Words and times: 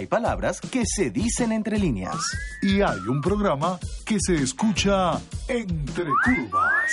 Hay 0.00 0.06
palabras 0.06 0.62
que 0.62 0.84
se 0.86 1.10
dicen 1.10 1.52
entre 1.52 1.78
líneas. 1.78 2.16
Y 2.62 2.80
hay 2.80 3.00
un 3.00 3.20
programa 3.20 3.78
que 4.06 4.16
se 4.18 4.34
escucha 4.36 5.20
entre 5.46 6.06
curvas. 6.24 6.90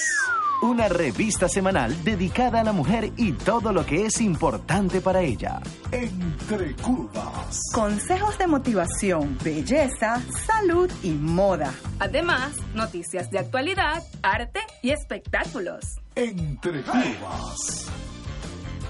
Una 0.61 0.89
revista 0.89 1.47
semanal 1.47 2.04
dedicada 2.04 2.59
a 2.59 2.64
la 2.65 2.73
mujer 2.73 3.14
y 3.15 3.32
todo 3.32 3.71
lo 3.71 3.86
que 3.86 4.07
es 4.07 4.20
importante 4.20 5.00
para 5.00 5.21
ella. 5.21 5.61
Entre 5.89 6.75
curvas. 6.75 7.61
Consejos 7.73 8.38
de 8.39 8.47
motivación, 8.47 9.37
belleza, 9.42 10.21
salud 10.46 10.92
y 11.01 11.11
moda. 11.11 11.74
Además, 12.00 12.57
noticias 12.74 13.32
de 13.32 13.39
actualidad, 13.39 14.04
arte 14.21 14.60
y 14.83 14.89
espectáculos. 14.89 15.86
Entre 16.14 16.82
curvas. 16.82 17.89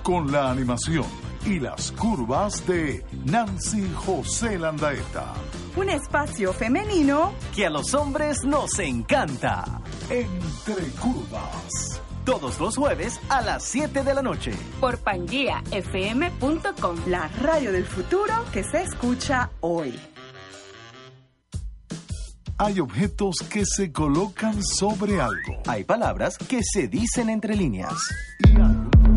Con 0.02 0.31
la 0.31 0.49
animación 0.49 1.05
y 1.47 1.59
las 1.61 1.93
curvas 1.93 2.67
de 2.67 3.05
Nancy 3.25 3.89
José 3.95 4.59
Landaeta. 4.59 5.33
Un 5.77 5.89
espacio 5.89 6.51
femenino 6.51 7.33
que 7.55 7.65
a 7.65 7.69
los 7.69 7.93
hombres 7.93 8.43
nos 8.43 8.77
encanta. 8.79 9.63
Entre 10.09 10.83
curvas. 10.99 12.02
Todos 12.25 12.59
los 12.59 12.75
jueves 12.75 13.21
a 13.29 13.41
las 13.41 13.63
7 13.63 14.03
de 14.03 14.13
la 14.13 14.21
noche. 14.21 14.52
Por 14.81 14.97
pangiafm.com. 14.97 16.97
La 17.07 17.29
radio 17.41 17.71
del 17.71 17.85
futuro 17.85 18.33
que 18.52 18.66
se 18.66 18.81
escucha 18.81 19.49
hoy. 19.61 19.97
Hay 22.57 22.81
objetos 22.81 23.38
que 23.50 23.63
se 23.66 23.94
colocan 23.94 24.61
sobre 24.63 25.22
algo. 25.22 25.61
Hay 25.67 25.85
palabras 25.85 26.38
que 26.38 26.59
se 26.63 26.89
dicen 26.89 27.29
entre 27.29 27.55
líneas. 27.55 27.94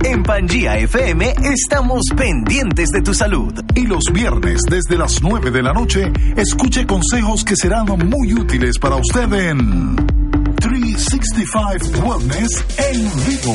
En 0.02 0.22
Pangía 0.22 0.78
FM 0.78 1.34
estamos 1.52 2.02
pendientes 2.16 2.88
de 2.88 3.02
tu 3.02 3.12
salud. 3.12 3.52
Y 3.74 3.86
los 3.86 4.04
viernes 4.12 4.60
desde 4.68 4.96
las 4.96 5.22
9 5.22 5.50
de 5.50 5.62
la 5.62 5.72
noche, 5.72 6.10
escuche 6.36 6.86
consejos 6.86 7.44
que 7.44 7.54
serán 7.54 7.86
muy 7.86 8.32
útiles 8.32 8.78
para 8.78 8.96
usted 8.96 9.32
en 9.32 9.96
365 10.56 11.98
Wellness 12.06 12.64
en 12.78 13.02
vivo. 13.26 13.54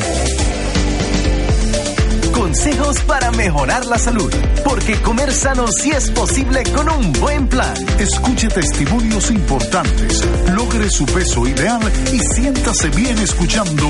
Consejos 2.46 3.00
para 3.08 3.32
mejorar 3.32 3.84
la 3.86 3.98
salud. 3.98 4.32
Porque 4.64 4.94
comer 5.02 5.32
sano 5.32 5.66
sí 5.66 5.90
es 5.90 6.12
posible 6.12 6.62
con 6.76 6.88
un 6.88 7.12
buen 7.14 7.48
plan. 7.48 7.74
Escuche 7.98 8.46
testimonios 8.46 9.32
importantes, 9.32 10.22
logre 10.54 10.88
su 10.88 11.04
peso 11.06 11.44
ideal 11.44 11.80
y 12.12 12.20
siéntase 12.20 12.88
bien 12.90 13.18
escuchando 13.18 13.88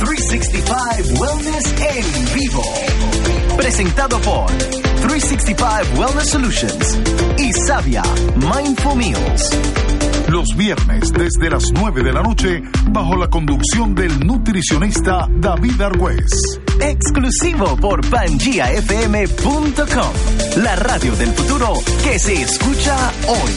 365 0.00 0.74
Wellness 1.20 1.64
en 1.78 2.34
vivo. 2.34 2.64
Presentado 3.56 4.20
por 4.22 4.46
365 4.46 6.00
Wellness 6.00 6.30
Solutions 6.30 6.98
y 7.38 7.52
Sabia 7.52 8.02
Mindful 8.34 8.96
Meals. 8.96 10.11
Los 10.28 10.56
viernes 10.56 11.12
desde 11.12 11.50
las 11.50 11.70
9 11.72 12.02
de 12.02 12.12
la 12.12 12.22
noche 12.22 12.62
bajo 12.90 13.16
la 13.16 13.28
conducción 13.28 13.94
del 13.94 14.26
nutricionista 14.26 15.28
David 15.28 15.80
Argüez. 15.80 16.60
Exclusivo 16.80 17.76
por 17.76 18.00
pangiafm.com. 18.08 20.12
La 20.62 20.74
radio 20.76 21.14
del 21.16 21.32
futuro 21.32 21.74
que 22.02 22.18
se 22.18 22.40
escucha 22.42 23.12
hoy. 23.28 23.52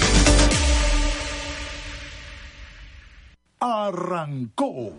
Arrancó. 3.60 4.92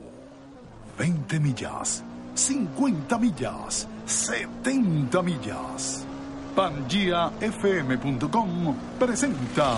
20 0.98 1.40
millas, 1.40 2.02
50 2.34 3.18
millas, 3.18 3.86
70 4.06 5.22
millas. 5.22 6.06
PangiaFM.com 6.54 8.74
presenta 8.98 9.76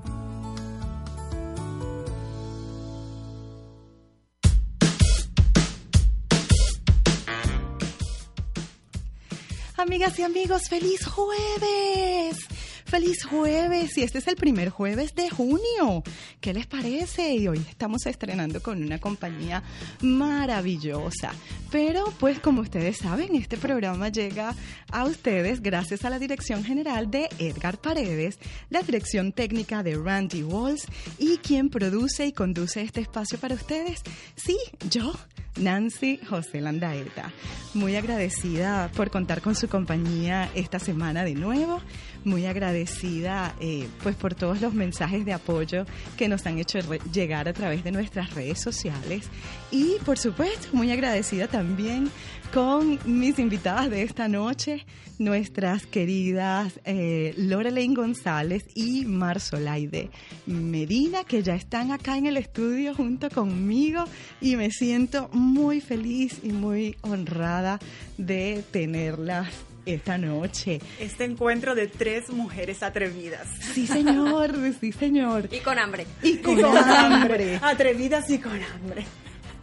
Amigas 9.83 10.17
y 10.17 10.23
amigos, 10.23 10.69
feliz 10.69 11.05
jueves. 11.05 12.47
Feliz 12.93 13.23
jueves 13.23 13.97
y 13.97 14.03
este 14.03 14.19
es 14.19 14.27
el 14.27 14.35
primer 14.35 14.69
jueves 14.69 15.15
de 15.15 15.27
junio. 15.27 16.03
¿Qué 16.39 16.53
les 16.53 16.67
parece? 16.67 17.33
Y 17.33 17.47
hoy 17.47 17.57
estamos 17.67 18.05
estrenando 18.05 18.61
con 18.61 18.83
una 18.83 18.99
compañía 18.99 19.63
maravillosa. 20.03 21.31
Pero 21.71 22.05
pues 22.19 22.37
como 22.37 22.61
ustedes 22.61 22.97
saben, 22.97 23.35
este 23.35 23.57
programa 23.57 24.09
llega 24.09 24.53
a 24.91 25.05
ustedes 25.05 25.63
gracias 25.63 26.05
a 26.05 26.11
la 26.11 26.19
dirección 26.19 26.63
general 26.63 27.09
de 27.09 27.29
Edgar 27.39 27.79
Paredes, 27.79 28.37
la 28.69 28.83
dirección 28.83 29.31
técnica 29.31 29.81
de 29.81 29.95
Randy 29.95 30.43
Walls 30.43 30.85
y 31.17 31.37
quien 31.37 31.71
produce 31.71 32.27
y 32.27 32.31
conduce 32.31 32.83
este 32.83 33.01
espacio 33.01 33.39
para 33.39 33.55
ustedes. 33.55 34.03
Sí, 34.35 34.55
yo, 34.91 35.13
Nancy 35.57 36.19
José 36.29 36.61
Landaeta. 36.61 37.31
Muy 37.73 37.95
agradecida 37.95 38.91
por 38.95 39.09
contar 39.09 39.41
con 39.41 39.55
su 39.55 39.67
compañía 39.67 40.49
esta 40.53 40.79
semana 40.79 41.23
de 41.23 41.35
nuevo. 41.35 41.81
Muy 42.23 42.45
agradecida 42.45 43.55
eh, 43.59 43.87
pues 44.01 44.15
por 44.15 44.35
todos 44.35 44.61
los 44.61 44.73
mensajes 44.73 45.25
de 45.25 45.33
apoyo 45.33 45.85
que 46.17 46.27
nos 46.27 46.45
han 46.45 46.57
hecho 46.57 46.79
llegar 47.11 47.47
a 47.47 47.53
través 47.53 47.83
de 47.83 47.91
nuestras 47.91 48.33
redes 48.33 48.59
sociales. 48.59 49.29
Y 49.71 49.95
por 50.05 50.17
supuesto, 50.17 50.67
muy 50.71 50.91
agradecida 50.91 51.47
también 51.47 52.09
con 52.53 52.99
mis 53.05 53.39
invitadas 53.39 53.89
de 53.89 54.03
esta 54.03 54.27
noche, 54.27 54.85
nuestras 55.17 55.87
queridas 55.87 56.79
eh, 56.85 57.33
Lorelaine 57.35 57.95
González 57.95 58.65
y 58.75 59.05
Marsolaide 59.05 60.11
Medina, 60.45 61.23
que 61.23 61.41
ya 61.41 61.55
están 61.55 61.91
acá 61.91 62.15
en 62.15 62.27
el 62.27 62.37
estudio 62.37 62.93
junto 62.93 63.31
conmigo 63.31 64.03
y 64.39 64.55
me 64.55 64.69
siento 64.69 65.29
muy 65.33 65.81
feliz 65.81 66.41
y 66.43 66.51
muy 66.51 66.95
honrada 67.01 67.79
de 68.19 68.63
tenerlas 68.69 69.72
esta 69.85 70.17
noche. 70.17 70.79
Este 70.99 71.25
encuentro 71.25 71.75
de 71.75 71.87
tres 71.87 72.29
mujeres 72.29 72.83
atrevidas. 72.83 73.47
Sí, 73.73 73.87
señor, 73.87 74.53
sí, 74.79 74.91
señor. 74.91 75.49
Y 75.51 75.59
con 75.59 75.79
hambre. 75.79 76.05
Y 76.21 76.37
con, 76.37 76.63
hambre. 76.63 77.59
Atrevidas 77.61 78.29
y 78.29 78.39
con 78.39 78.59
hambre. 78.61 79.05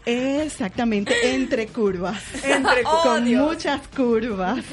Exactamente, 0.06 1.34
entre 1.34 1.66
curvas. 1.66 2.22
Entre 2.42 2.82
curvas. 2.82 3.02
con 3.02 3.24
muchas 3.24 3.88
curvas. 3.88 4.64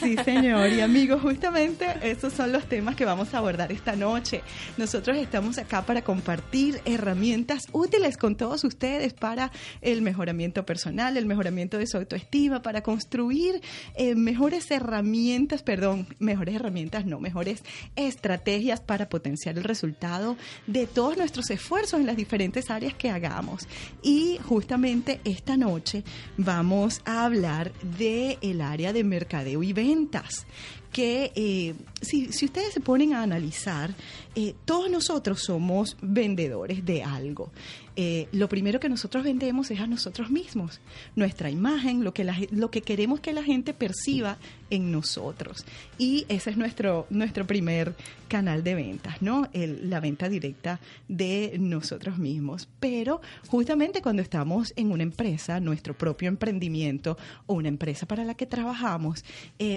Sí, 0.00 0.16
señor. 0.24 0.70
Y 0.70 0.80
amigos, 0.80 1.20
justamente 1.20 1.86
esos 2.02 2.32
son 2.32 2.52
los 2.52 2.66
temas 2.66 2.96
que 2.96 3.04
vamos 3.04 3.34
a 3.34 3.38
abordar 3.38 3.70
esta 3.70 3.94
noche. 3.94 4.42
Nosotros 4.78 5.18
estamos 5.18 5.58
acá 5.58 5.82
para 5.82 6.02
compartir 6.02 6.80
herramientas 6.84 7.66
útiles 7.72 8.16
con 8.16 8.36
todos 8.36 8.64
ustedes 8.64 9.12
para 9.12 9.52
el 9.82 10.00
mejoramiento 10.00 10.64
personal, 10.64 11.16
el 11.16 11.26
mejoramiento 11.26 11.76
de 11.76 11.86
su 11.86 11.98
autoestima, 11.98 12.62
para 12.62 12.82
construir 12.82 13.60
eh, 13.94 14.14
mejores 14.14 14.70
herramientas, 14.70 15.62
perdón, 15.62 16.06
mejores 16.18 16.54
herramientas, 16.54 17.04
no, 17.04 17.20
mejores 17.20 17.62
estrategias 17.96 18.80
para 18.80 19.08
potenciar 19.08 19.58
el 19.58 19.64
resultado 19.64 20.36
de 20.66 20.86
todos 20.86 21.18
nuestros 21.18 21.50
esfuerzos 21.50 22.00
en 22.00 22.06
las 22.06 22.16
diferentes 22.16 22.70
áreas 22.70 22.94
que 22.94 23.10
hagamos. 23.10 23.68
Y 24.02 24.38
justamente 24.44 25.20
esta 25.24 25.56
noche 25.56 26.04
vamos 26.36 27.02
a 27.04 27.24
hablar 27.24 27.72
del 27.82 28.38
el 28.40 28.60
área 28.60 28.92
de 28.92 29.04
mercadeo 29.04 29.62
y 29.62 29.72
ventas 29.72 30.46
que 30.92 31.32
eh, 31.36 31.74
si, 32.00 32.32
si, 32.32 32.46
ustedes 32.46 32.74
se 32.74 32.80
ponen 32.80 33.12
a 33.14 33.22
analizar, 33.22 33.94
eh, 34.34 34.54
todos 34.64 34.90
nosotros 34.90 35.40
somos 35.40 35.96
vendedores 36.00 36.84
de 36.84 37.02
algo. 37.02 37.52
Eh, 37.96 38.28
lo 38.32 38.48
primero 38.48 38.80
que 38.80 38.88
nosotros 38.88 39.24
vendemos 39.24 39.70
es 39.70 39.80
a 39.80 39.86
nosotros 39.86 40.30
mismos, 40.30 40.80
nuestra 41.16 41.50
imagen, 41.50 42.04
lo 42.04 42.14
que, 42.14 42.48
lo 42.50 42.70
que 42.70 42.82
queremos 42.82 43.20
que 43.20 43.32
la 43.32 43.42
gente 43.42 43.74
perciba 43.74 44.38
en 44.70 44.92
nosotros. 44.92 45.64
Y 45.98 46.24
ese 46.28 46.50
es 46.50 46.56
nuestro, 46.56 47.06
nuestro 47.10 47.46
primer 47.46 47.94
canal 48.28 48.62
de 48.62 48.74
ventas, 48.76 49.20
¿no? 49.20 49.48
La 49.52 49.98
venta 49.98 50.28
directa 50.28 50.80
de 51.08 51.56
nosotros 51.58 52.18
mismos. 52.18 52.68
Pero 52.78 53.20
justamente 53.48 54.02
cuando 54.02 54.22
estamos 54.22 54.72
en 54.76 54.92
una 54.92 55.02
empresa, 55.02 55.58
nuestro 55.58 55.94
propio 55.94 56.28
emprendimiento 56.28 57.18
o 57.46 57.54
una 57.54 57.68
empresa 57.68 58.06
para 58.06 58.24
la 58.24 58.34
que 58.34 58.46
trabajamos, 58.46 59.24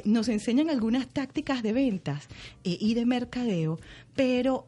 nos 0.05 0.27
enseñan 0.29 0.69
algunas 0.69 1.07
tácticas 1.07 1.63
de 1.63 1.73
ventas 1.73 2.27
eh, 2.63 2.77
y 2.79 2.93
de 2.93 3.05
mercadeo, 3.05 3.79
pero 4.15 4.67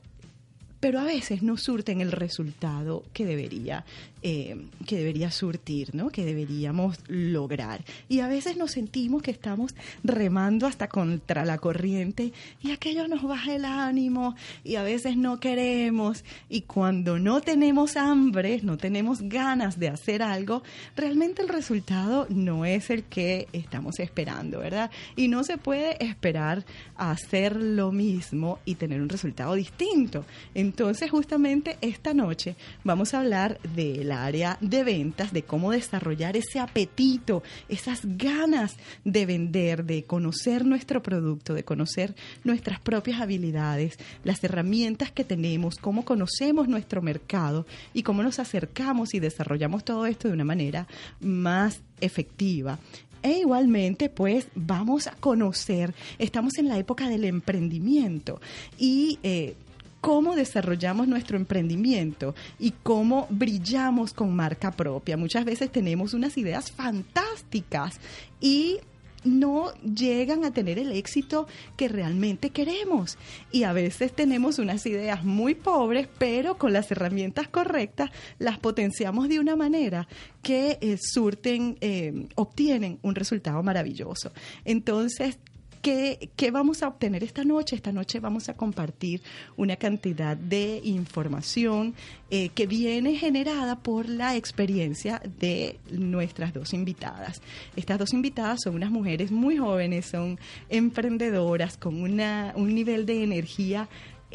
pero 0.80 1.00
a 1.00 1.04
veces 1.04 1.42
no 1.44 1.57
surten 1.57 2.01
el 2.01 2.12
resultado 2.12 3.04
que 3.13 3.25
debería 3.25 3.86
eh, 4.27 4.57
que 4.88 4.98
debería 4.98 5.30
surtir, 5.30 5.94
¿no? 5.94 6.10
Que 6.10 6.25
deberíamos 6.25 6.98
lograr. 7.07 7.86
Y 8.10 8.22
a 8.22 8.27
veces 8.27 8.57
nos 8.57 8.72
sentimos 8.72 9.22
que 9.22 9.30
estamos 9.30 9.75
remando 10.04 10.66
hasta 10.66 10.88
contra 10.88 11.45
la 11.45 11.60
corriente 11.60 12.33
y 12.60 12.72
aquello 12.72 13.07
nos 13.07 13.22
baja 13.22 13.54
el 13.54 13.66
ánimo 13.66 14.36
y 14.63 14.77
a 14.77 14.81
veces 14.81 15.16
no 15.16 15.39
queremos 15.39 16.24
y 16.50 16.62
cuando 16.62 17.19
no 17.19 17.42
tenemos 17.42 17.98
hambre, 17.98 18.62
no 18.63 18.77
tenemos 18.77 19.22
ganas 19.22 19.77
de 19.77 19.89
hacer 19.89 20.24
algo, 20.24 20.63
realmente 20.95 21.44
el 21.44 21.50
resultado 21.50 22.25
no 22.31 22.66
es 22.66 22.89
el 22.89 23.04
que 23.04 23.48
estamos 23.54 24.00
esperando, 24.00 24.57
¿verdad? 24.57 24.89
Y 25.16 25.28
no 25.28 25.44
se 25.44 25.60
puede 25.60 26.04
esperar 26.04 26.66
hacer 26.95 27.57
lo 27.57 27.92
mismo 27.92 28.57
y 28.66 28.74
tener 28.74 29.04
un 29.04 29.10
resultado 29.10 29.54
distinto. 29.54 30.25
Entonces, 30.56 31.12
justamente 31.12 31.78
esta 31.81 32.16
noche 32.16 32.56
vamos 32.83 33.13
a 33.13 33.19
hablar 33.19 33.60
del 33.75 34.15
área 34.16 34.58
de 34.62 34.84
ventas, 34.84 35.34
de 35.34 35.44
cómo 35.44 35.72
desarrollar 35.72 36.38
ese 36.38 36.60
apetito, 36.60 37.44
esas 37.68 38.02
ganas 38.04 38.78
de 39.04 39.26
vender, 39.26 39.86
de 39.86 40.04
conocer 40.04 40.66
nuestro 40.66 41.02
producto, 41.02 41.54
de 41.54 41.64
conocer 41.64 42.16
nuestras 42.44 42.80
propias 42.80 43.22
habilidades, 43.22 43.98
las 44.24 44.44
herramientas 44.44 45.12
que 45.12 45.24
tenemos, 45.24 45.76
cómo 45.78 46.06
conocemos 46.06 46.68
nuestro 46.68 47.02
mercado 47.02 47.66
y 47.94 48.04
cómo 48.04 48.24
nos 48.24 48.40
acercamos 48.40 49.14
y 49.14 49.20
desarrollamos 49.20 49.84
todo 49.84 50.06
esto 50.06 50.28
de 50.28 50.34
una 50.34 50.46
manera 50.46 50.88
más 51.20 51.82
efectiva. 52.02 52.80
E 53.26 53.40
igualmente, 53.40 54.10
pues 54.10 54.48
vamos 54.54 55.08
a 55.08 55.16
conocer, 55.16 55.96
estamos 56.20 56.60
en 56.60 56.68
la 56.68 56.78
época 56.78 57.10
del 57.10 57.24
emprendimiento 57.24 58.40
y 58.78 59.18
eh, 59.24 59.56
cómo 60.06 60.36
desarrollamos 60.36 61.07
nuestro 61.07 61.36
emprendimiento 61.36 62.36
y 62.60 62.74
cómo 62.84 63.25
brillamos 63.31 64.13
con 64.13 64.36
marca 64.36 64.69
propia. 64.69 65.18
Muchas 65.18 65.46
veces 65.46 65.72
tenemos 65.72 66.13
unas 66.13 66.38
ideas 66.38 66.72
fantásticas 66.72 68.00
y 68.40 68.78
no 69.24 69.74
llegan 69.81 70.46
a 70.46 70.54
tener 70.54 70.78
el 70.78 70.92
éxito 70.92 71.48
que 71.75 71.88
realmente 71.88 72.52
queremos. 72.52 73.18
Y 73.52 73.63
a 73.63 73.74
veces 73.74 74.13
tenemos 74.13 74.60
unas 74.60 74.86
ideas 74.86 75.24
muy 75.24 75.56
pobres, 75.56 76.07
pero 76.19 76.60
con 76.60 76.72
las 76.72 76.92
herramientas 76.92 77.48
correctas 77.48 78.12
las 78.38 78.60
potenciamos 78.60 79.28
de 79.28 79.40
una 79.40 79.56
manera 79.56 80.07
que 80.44 80.78
eh, 80.81 81.00
surten, 81.02 81.80
eh, 81.81 82.28
obtienen 82.36 83.00
un 83.02 83.16
resultado 83.16 83.63
maravilloso. 83.63 84.31
Entonces, 84.66 85.40
¿Qué, 85.86 86.50
vamos 86.52 86.82
a 86.82 86.88
obtener 86.88 87.24
esta 87.24 87.44
noche? 87.44 87.76
Esta 87.76 87.92
noche 87.92 88.20
vamos 88.20 88.50
a 88.50 88.56
compartir 88.56 89.22
una 89.56 89.76
cantidad 89.76 90.36
de 90.36 90.82
información 90.84 91.94
eh, 92.32 92.50
que 92.50 92.66
viene 92.66 93.18
generada 93.18 93.76
por 93.76 94.10
la 94.10 94.36
experiencia 94.36 95.22
de 95.40 95.78
nuestras 95.92 96.56
dos 96.56 96.74
invitadas. 96.74 97.40
Estas 97.76 98.00
dos 98.00 98.14
invitadas 98.14 98.64
son 98.64 98.74
unas 98.74 98.90
mujeres 98.90 99.32
muy 99.32 99.58
jóvenes, 99.58 100.08
son 100.08 100.40
emprendedoras 100.70 101.78
con 101.78 102.02
una, 102.02 102.54
un 102.56 102.74
nivel 102.74 103.06
de 103.06 103.24
energía 103.24 103.88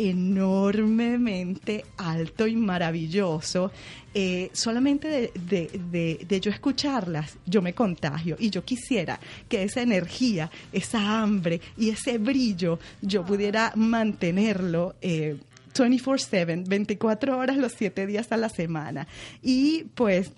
enormemente 0.09 1.85
alto 1.99 2.47
y 2.47 2.57
maravilloso. 2.57 3.71
Eh, 4.15 4.49
solamente 4.55 5.31
de, 5.35 6.41
yo 6.41 6.51
escucharlas, 6.51 7.37
yo 7.45 7.61
me 7.61 7.75
contagio 7.75 8.37
y 8.39 8.49
yo 8.51 8.65
quisiera 8.65 9.21
que 9.49 9.63
esa 9.63 9.83
energía, 9.83 10.51
esa 10.73 11.21
hambre 11.21 11.61
y 11.77 11.91
ese 11.91 12.17
brillo 12.19 12.79
yo 13.03 13.25
pudiera 13.25 13.73
mantenerlo. 13.77 14.95
24/7, 15.03 16.53
eh, 16.53 16.65
24 16.67 17.39
horas 17.39 17.59
los 17.59 17.73
7 17.73 18.07
días 18.07 18.33
a 18.33 18.39
la 18.39 18.49
semana. 18.49 19.07
Y 19.43 19.85
pues 19.95 20.33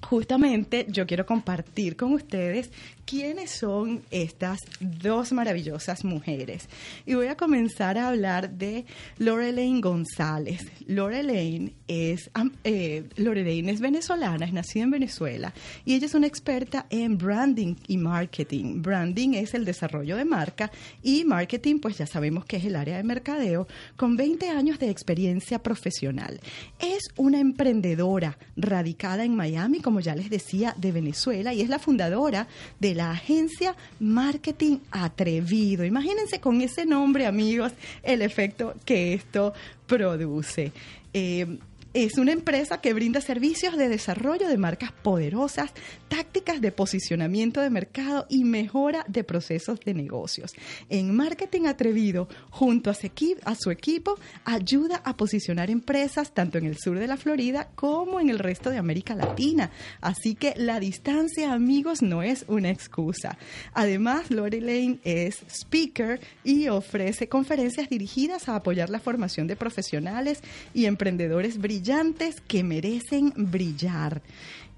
justamente 0.00 0.86
yo 0.88 1.06
quiero 1.06 1.26
compartir 1.26 1.96
con 1.96 2.12
ustedes 2.14 2.70
quiénes 3.04 3.50
son 3.50 4.02
estas 4.10 4.60
dos 4.80 5.32
maravillosas 5.32 6.04
mujeres. 6.04 6.68
Y 7.06 7.14
voy 7.14 7.26
a 7.26 7.36
comenzar 7.36 7.98
a 7.98 8.08
hablar 8.08 8.50
de 8.50 8.84
Lorelaine 9.18 9.80
González. 9.80 10.62
Lorelaine 10.86 11.74
es, 11.88 12.30
eh, 12.64 13.04
Lorelaine 13.16 13.70
es 13.70 13.80
venezolana, 13.80 14.46
es 14.46 14.52
nacida 14.52 14.84
en 14.84 14.90
Venezuela 14.90 15.52
y 15.84 15.94
ella 15.94 16.06
es 16.06 16.14
una 16.14 16.26
experta 16.26 16.86
en 16.90 17.18
branding 17.18 17.74
y 17.86 17.98
marketing. 17.98 18.82
Branding 18.82 19.34
es 19.34 19.54
el 19.54 19.64
desarrollo 19.64 20.16
de 20.16 20.24
marca 20.24 20.70
y 21.02 21.24
marketing, 21.24 21.78
pues 21.80 21.98
ya 21.98 22.06
sabemos 22.06 22.44
que 22.44 22.56
es 22.56 22.64
el 22.64 22.76
área 22.76 22.96
de 22.96 23.04
mercadeo, 23.04 23.66
con 23.96 24.16
20 24.16 24.48
años 24.50 24.78
de 24.78 24.90
experiencia 24.90 25.62
profesional. 25.62 26.40
Es 26.78 27.02
una 27.16 27.40
emprendedora 27.40 28.38
radicada 28.56 29.24
en 29.24 29.36
Miami, 29.36 29.80
como 29.80 30.00
ya 30.00 30.14
les 30.14 30.30
decía, 30.30 30.74
de 30.78 30.92
Venezuela 30.92 31.52
y 31.52 31.60
es 31.60 31.68
la 31.68 31.78
fundadora 31.78 32.48
de 32.80 32.93
la 32.94 33.10
agencia 33.12 33.76
Marketing 34.00 34.78
Atrevido. 34.90 35.84
Imagínense 35.84 36.40
con 36.40 36.60
ese 36.60 36.86
nombre, 36.86 37.26
amigos, 37.26 37.72
el 38.02 38.22
efecto 38.22 38.74
que 38.84 39.14
esto 39.14 39.52
produce. 39.86 40.72
Eh, 41.12 41.58
es 41.94 42.18
una 42.18 42.32
empresa 42.32 42.80
que 42.80 42.92
brinda 42.92 43.20
servicios 43.20 43.76
de 43.76 43.88
desarrollo 43.88 44.48
de 44.48 44.58
marcas 44.58 44.90
poderosas, 44.90 45.70
tácticas 46.08 46.60
de 46.60 46.72
posicionamiento 46.72 47.60
de 47.60 47.70
mercado 47.70 48.26
y 48.28 48.42
mejora 48.42 49.04
de 49.06 49.22
procesos 49.22 49.78
de 49.78 49.94
negocios. 49.94 50.54
En 50.88 51.14
Marketing 51.14 51.66
Atrevido, 51.66 52.28
junto 52.50 52.90
a 52.90 52.94
su, 52.94 53.70
equipo, 53.70 54.18
ayuda 54.44 55.02
a 55.04 55.16
posicionar 55.16 55.70
empresas 55.70 56.34
tanto 56.34 56.58
en 56.58 56.66
el 56.66 56.78
sur 56.78 56.98
de 56.98 57.06
la 57.06 57.16
Florida 57.16 57.68
como 57.76 58.18
en 58.18 58.28
el 58.28 58.40
resto 58.40 58.70
de 58.70 58.78
América 58.78 59.14
Latina. 59.14 59.70
Así 60.00 60.34
que 60.34 60.54
la 60.56 60.80
distancia, 60.80 61.52
amigos, 61.52 62.02
no 62.02 62.24
es 62.24 62.44
una 62.48 62.70
excusa. 62.70 63.38
Además, 63.72 64.32
Lane 64.32 64.98
es 65.04 65.44
speaker 65.48 66.20
y 66.42 66.66
ofrece 66.66 67.28
conferencias 67.28 67.88
dirigidas 67.88 68.48
a 68.48 68.56
apoyar 68.56 68.90
la 68.90 68.98
formación 68.98 69.46
de 69.46 69.54
profesionales 69.54 70.40
y 70.74 70.86
emprendedores 70.86 71.58
brillantes 71.58 71.83
brillantes 71.84 72.40
que 72.40 72.64
merecen 72.64 73.34
brillar. 73.36 74.22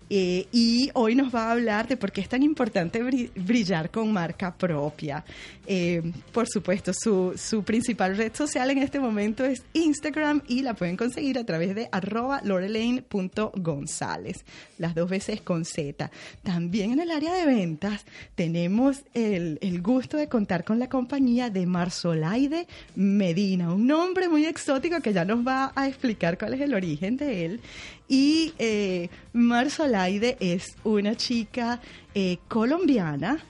Eh, 0.08 0.46
y 0.52 0.90
hoy 0.94 1.16
nos 1.16 1.34
va 1.34 1.48
a 1.48 1.52
hablar 1.52 1.88
de 1.88 1.96
por 1.96 2.12
qué 2.12 2.20
es 2.20 2.28
tan 2.28 2.42
importante 2.42 3.02
brillar 3.34 3.90
con 3.90 4.12
marca 4.12 4.54
propia. 4.54 5.24
Eh, 5.66 6.00
por 6.32 6.46
supuesto, 6.48 6.92
su, 6.94 7.34
su, 7.36 7.64
principal 7.64 8.16
red 8.16 8.32
social 8.32 8.70
en 8.70 8.78
este 8.78 9.00
momento 9.00 9.44
es 9.44 9.64
Instagram 9.72 10.42
y 10.46 10.62
la 10.62 10.74
pueden 10.74 10.96
conseguir 10.96 11.38
a 11.38 11.44
través 11.44 11.74
de 11.74 11.88
arroba 11.90 12.40
lorelaine.gonzález, 12.44 14.44
las 14.78 14.94
dos 14.94 15.10
veces 15.10 15.40
con 15.40 15.64
Z. 15.64 16.08
También 16.44 16.92
en 16.92 17.00
el 17.00 17.10
área 17.10 17.34
de 17.34 17.46
ventas 17.46 18.04
tenemos 18.36 19.02
el, 19.12 19.58
el 19.60 19.82
gusto 19.82 20.16
de 20.16 20.28
contar 20.28 20.62
con 20.62 20.78
la 20.78 20.88
compañía 20.88 21.50
de 21.50 21.66
Marsolaide 21.66 22.68
Medina, 22.94 23.74
un 23.74 23.88
nombre 23.88 24.28
muy 24.28 24.46
exótico 24.46 25.00
que 25.00 25.12
ya 25.12 25.24
nos 25.24 25.44
va 25.44 25.72
a 25.74 25.88
explicar 25.88 26.38
cuál 26.38 26.54
es 26.54 26.60
el 26.60 26.74
origen 26.74 27.16
de 27.16 27.44
él. 27.44 27.60
Y 28.08 28.54
eh, 28.58 29.08
Marsolaide 29.32 30.36
es 30.40 30.76
una 30.84 31.16
chica 31.16 31.80
eh, 32.14 32.38
colombiana 32.48 33.42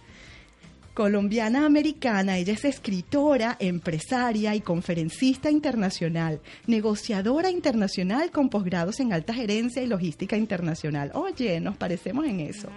colombiana 0.96 1.66
americana, 1.66 2.38
ella 2.38 2.54
es 2.54 2.64
escritora, 2.64 3.58
empresaria 3.60 4.54
y 4.54 4.62
conferencista 4.62 5.50
internacional, 5.50 6.40
negociadora 6.66 7.50
internacional 7.50 8.30
con 8.30 8.48
posgrados 8.48 8.98
en 9.00 9.12
alta 9.12 9.34
gerencia 9.34 9.82
y 9.82 9.88
logística 9.88 10.38
internacional. 10.38 11.10
Oye, 11.12 11.60
nos 11.60 11.76
parecemos 11.76 12.24
en 12.24 12.40
eso. 12.40 12.70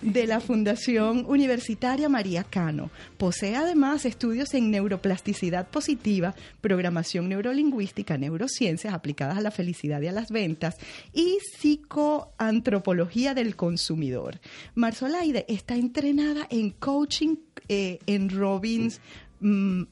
De 0.00 0.28
la 0.28 0.38
Fundación 0.38 1.24
Universitaria 1.26 2.08
María 2.08 2.44
Cano. 2.44 2.90
Posee 3.16 3.56
además 3.56 4.04
estudios 4.04 4.54
en 4.54 4.70
neuroplasticidad 4.70 5.68
positiva, 5.68 6.36
programación 6.60 7.28
neurolingüística, 7.28 8.16
neurociencias 8.16 8.94
aplicadas 8.94 9.38
a 9.38 9.40
la 9.40 9.50
felicidad 9.50 10.00
y 10.00 10.06
a 10.06 10.12
las 10.12 10.30
ventas 10.30 10.76
y 11.12 11.38
psicoantropología 11.56 13.34
del 13.34 13.56
consumidor. 13.56 14.38
Marsolaide 14.76 15.44
está 15.48 15.74
entrenada 15.74 16.46
en 16.48 16.70
coaching 16.70 17.36
eh, 17.68 17.98
en 18.06 18.30
Robbins. 18.30 19.00
Mm, 19.40 19.82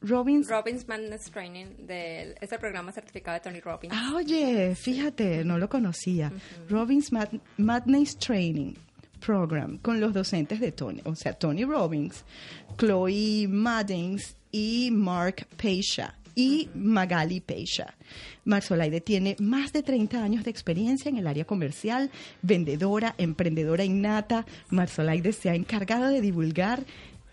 Robbins. 0.00 0.48
Robbins 0.48 0.86
Madness 0.86 1.30
Training, 1.30 1.66
es 1.88 2.52
el 2.52 2.58
programa 2.58 2.92
certificado 2.92 3.34
de 3.34 3.40
Tony 3.40 3.60
Robbins. 3.60 3.92
Ah, 3.96 4.12
oye, 4.14 4.74
fíjate, 4.76 5.44
no 5.44 5.58
lo 5.58 5.68
conocía. 5.68 6.30
Robbins 6.68 7.10
Madness 7.56 8.16
Training 8.18 8.74
Program 9.18 9.78
con 9.78 10.00
los 10.00 10.12
docentes 10.12 10.60
de 10.60 10.72
Tony, 10.72 11.00
o 11.04 11.14
sea, 11.14 11.32
Tony 11.32 11.64
Robbins, 11.64 12.24
Chloe 12.76 13.46
Maddens 13.48 14.36
y 14.50 14.90
Mark 14.92 15.46
Peisha 15.56 16.14
y 16.34 16.68
Magali 16.74 17.40
Peisha. 17.40 17.96
Marsolaide 18.44 19.00
tiene 19.00 19.34
más 19.40 19.72
de 19.72 19.82
30 19.82 20.22
años 20.22 20.44
de 20.44 20.50
experiencia 20.50 21.08
en 21.08 21.18
el 21.18 21.26
área 21.26 21.44
comercial, 21.44 22.12
vendedora, 22.42 23.16
emprendedora 23.18 23.84
innata. 23.84 24.46
Marsolaide 24.70 25.32
se 25.32 25.50
ha 25.50 25.56
encargado 25.56 26.06
de 26.06 26.20
divulgar 26.20 26.84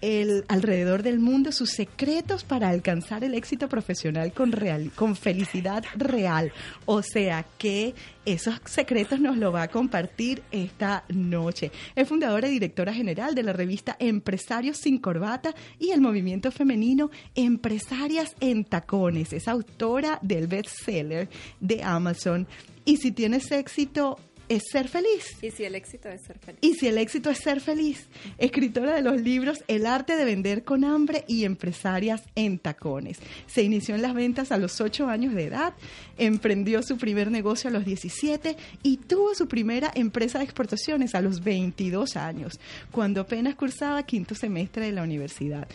el, 0.05 0.45
alrededor 0.47 1.01
del 1.01 1.19
mundo 1.19 1.51
sus 1.51 1.71
secretos 1.71 2.43
para 2.43 2.69
alcanzar 2.69 3.23
el 3.23 3.33
éxito 3.33 3.67
profesional 3.67 4.33
con, 4.33 4.51
real, 4.51 4.91
con 4.95 5.15
felicidad 5.15 5.83
real. 5.95 6.51
O 6.85 7.01
sea 7.01 7.43
que 7.57 7.95
esos 8.23 8.61
secretos 8.65 9.19
nos 9.19 9.37
lo 9.37 9.51
va 9.51 9.63
a 9.63 9.67
compartir 9.67 10.43
esta 10.51 11.05
noche. 11.09 11.71
Es 11.95 12.07
fundadora 12.07 12.47
y 12.47 12.51
directora 12.51 12.93
general 12.93 13.33
de 13.33 13.43
la 13.43 13.53
revista 13.53 13.95
Empresarios 13.99 14.77
sin 14.77 14.99
Corbata 14.99 15.55
y 15.79 15.89
el 15.89 16.01
movimiento 16.01 16.51
femenino 16.51 17.09
Empresarias 17.33 18.35
en 18.39 18.63
Tacones. 18.63 19.33
Es 19.33 19.47
autora 19.47 20.19
del 20.21 20.45
bestseller 20.45 21.29
de 21.59 21.81
Amazon. 21.83 22.47
Y 22.85 22.97
si 22.97 23.11
tienes 23.11 23.51
éxito, 23.51 24.19
es 24.49 24.63
ser 24.71 24.87
feliz. 24.87 25.37
Y 25.41 25.51
si 25.51 25.63
el 25.63 25.75
éxito 25.75 26.09
es 26.09 26.21
ser 26.23 26.37
feliz. 26.39 26.59
Y 26.61 26.73
si 26.73 26.87
el 26.87 26.97
éxito 26.97 27.29
es 27.29 27.37
ser 27.39 27.61
feliz. 27.61 28.07
Escritora 28.37 28.95
de 28.95 29.01
los 29.01 29.21
libros 29.21 29.63
El 29.67 29.85
arte 29.85 30.15
de 30.15 30.25
vender 30.25 30.63
con 30.63 30.83
hambre 30.83 31.23
y 31.27 31.45
empresarias 31.45 32.23
en 32.35 32.59
tacones. 32.59 33.19
Se 33.47 33.63
inició 33.63 33.95
en 33.95 34.01
las 34.01 34.13
ventas 34.13 34.51
a 34.51 34.57
los 34.57 34.81
8 34.81 35.07
años 35.07 35.33
de 35.33 35.45
edad, 35.45 35.73
emprendió 36.17 36.81
su 36.83 36.97
primer 36.97 37.31
negocio 37.31 37.69
a 37.69 37.73
los 37.73 37.85
17 37.85 38.55
y 38.83 38.97
tuvo 38.97 39.33
su 39.35 39.47
primera 39.47 39.91
empresa 39.95 40.39
de 40.39 40.45
exportaciones 40.45 41.15
a 41.15 41.21
los 41.21 41.43
22 41.43 42.15
años, 42.15 42.59
cuando 42.91 43.21
apenas 43.21 43.55
cursaba 43.55 44.03
quinto 44.03 44.35
semestre 44.35 44.85
de 44.85 44.91
la 44.91 45.03
universidad. 45.03 45.67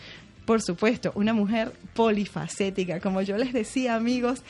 Por 0.45 0.62
supuesto, 0.62 1.12
una 1.15 1.33
mujer 1.33 1.73
polifacética, 1.95 3.00
como 3.00 3.23
yo 3.23 3.37
les 3.37 3.53
decía 3.53 3.95
amigos, 3.95 4.43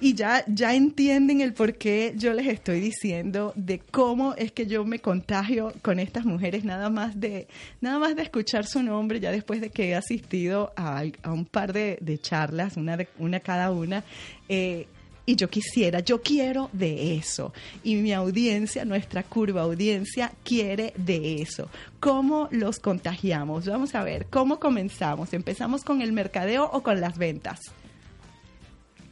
y 0.00 0.14
ya, 0.14 0.44
ya 0.46 0.74
entienden 0.74 1.40
el 1.40 1.54
por 1.54 1.74
qué 1.74 2.12
yo 2.16 2.34
les 2.34 2.46
estoy 2.46 2.80
diciendo 2.80 3.52
de 3.56 3.78
cómo 3.78 4.34
es 4.34 4.52
que 4.52 4.66
yo 4.66 4.84
me 4.84 4.98
contagio 4.98 5.72
con 5.80 5.98
estas 5.98 6.26
mujeres 6.26 6.64
nada 6.64 6.90
más 6.90 7.18
de, 7.18 7.48
nada 7.80 7.98
más 7.98 8.14
de 8.14 8.22
escuchar 8.22 8.66
su 8.66 8.82
nombre, 8.82 9.20
ya 9.20 9.32
después 9.32 9.60
de 9.60 9.70
que 9.70 9.88
he 9.88 9.94
asistido 9.94 10.72
a, 10.76 11.02
a 11.22 11.32
un 11.32 11.46
par 11.46 11.72
de, 11.72 12.18
charlas, 12.20 12.76
una, 12.76 12.96
de, 12.96 13.08
una 13.18 13.40
cada 13.40 13.70
una. 13.70 14.04
Eh, 14.48 14.86
y 15.28 15.34
yo 15.34 15.50
quisiera, 15.50 16.00
yo 16.00 16.22
quiero 16.22 16.70
de 16.72 17.16
eso. 17.16 17.52
Y 17.82 17.96
mi 17.96 18.12
audiencia, 18.12 18.84
nuestra 18.84 19.24
curva 19.24 19.62
audiencia, 19.62 20.30
quiere 20.44 20.92
de 20.96 21.42
eso. 21.42 21.68
¿Cómo 21.98 22.48
los 22.52 22.78
contagiamos? 22.78 23.66
Vamos 23.66 23.94
a 23.96 24.04
ver, 24.04 24.26
¿cómo 24.26 24.60
comenzamos? 24.60 25.32
¿Empezamos 25.32 25.82
con 25.82 26.00
el 26.00 26.12
mercadeo 26.12 26.70
o 26.72 26.82
con 26.82 27.00
las 27.00 27.18
ventas? 27.18 27.60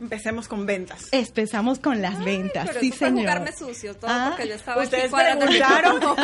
Empecemos 0.00 0.48
con 0.48 0.66
ventas. 0.66 1.08
Empezamos 1.12 1.78
con 1.78 2.02
las 2.02 2.18
Ay, 2.18 2.24
ventas, 2.24 2.66
pero 2.68 2.80
sí, 2.80 2.88
eso 2.88 2.96
fue 2.98 3.08
señor. 3.08 3.22
jugarme 3.22 3.52
sucio 3.52 3.94
todo 3.96 4.10
Ah, 4.12 4.26
porque 4.30 4.48
yo 4.48 4.54
estaba 4.54 4.82
¿Ustedes 4.82 5.10
preguntaron? 5.12 6.00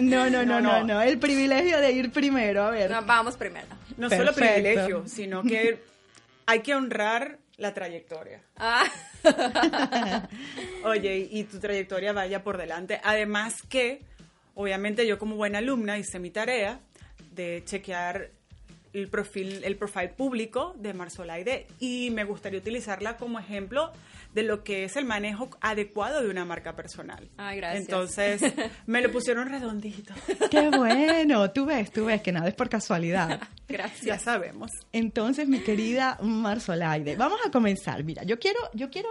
No, 0.00 0.28
no, 0.30 0.44
no, 0.44 0.60
no, 0.60 0.60
No, 0.60 0.84
no. 0.84 1.00
El 1.02 1.18
privilegio 1.18 1.80
de 1.80 1.92
ir 1.92 2.10
primero, 2.12 2.64
a 2.64 2.70
ver. 2.70 2.90
No, 2.90 3.02
vamos 3.02 3.36
primero. 3.36 3.66
No 3.96 4.08
solo 4.08 4.32
privilegio, 4.32 5.04
sino 5.06 5.42
que 5.42 5.80
hay 6.46 6.60
que 6.60 6.74
honrar 6.74 7.38
la 7.56 7.74
trayectoria. 7.74 8.40
Ah, 8.56 8.84
Oye, 10.84 11.28
y 11.30 11.44
tu 11.44 11.58
trayectoria 11.58 12.12
vaya 12.12 12.42
por 12.42 12.56
delante. 12.56 13.00
Además 13.04 13.62
que, 13.68 14.02
obviamente 14.54 15.06
yo 15.06 15.18
como 15.18 15.36
buena 15.36 15.58
alumna 15.58 15.98
hice 15.98 16.18
mi 16.18 16.30
tarea 16.30 16.80
de 17.32 17.62
chequear 17.64 18.30
el 18.92 19.08
perfil, 19.08 19.62
el 19.64 19.76
profile 19.76 20.08
público 20.08 20.74
de 20.78 20.94
Marsolaide 20.94 21.66
y 21.78 22.10
me 22.10 22.24
gustaría 22.24 22.58
utilizarla 22.58 23.16
como 23.16 23.38
ejemplo 23.38 23.92
de 24.34 24.42
lo 24.42 24.64
que 24.64 24.84
es 24.84 24.96
el 24.96 25.04
manejo 25.04 25.48
adecuado 25.60 26.22
de 26.22 26.28
una 26.28 26.44
marca 26.44 26.74
personal. 26.76 27.28
Ay, 27.36 27.58
gracias. 27.58 27.82
Entonces, 27.82 28.42
me 28.86 29.00
lo 29.00 29.10
pusieron 29.12 29.48
redondito. 29.48 30.12
Qué 30.50 30.68
bueno, 30.70 31.50
tú 31.50 31.66
ves, 31.66 31.90
tú 31.92 32.06
ves 32.06 32.20
que 32.22 32.32
nada 32.32 32.48
es 32.48 32.54
por 32.54 32.68
casualidad. 32.68 33.40
Ya 33.70 33.76
gracias. 33.76 34.22
sabemos. 34.22 34.72
Entonces, 34.92 35.46
mi 35.46 35.60
querida 35.60 36.18
Marsolaide, 36.20 37.14
vamos 37.14 37.38
a 37.46 37.52
comenzar. 37.52 38.02
Mira, 38.02 38.24
yo 38.24 38.40
quiero, 38.40 38.58
yo 38.74 38.90
quiero, 38.90 39.08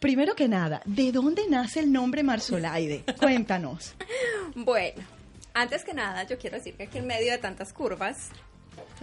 primero 0.00 0.34
que 0.34 0.48
nada, 0.48 0.82
¿de 0.84 1.12
dónde 1.12 1.42
nace 1.48 1.78
el 1.78 1.92
nombre 1.92 2.24
Marsolaide? 2.24 3.04
Cuéntanos. 3.18 3.94
Bueno, 4.56 5.04
antes 5.60 5.84
que 5.84 5.92
nada, 5.92 6.22
yo 6.24 6.38
quiero 6.38 6.56
decir 6.56 6.74
que 6.74 6.84
aquí 6.84 6.98
en 6.98 7.06
medio 7.06 7.32
de 7.32 7.38
tantas 7.38 7.72
curvas, 7.72 8.30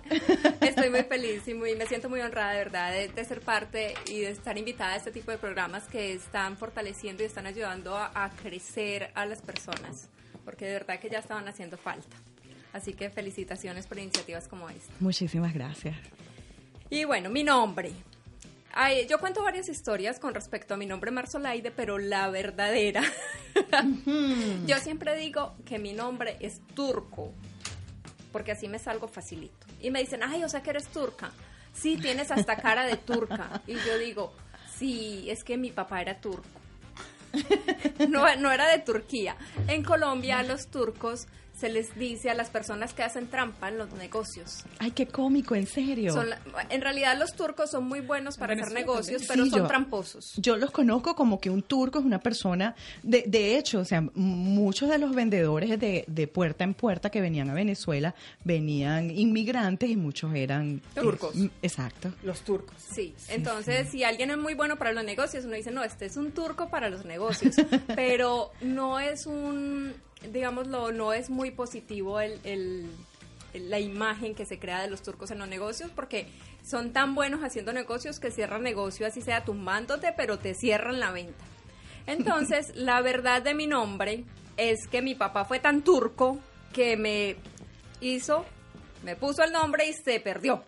estoy 0.61 0.89
muy 0.89 1.03
feliz 1.03 1.47
y 1.47 1.53
muy, 1.53 1.75
me 1.75 1.85
siento 1.85 2.09
muy 2.09 2.21
honrada 2.21 2.51
de 2.51 2.57
verdad 2.57 2.91
de, 2.91 3.07
de 3.09 3.25
ser 3.25 3.41
parte 3.41 3.93
y 4.07 4.21
de 4.21 4.29
estar 4.29 4.57
invitada 4.57 4.93
a 4.93 4.95
este 4.95 5.11
tipo 5.11 5.31
de 5.31 5.37
programas 5.37 5.83
que 5.85 6.13
están 6.13 6.57
fortaleciendo 6.57 7.23
y 7.23 7.25
están 7.25 7.45
ayudando 7.45 7.95
a, 7.97 8.11
a 8.13 8.29
crecer 8.29 9.11
a 9.15 9.25
las 9.25 9.41
personas, 9.41 10.09
porque 10.45 10.65
de 10.65 10.73
verdad 10.73 10.99
que 10.99 11.09
ya 11.09 11.19
estaban 11.19 11.47
haciendo 11.47 11.77
falta. 11.77 12.15
Así 12.71 12.93
que 12.93 13.09
felicitaciones 13.09 13.87
por 13.87 13.97
iniciativas 13.99 14.47
como 14.47 14.69
esta. 14.69 14.93
Muchísimas 14.99 15.53
gracias. 15.53 15.95
Y 16.89 17.05
bueno, 17.05 17.29
mi 17.29 17.43
nombre. 17.43 17.91
Ay, 18.77 19.07
yo 19.07 19.19
cuento 19.19 19.41
varias 19.41 19.69
historias 19.69 20.19
con 20.19 20.33
respecto 20.33 20.73
a 20.73 20.77
mi 20.77 20.85
nombre 20.85 21.09
Marsolaide, 21.09 21.71
pero 21.71 21.97
la 21.97 22.29
verdadera. 22.29 23.01
yo 24.65 24.77
siempre 24.79 25.15
digo 25.15 25.55
que 25.63 25.79
mi 25.79 25.93
nombre 25.93 26.35
es 26.41 26.59
turco, 26.75 27.33
porque 28.33 28.51
así 28.51 28.67
me 28.67 28.77
salgo 28.77 29.07
facilito. 29.07 29.65
Y 29.81 29.91
me 29.91 30.01
dicen, 30.01 30.23
ay, 30.23 30.43
o 30.43 30.49
sea 30.49 30.61
que 30.61 30.71
eres 30.71 30.89
turca. 30.89 31.31
Sí, 31.71 31.95
tienes 31.95 32.31
hasta 32.31 32.57
cara 32.57 32.85
de 32.85 32.97
turca. 32.97 33.61
Y 33.65 33.75
yo 33.75 33.97
digo, 33.97 34.33
sí, 34.77 35.25
es 35.29 35.45
que 35.45 35.55
mi 35.55 35.71
papá 35.71 36.01
era 36.01 36.19
turco. 36.19 36.59
No, 38.09 38.35
no 38.35 38.51
era 38.51 38.67
de 38.67 38.79
Turquía. 38.79 39.35
En 39.67 39.83
Colombia 39.83 40.43
los 40.43 40.67
turcos 40.67 41.27
se 41.57 41.69
les 41.69 41.95
dice 41.97 42.29
a 42.29 42.33
las 42.33 42.49
personas 42.49 42.93
que 42.93 43.03
hacen 43.03 43.27
trampa 43.27 43.69
en 43.69 43.77
los 43.77 43.91
negocios. 43.93 44.63
Ay, 44.79 44.91
qué 44.91 45.07
cómico, 45.07 45.55
en 45.55 45.67
serio. 45.67 46.13
Son 46.13 46.29
la- 46.29 46.39
en 46.69 46.81
realidad 46.81 47.17
los 47.17 47.33
turcos 47.33 47.71
son 47.71 47.85
muy 47.87 48.01
buenos 48.01 48.37
para 48.37 48.53
hacer 48.53 48.71
negocios, 48.73 49.23
pero 49.27 49.45
Sí, 49.45 49.49
son 49.51 49.61
yo- 49.61 49.67
tramposos. 49.67 50.33
Yo 50.37 50.57
los 50.57 50.71
conozco 50.71 51.15
como 51.15 51.39
que 51.39 51.49
un 51.49 51.61
turco 51.61 51.99
es 51.99 52.05
una 52.05 52.19
persona, 52.19 52.75
de, 53.03 53.23
de 53.27 53.57
hecho, 53.57 53.79
o 53.79 53.85
sea, 53.85 54.01
muchos 54.15 54.89
de 54.89 54.97
los 54.97 55.15
vendedores 55.15 55.79
de, 55.79 56.03
de 56.07 56.27
puerta 56.27 56.63
en 56.63 56.73
puerta 56.73 57.09
que 57.09 57.21
venían 57.21 57.49
a 57.49 57.53
Venezuela 57.53 58.15
venían 58.43 59.09
inmigrantes 59.09 59.89
y 59.89 59.95
muchos 59.95 60.33
eran 60.35 60.81
Turcos. 60.93 61.35
Mm, 61.35 61.47
Exacto. 61.61 62.11
Los 62.23 62.41
turcos. 62.41 62.75
Sí, 62.93 63.13
entonces 63.29 63.89
si 63.89 64.03
alguien 64.03 64.29
es 64.31 64.37
muy 64.37 64.53
bueno 64.53 64.75
para 64.77 64.91
los 64.91 65.03
negocios, 65.03 65.45
uno 65.45 65.55
dice, 65.55 65.71
no, 65.71 65.83
este 65.83 66.05
es 66.05 66.17
un 66.17 66.31
turco 66.31 66.69
para 66.69 66.89
los 66.89 67.05
negocios, 67.05 67.55
pero 67.95 68.51
no 68.61 68.99
es 68.99 69.25
un, 69.25 69.93
digámoslo, 70.31 70.91
no 70.91 71.13
es 71.13 71.29
muy 71.29 71.51
positivo 71.51 72.19
el, 72.19 72.89
la 73.53 73.79
imagen 73.79 74.35
que 74.35 74.45
se 74.45 74.59
crea 74.59 74.81
de 74.81 74.89
los 74.89 75.01
turcos 75.01 75.31
en 75.31 75.39
los 75.39 75.47
negocios, 75.47 75.91
porque 75.95 76.27
son 76.63 76.93
tan 76.93 77.15
buenos 77.15 77.41
haciendo 77.41 77.73
negocios 77.73 78.19
que 78.19 78.31
cierran 78.31 78.63
negocio 78.63 79.05
así 79.07 79.21
sea 79.21 79.43
tumbándote, 79.43 80.13
pero 80.15 80.39
te 80.39 80.53
cierran 80.53 80.99
la 80.99 81.11
venta. 81.11 81.43
Entonces, 82.07 82.75
la 82.75 83.01
verdad 83.01 83.41
de 83.41 83.53
mi 83.53 83.67
nombre 83.67 84.23
es 84.57 84.87
que 84.87 85.01
mi 85.01 85.15
papá 85.15 85.45
fue 85.45 85.59
tan 85.59 85.81
turco 85.81 86.39
que 86.73 86.97
me 86.97 87.35
hizo, 88.01 88.45
me 89.03 89.15
puso 89.15 89.43
el 89.43 89.51
nombre 89.51 89.87
y 89.87 89.93
se 89.93 90.19
perdió. 90.19 90.63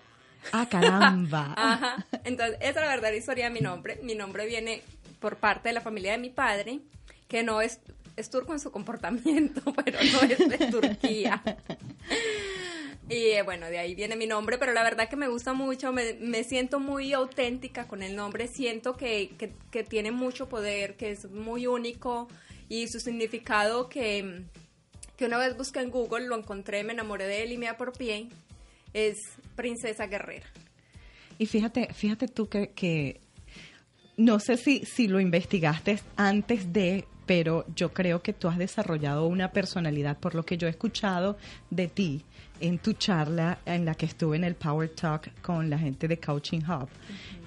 Ah, 0.51 0.67
caramba. 0.69 1.53
Ajá. 1.57 2.05
Entonces, 2.23 2.57
esa 2.61 2.69
es 2.69 2.75
la 2.75 2.87
verdadera 2.87 3.17
historia 3.17 3.45
de 3.45 3.51
mi 3.51 3.59
nombre. 3.59 3.99
Mi 4.03 4.15
nombre 4.15 4.45
viene 4.45 4.81
por 5.19 5.37
parte 5.37 5.69
de 5.69 5.73
la 5.73 5.81
familia 5.81 6.13
de 6.13 6.17
mi 6.19 6.29
padre, 6.29 6.79
que 7.27 7.43
no 7.43 7.61
es, 7.61 7.79
es 8.17 8.29
turco 8.29 8.51
en 8.51 8.59
su 8.59 8.71
comportamiento, 8.71 9.61
pero 9.85 9.99
no 10.11 10.21
es 10.21 10.37
de 10.49 10.67
Turquía. 10.67 11.41
Y 13.09 13.29
eh, 13.29 13.43
bueno, 13.43 13.67
de 13.67 13.77
ahí 13.77 13.95
viene 13.95 14.17
mi 14.17 14.27
nombre, 14.27 14.57
pero 14.57 14.73
la 14.73 14.83
verdad 14.83 15.07
que 15.07 15.15
me 15.15 15.29
gusta 15.29 15.53
mucho, 15.53 15.93
me, 15.93 16.43
siento 16.43 16.81
muy 16.81 17.13
auténtica 17.13 17.87
con 17.87 18.03
el 18.03 18.17
nombre, 18.17 18.47
siento 18.47 18.97
que, 18.97 19.29
que, 19.37 19.53
que 19.71 19.83
tiene 19.83 20.11
mucho 20.11 20.49
poder, 20.49 20.97
que 20.97 21.11
es 21.11 21.29
muy 21.31 21.67
único 21.67 22.27
y 22.67 22.87
su 22.89 22.99
significado 22.99 23.87
que, 23.87 24.43
que 25.15 25.25
una 25.25 25.37
vez 25.37 25.55
busqué 25.55 25.79
en 25.79 25.89
Google, 25.89 26.27
lo 26.27 26.37
encontré, 26.37 26.83
me 26.83 26.93
enamoré 26.93 27.27
de 27.27 27.43
él 27.43 27.53
y 27.53 27.57
me 27.57 27.69
apropié, 27.69 28.27
es 28.93 29.15
princesa 29.55 30.07
guerrera. 30.07 30.47
Y 31.37 31.45
fíjate, 31.45 31.93
fíjate 31.93 32.27
tú 32.27 32.49
que, 32.49 32.71
que 32.71 33.21
no 34.17 34.39
sé 34.39 34.57
si, 34.57 34.85
si 34.85 35.07
lo 35.07 35.19
investigaste 35.19 35.99
antes 36.17 36.73
de, 36.73 37.05
pero 37.27 37.65
yo 37.75 37.93
creo 37.93 38.23
que 38.23 38.33
tú 38.33 38.47
has 38.47 38.57
desarrollado 38.57 39.27
una 39.27 39.51
personalidad, 39.51 40.17
por 40.17 40.33
lo 40.33 40.43
que 40.43 40.57
yo 40.57 40.65
he 40.65 40.71
escuchado 40.71 41.37
de 41.69 41.87
ti 41.87 42.23
en 42.59 42.79
tu 42.79 42.93
charla 42.93 43.59
en 43.67 43.85
la 43.85 43.93
que 43.93 44.07
estuve 44.07 44.35
en 44.37 44.43
el 44.45 44.55
Power 44.55 44.89
Talk 44.89 45.29
con 45.43 45.69
la 45.69 45.77
gente 45.77 46.07
de 46.07 46.17
Coaching 46.19 46.61
Hub. 46.61 46.87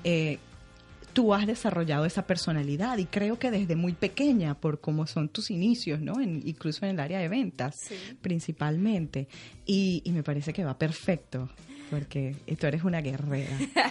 eh, 0.04 0.38
tú 1.12 1.34
has 1.34 1.44
desarrollado 1.44 2.04
esa 2.04 2.24
personalidad 2.24 2.96
y 2.98 3.04
creo 3.06 3.36
que 3.36 3.50
desde 3.50 3.74
muy 3.74 3.94
pequeña, 3.94 4.54
por 4.54 4.78
cómo 4.80 5.08
son 5.08 5.28
tus 5.28 5.50
inicios, 5.50 6.00
¿no? 6.00 6.20
En- 6.20 6.40
incluso 6.46 6.84
en 6.86 6.92
el 6.92 7.00
área 7.00 7.18
de 7.18 7.28
ventas, 7.28 7.74
Sí. 7.80 7.96
principalmente. 8.22 9.26
Y, 9.66 10.02
y 10.04 10.12
me 10.12 10.22
parece 10.22 10.52
que 10.52 10.64
va 10.64 10.78
perfecto. 10.78 11.48
Porque 11.90 12.34
tú 12.58 12.66
eres 12.66 12.84
una 12.84 13.00
guerrera. 13.00 13.50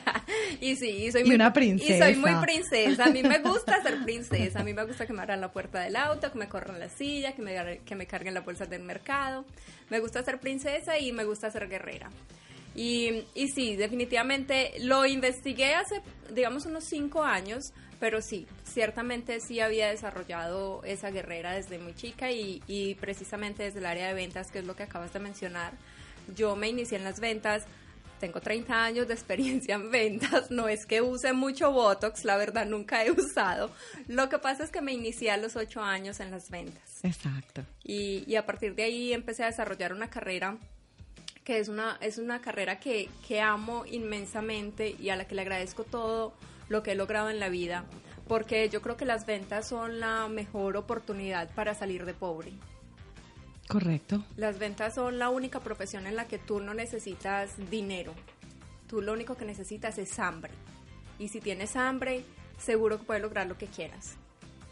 y 0.61 0.75
sí, 0.75 0.89
y 1.05 1.11
soy 1.11 1.21
Y 1.21 1.25
muy, 1.25 1.35
una 1.35 1.47
Y 1.47 1.51
princesa. 1.51 2.05
soy 2.05 2.15
muy 2.15 2.33
princesa. 2.41 3.05
A 3.05 3.09
mí 3.09 3.23
me 3.23 3.39
gusta 3.39 3.81
ser 3.81 4.03
princesa. 4.03 4.59
A 4.59 4.63
mí 4.63 4.73
me 4.73 4.85
gusta 4.85 5.05
que 5.05 5.13
me 5.13 5.21
abran 5.21 5.41
la 5.41 5.51
puerta 5.51 5.81
del 5.81 5.95
auto, 5.95 6.31
que 6.31 6.37
me 6.39 6.47
corran 6.47 6.79
la 6.79 6.89
silla, 6.89 7.33
que 7.33 7.41
me, 7.41 7.79
que 7.85 7.95
me 7.95 8.05
carguen 8.07 8.33
la 8.33 8.41
bolsa 8.41 8.65
del 8.65 8.83
mercado. 8.83 9.45
Me 9.89 9.99
gusta 9.99 10.23
ser 10.23 10.39
princesa 10.39 10.97
y 10.97 11.11
me 11.11 11.23
gusta 11.23 11.51
ser 11.51 11.67
guerrera. 11.67 12.09
Y, 12.75 13.25
y 13.35 13.47
sí, 13.49 13.75
definitivamente 13.75 14.71
lo 14.79 15.05
investigué 15.05 15.73
hace, 15.73 16.01
digamos, 16.33 16.65
unos 16.65 16.85
cinco 16.85 17.23
años, 17.23 17.73
pero 17.99 18.21
sí, 18.21 18.47
ciertamente 18.63 19.39
sí 19.41 19.59
había 19.59 19.89
desarrollado 19.89 20.81
esa 20.85 21.09
guerrera 21.09 21.53
desde 21.53 21.79
muy 21.79 21.93
chica 21.95 22.31
y, 22.31 22.61
y 22.67 22.95
precisamente 22.95 23.63
desde 23.63 23.79
el 23.79 23.85
área 23.85 24.07
de 24.07 24.13
ventas, 24.13 24.51
que 24.51 24.59
es 24.59 24.65
lo 24.65 24.75
que 24.75 24.83
acabas 24.83 25.11
de 25.11 25.19
mencionar. 25.19 25.73
Yo 26.35 26.55
me 26.55 26.69
inicié 26.69 26.97
en 26.99 27.03
las 27.03 27.19
ventas, 27.19 27.65
tengo 28.19 28.41
30 28.41 28.83
años 28.83 29.07
de 29.07 29.13
experiencia 29.13 29.75
en 29.75 29.89
ventas, 29.91 30.51
no 30.51 30.67
es 30.67 30.85
que 30.85 31.01
use 31.01 31.33
mucho 31.33 31.71
Botox, 31.71 32.25
la 32.25 32.37
verdad 32.37 32.65
nunca 32.65 33.03
he 33.03 33.11
usado. 33.11 33.71
Lo 34.07 34.29
que 34.29 34.37
pasa 34.37 34.63
es 34.63 34.69
que 34.71 34.81
me 34.81 34.93
inicié 34.93 35.31
a 35.31 35.37
los 35.37 35.55
8 35.55 35.81
años 35.81 36.19
en 36.19 36.31
las 36.31 36.49
ventas 36.49 36.99
Exacto. 37.03 37.63
y, 37.83 38.23
y 38.31 38.35
a 38.35 38.45
partir 38.45 38.75
de 38.75 38.83
ahí 38.83 39.13
empecé 39.13 39.43
a 39.43 39.47
desarrollar 39.47 39.93
una 39.93 40.09
carrera 40.09 40.57
que 41.49 41.57
es 41.57 41.67
una, 41.67 41.97
es 41.99 42.19
una 42.19 42.41
carrera 42.41 42.79
que, 42.79 43.09
que 43.27 43.41
amo 43.41 43.83
inmensamente 43.87 44.95
y 44.99 45.09
a 45.09 45.15
la 45.15 45.25
que 45.25 45.33
le 45.33 45.41
agradezco 45.41 45.83
todo 45.83 46.33
lo 46.67 46.83
que 46.83 46.91
he 46.91 46.95
logrado 46.95 47.31
en 47.31 47.39
la 47.39 47.49
vida, 47.49 47.85
porque 48.27 48.69
yo 48.69 48.83
creo 48.83 48.97
que 48.97 49.05
las 49.05 49.25
ventas 49.25 49.67
son 49.67 49.99
la 49.99 50.27
mejor 50.27 50.77
oportunidad 50.77 51.49
para 51.55 51.73
salir 51.73 52.05
de 52.05 52.13
pobre. 52.13 52.53
Correcto. 53.69 54.23
Las 54.35 54.57
ventas 54.57 54.95
son 54.95 55.19
la 55.19 55.29
única 55.29 55.59
profesión 55.59 56.07
en 56.07 56.15
la 56.15 56.27
que 56.27 56.39
tú 56.39 56.59
no 56.59 56.73
necesitas 56.73 57.51
dinero. 57.69 58.15
Tú 58.87 58.99
lo 58.99 59.13
único 59.13 59.37
que 59.37 59.45
necesitas 59.45 59.99
es 59.99 60.17
hambre. 60.17 60.51
Y 61.19 61.27
si 61.27 61.39
tienes 61.39 61.75
hambre, 61.75 62.23
seguro 62.57 62.97
que 62.97 63.03
puedes 63.03 63.21
lograr 63.21 63.45
lo 63.45 63.59
que 63.59 63.67
quieras. 63.67 64.15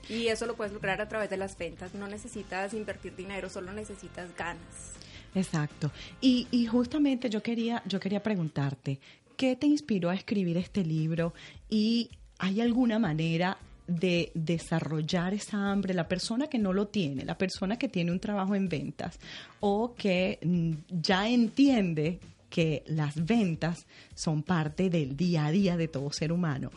Y 0.09 0.29
eso 0.29 0.47
lo 0.47 0.55
puedes 0.55 0.73
lograr 0.73 0.99
a 0.99 1.07
través 1.07 1.29
de 1.29 1.37
las 1.37 1.55
ventas. 1.59 1.93
No 1.93 2.07
necesitas 2.07 2.73
invertir 2.73 3.15
dinero, 3.15 3.51
solo 3.51 3.71
necesitas 3.71 4.35
ganas. 4.35 4.95
Exacto. 5.35 5.91
Y, 6.19 6.47
y 6.49 6.65
justamente 6.65 7.29
yo 7.29 7.43
quería, 7.43 7.83
yo 7.85 7.99
quería 7.99 8.23
preguntarte, 8.23 8.99
¿qué 9.35 9.55
te 9.55 9.67
inspiró 9.67 10.09
a 10.09 10.15
escribir 10.15 10.57
este 10.57 10.83
libro? 10.83 11.35
¿Y 11.69 12.09
hay 12.39 12.61
alguna 12.61 12.97
manera 12.97 13.59
de 13.88 14.32
desarrollar 14.34 15.34
esa 15.34 15.72
hambre, 15.72 15.94
la 15.94 16.08
persona 16.08 16.48
que 16.48 16.60
no 16.60 16.74
lo 16.74 16.88
tiene, 16.88 17.25
la 17.25 17.38
persona 17.38 17.77
que 17.77 17.88
tiene 17.88 18.12
un 18.12 18.20
trabajo 18.20 18.53
en 18.56 18.70
ventas 18.70 19.20
o 19.60 19.96
que 19.96 20.39
mm, 20.44 20.72
ya 21.01 21.27
entiende 21.27 22.20
que 22.50 22.84
las 22.88 23.25
ventas 23.25 23.86
son 24.15 24.44
parte 24.44 24.89
del 24.89 25.15
día 25.17 25.46
a 25.48 25.51
día 25.51 25.77
de 25.77 25.88
todo 25.88 26.12
ser 26.12 26.32
humano? 26.32 26.72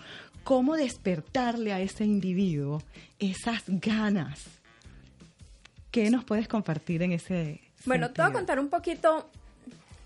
¿Cómo 0.45 0.77
despertarle 0.77 1.73
a 1.73 1.81
ese 1.81 2.05
individuo 2.05 2.83
esas 3.19 3.63
ganas? 3.67 4.47
¿Qué 5.91 6.11
nos 6.11 6.25
puedes 6.25 6.49
compartir 6.49 7.03
en 7.03 7.13
ese 7.13 7.61
Bueno, 7.85 8.11
te 8.11 8.23
voy 8.23 8.25
a 8.25 8.27
sentido? 8.27 8.33
contar 8.33 8.61
un 8.61 8.69
poquito 8.69 9.31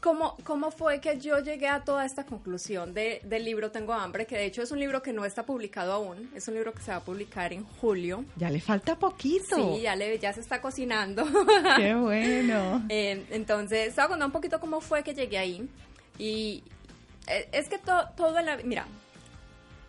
cómo, 0.05 0.37
cómo 0.45 0.71
fue 0.71 1.01
que 1.01 1.19
yo 1.19 1.39
llegué 1.39 1.67
a 1.67 1.83
toda 1.83 2.05
esta 2.05 2.27
conclusión 2.27 2.93
de- 2.93 3.23
del 3.25 3.43
libro 3.43 3.71
Tengo 3.71 3.95
Hambre, 3.95 4.27
que 4.27 4.37
de 4.37 4.45
hecho 4.45 4.61
es 4.63 4.71
un 4.71 4.79
libro 4.79 5.01
que 5.03 5.15
no 5.15 5.25
está 5.25 5.45
publicado 5.47 5.93
aún, 5.95 6.31
es 6.35 6.47
un 6.47 6.53
libro 6.55 6.75
que 6.75 6.83
se 6.83 6.91
va 6.91 6.99
a 6.99 7.01
publicar 7.01 7.55
en 7.55 7.65
julio. 7.65 8.25
Ya 8.37 8.51
le 8.51 8.61
falta 8.61 8.99
poquito. 8.99 9.57
Sí, 9.57 9.81
ya, 9.81 9.97
le, 9.97 10.19
ya 10.19 10.33
se 10.35 10.41
está 10.41 10.61
cocinando. 10.61 11.25
Qué 11.79 11.95
bueno. 11.95 12.85
Eh, 12.91 13.25
entonces, 13.31 13.95
te 13.95 14.01
voy 14.01 14.05
a 14.05 14.09
contar 14.09 14.27
un 14.27 14.33
poquito 14.33 14.61
cómo 14.61 14.81
fue 14.83 15.03
que 15.03 15.15
llegué 15.15 15.39
ahí. 15.39 15.69
Y 16.19 16.63
eh, 17.27 17.49
es 17.53 17.71
que 17.71 17.79
to- 17.79 18.09
todo 18.15 18.39
en 18.39 18.45
la... 18.47 18.57
Mira, 18.59 18.85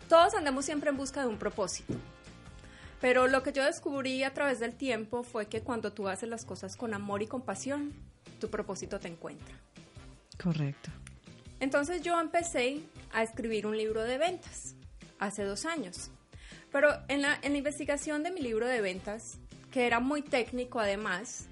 todos 0.08 0.34
andamos 0.34 0.64
siempre 0.64 0.88
en 0.88 0.96
busca 0.96 1.20
de 1.20 1.26
un 1.26 1.36
propósito. 1.36 1.92
Pero 3.02 3.26
lo 3.28 3.42
que 3.42 3.52
yo 3.52 3.62
descubrí 3.64 4.22
a 4.24 4.32
través 4.32 4.60
del 4.60 4.72
tiempo 4.74 5.22
fue 5.22 5.46
que 5.46 5.60
cuando 5.60 5.92
tú 5.92 6.08
haces 6.08 6.28
las 6.30 6.44
cosas 6.46 6.74
con 6.76 6.94
amor 6.94 7.20
y 7.22 7.26
compasión, 7.26 7.92
tu 8.40 8.48
propósito 8.48 8.98
te 8.98 9.08
encuentra. 9.08 9.54
Correcto. 10.42 10.90
Entonces 11.60 12.02
yo 12.02 12.20
empecé 12.20 12.80
a 13.12 13.22
escribir 13.22 13.66
un 13.66 13.76
libro 13.76 14.02
de 14.02 14.18
ventas 14.18 14.74
hace 15.18 15.44
dos 15.44 15.64
años. 15.64 16.10
Pero 16.72 16.88
en 17.08 17.22
la, 17.22 17.38
en 17.42 17.52
la 17.52 17.58
investigación 17.58 18.22
de 18.22 18.30
mi 18.30 18.40
libro 18.40 18.66
de 18.66 18.80
ventas, 18.80 19.38
que 19.70 19.86
era 19.86 20.00
muy 20.00 20.22
técnico 20.22 20.80
además, 20.80 21.46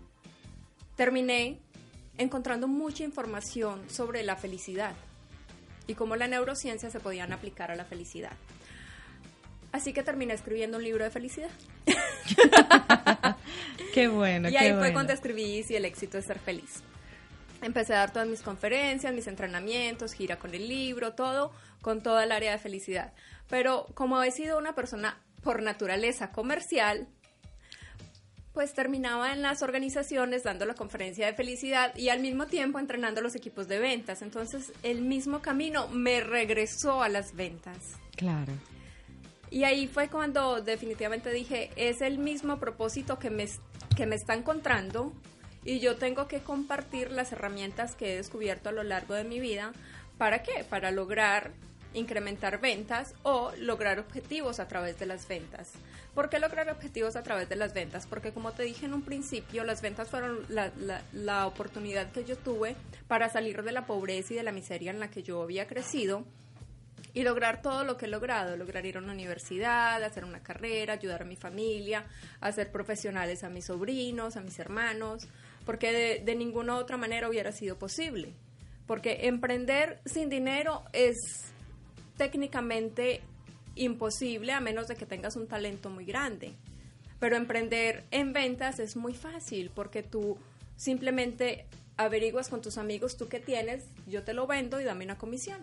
terminé 0.96 1.59
encontrando 2.18 2.68
mucha 2.68 3.04
información 3.04 3.88
sobre 3.88 4.22
la 4.22 4.37
felicidad 4.37 4.94
y 5.87 5.94
cómo 5.94 6.16
la 6.16 6.28
neurociencia 6.28 6.90
se 6.90 7.00
podían 7.00 7.32
aplicar 7.32 7.70
a 7.70 7.76
la 7.76 7.85
felicidad. 7.85 8.32
Así 9.72 9.92
que 9.92 10.02
terminé 10.02 10.35
escribiendo 10.35 10.76
un 10.78 10.85
libro 10.85 11.02
de 11.02 11.11
felicidad. 11.11 11.50
Qué 13.94 14.09
bueno, 14.09 14.48
y 14.48 14.52
qué 14.52 14.59
ahí 14.59 14.68
fue 14.68 14.78
bueno. 14.78 14.92
cuando 14.94 15.12
escribí 15.12 15.62
Si 15.62 15.74
el 15.74 15.85
éxito 15.85 16.18
es 16.18 16.24
ser 16.24 16.38
feliz. 16.38 16.82
Empecé 17.64 17.94
a 17.94 18.00
dar 18.00 18.12
todas 18.12 18.29
mis 18.29 18.42
conferencias, 18.42 19.14
mis 19.14 19.27
entrenamientos, 19.27 20.12
gira 20.12 20.38
con 20.38 20.55
el 20.55 20.68
libro, 20.68 21.14
todo 21.14 21.50
con 21.81 22.03
toda 22.03 22.24
el 22.24 22.31
área 22.31 22.53
de 22.53 22.59
felicidad. 22.59 23.14
Pero 23.48 23.87
como 23.94 24.22
he 24.22 24.31
sido 24.31 24.59
una 24.59 24.74
persona 24.74 25.18
por 25.42 25.62
naturaleza 25.62 26.31
comercial, 26.31 27.09
pues 28.53 28.74
terminaba 28.74 29.33
en 29.33 29.40
las 29.40 29.62
organizaciones 29.62 30.42
dando 30.42 30.66
la 30.66 30.74
conferencia 30.74 31.24
de 31.24 31.33
felicidad 31.33 31.96
y 31.96 32.11
al 32.11 32.20
mismo 32.20 32.46
tiempo 32.46 32.79
entrenando 32.79 33.22
los 33.22 33.35
equipos 33.35 33.66
de 33.66 33.79
ventas. 33.79 34.20
Entonces 34.20 34.70
el 34.83 35.00
mismo 35.00 35.40
camino 35.40 35.88
me 35.88 36.20
regresó 36.20 37.03
a 37.03 37.09
las 37.09 37.35
ventas. 37.35 37.79
Claro. 38.14 38.53
Y 39.50 39.64
ahí 39.64 39.87
fue 39.87 40.11
cuando 40.11 40.61
definitivamente 40.61 41.31
dije, 41.31 41.70
es 41.77 42.03
el 42.03 42.18
mismo 42.18 42.59
propósito 42.59 43.18
que 43.18 43.31
me, 43.31 43.48
que 43.96 44.05
me 44.05 44.16
está 44.16 44.35
encontrando 44.35 45.14
y 45.64 45.81
yo 45.81 45.96
tengo 45.96 46.29
que 46.29 46.40
compartir 46.40 47.11
las 47.11 47.33
herramientas 47.33 47.94
que 47.94 48.12
he 48.12 48.16
descubierto 48.16 48.68
a 48.68 48.72
lo 48.72 48.83
largo 48.83 49.14
de 49.14 49.24
mi 49.24 49.40
vida. 49.40 49.72
¿Para 50.18 50.42
qué? 50.42 50.64
Para 50.68 50.90
lograr 50.90 51.53
incrementar 51.94 52.61
ventas 52.61 53.14
o 53.22 53.53
lograr 53.59 53.98
objetivos 53.98 54.61
a 54.61 54.68
través 54.68 54.98
de 54.98 55.07
las 55.07 55.27
ventas. 55.29 55.72
¿Por 56.14 56.29
qué 56.29 56.38
lograr 56.38 56.68
objetivos 56.68 57.16
a 57.16 57.22
través 57.22 57.48
de 57.48 57.57
las 57.57 57.72
ventas? 57.72 58.07
Porque 58.07 58.33
como 58.33 58.53
te 58.53 58.64
dije 58.64 58.87
en 58.87 58.94
un 58.94 59.03
principio, 59.03 59.64
las 59.64 59.81
ventas 59.81 60.11
fueron 60.11 60.44
la, 60.48 60.70
la, 60.79 61.03
la 61.12 61.46
oportunidad 61.46 62.11
que 62.12 62.24
yo 62.24 62.37
tuve 62.37 62.77
para 63.09 63.29
salir 63.29 63.62
de 63.62 63.72
la 63.72 63.87
pobreza 63.87 64.35
y 64.35 64.37
de 64.37 64.42
la 64.42 64.53
miseria 64.53 64.90
en 64.90 65.00
la 65.00 65.11
que 65.11 65.22
yo 65.22 65.42
había 65.42 65.66
crecido 65.66 66.24
y 67.14 67.22
lograr 67.22 67.62
todo 67.62 67.85
lo 67.85 67.96
que 67.96 68.07
he 68.07 68.09
logrado, 68.09 68.57
lograr 68.57 68.85
ir 68.85 68.96
a 68.96 69.00
una 69.00 69.12
universidad, 69.12 70.03
hacer 70.03 70.24
una 70.24 70.42
carrera, 70.42 70.94
ayudar 70.94 71.22
a 71.22 71.24
mi 71.24 71.37
familia, 71.37 72.05
hacer 72.40 72.72
profesionales 72.72 73.44
a 73.44 73.48
mis 73.48 73.66
sobrinos, 73.66 74.37
a 74.37 74.40
mis 74.40 74.59
hermanos, 74.59 75.29
porque 75.64 75.92
de, 75.92 76.22
de 76.24 76.35
ninguna 76.35 76.77
otra 76.77 76.96
manera 76.96 77.29
hubiera 77.29 77.53
sido 77.53 77.77
posible. 77.77 78.33
Porque 78.87 79.27
emprender 79.29 80.00
sin 80.05 80.29
dinero 80.29 80.83
es 80.92 81.16
técnicamente 82.16 83.22
imposible 83.77 84.53
a 84.53 84.61
menos 84.61 84.88
de 84.88 84.96
que 84.96 85.07
tengas 85.07 85.37
un 85.37 85.46
talento 85.46 85.90
muy 85.90 86.05
grande. 86.05 86.53
Pero 87.18 87.37
emprender 87.37 88.05
en 88.11 88.33
ventas 88.33 88.79
es 88.79 88.96
muy 88.96 89.14
fácil 89.14 89.70
porque 89.74 90.03
tú 90.03 90.37
simplemente 90.77 91.66
averiguas 91.96 92.48
con 92.48 92.61
tus 92.61 92.79
amigos 92.79 93.16
tú 93.16 93.29
qué 93.29 93.40
tienes, 93.40 93.85
yo 94.07 94.22
te 94.22 94.35
lo 94.35 94.46
vendo 94.46 94.81
y 94.81 94.85
dame 94.85 95.05
una 95.05 95.16
comisión. 95.16 95.61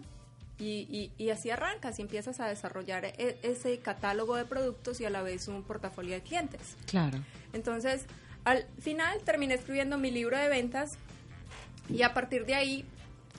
Y, 0.60 0.88
y, 0.92 1.12
y, 1.18 1.32
así 1.32 1.50
arrancas 1.50 1.98
y 1.98 2.04
empiezas 2.04 2.40
a 2.40 2.48
desarrollar 2.48 3.06
e 3.06 3.36
ese 3.42 3.80
catálogo 3.80 4.36
de 4.36 4.46
productos 4.46 5.02
y 5.02 5.06
a 5.06 5.10
la 5.10 5.24
vez 5.24 5.48
un 5.48 5.64
portafolio 5.64 6.14
de 6.14 6.22
clientes. 6.22 6.76
Claro. 6.86 7.18
Entonces, 7.52 8.06
al 8.44 8.66
final 8.80 9.22
terminé 9.24 9.56
escribiendo 9.56 9.98
mi 9.98 10.12
libro 10.12 10.38
de 10.38 10.50
ventas 10.50 10.98
y 11.90 12.04
a 12.04 12.14
partir 12.14 12.46
de 12.46 12.56
ahí, 12.56 12.86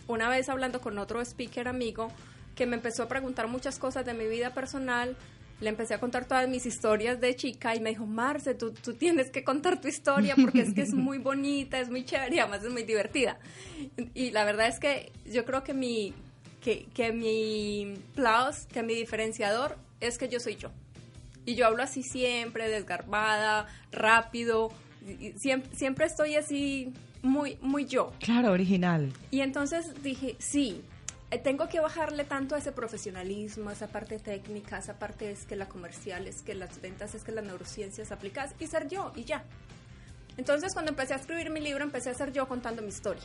una 0.08 0.28
vez 0.28 0.48
hablando 0.48 0.80
con 0.80 0.98
otro 0.98 1.20
speaker 1.20 1.68
amigo 1.68 2.08
que 2.54 2.66
me 2.66 2.76
empezó 2.76 3.04
a 3.04 3.08
preguntar 3.08 3.48
muchas 3.48 3.78
cosas 3.78 4.04
de 4.04 4.14
mi 4.14 4.26
vida 4.26 4.52
personal, 4.52 5.16
le 5.60 5.68
empecé 5.68 5.94
a 5.94 6.00
contar 6.00 6.26
todas 6.26 6.48
mis 6.48 6.66
historias 6.66 7.20
de 7.20 7.34
chica 7.36 7.74
y 7.74 7.80
me 7.80 7.90
dijo, 7.90 8.04
Marce, 8.04 8.54
tú, 8.54 8.72
tú 8.72 8.94
tienes 8.94 9.30
que 9.30 9.44
contar 9.44 9.80
tu 9.80 9.88
historia 9.88 10.34
porque 10.34 10.60
es 10.60 10.74
que 10.74 10.82
es 10.82 10.92
muy 10.92 11.18
bonita, 11.18 11.78
es 11.78 11.88
muy 11.88 12.04
chévere 12.04 12.36
y 12.36 12.38
además 12.40 12.64
es 12.64 12.72
muy 12.72 12.82
divertida. 12.82 13.38
Y 14.12 14.32
la 14.32 14.44
verdad 14.44 14.66
es 14.66 14.80
que 14.80 15.12
yo 15.24 15.44
creo 15.44 15.62
que 15.62 15.72
mi 15.72 16.14
que, 16.60 16.86
que 16.94 17.12
mi 17.12 17.94
plus, 18.14 18.66
que 18.72 18.82
mi 18.82 18.94
diferenciador 18.94 19.76
es 20.00 20.18
que 20.18 20.28
yo 20.28 20.40
soy 20.40 20.56
yo. 20.56 20.70
Y 21.44 21.54
yo 21.54 21.66
hablo 21.66 21.82
así 21.82 22.02
siempre, 22.02 22.68
desgarbada, 22.68 23.66
rápido, 23.90 24.72
siempre, 25.36 25.76
siempre 25.76 26.06
estoy 26.06 26.36
así 26.36 26.92
muy, 27.22 27.58
muy 27.60 27.86
yo. 27.86 28.12
Claro, 28.20 28.52
original. 28.52 29.12
Y 29.30 29.40
entonces 29.40 30.02
dije, 30.02 30.36
sí, 30.38 30.82
eh, 31.32 31.38
tengo 31.38 31.66
que 31.66 31.80
bajarle 31.80 32.24
tanto 32.24 32.54
a 32.54 32.58
ese 32.58 32.72
profesionalismo, 32.72 33.70
a 33.70 33.72
esa 33.72 33.86
parte 33.86 34.18
técnica, 34.18 34.76
a 34.76 34.78
esa 34.80 34.98
parte 34.98 35.30
es 35.30 35.46
que 35.46 35.56
la 35.56 35.66
comercial, 35.66 36.26
es 36.26 36.42
que 36.42 36.54
las 36.54 36.80
ventas, 36.82 37.14
es 37.14 37.24
que 37.24 37.32
las 37.32 37.42
neurociencias 37.42 38.12
aplicadas 38.12 38.54
y 38.60 38.66
ser 38.66 38.86
yo 38.88 39.12
y 39.16 39.24
ya. 39.24 39.42
Entonces 40.36 40.74
cuando 40.74 40.90
empecé 40.90 41.14
a 41.14 41.16
escribir 41.16 41.50
mi 41.50 41.60
libro 41.60 41.84
empecé 41.84 42.10
a 42.10 42.14
ser 42.14 42.32
yo 42.32 42.46
contando 42.46 42.82
mi 42.82 42.88
historia. 42.88 43.22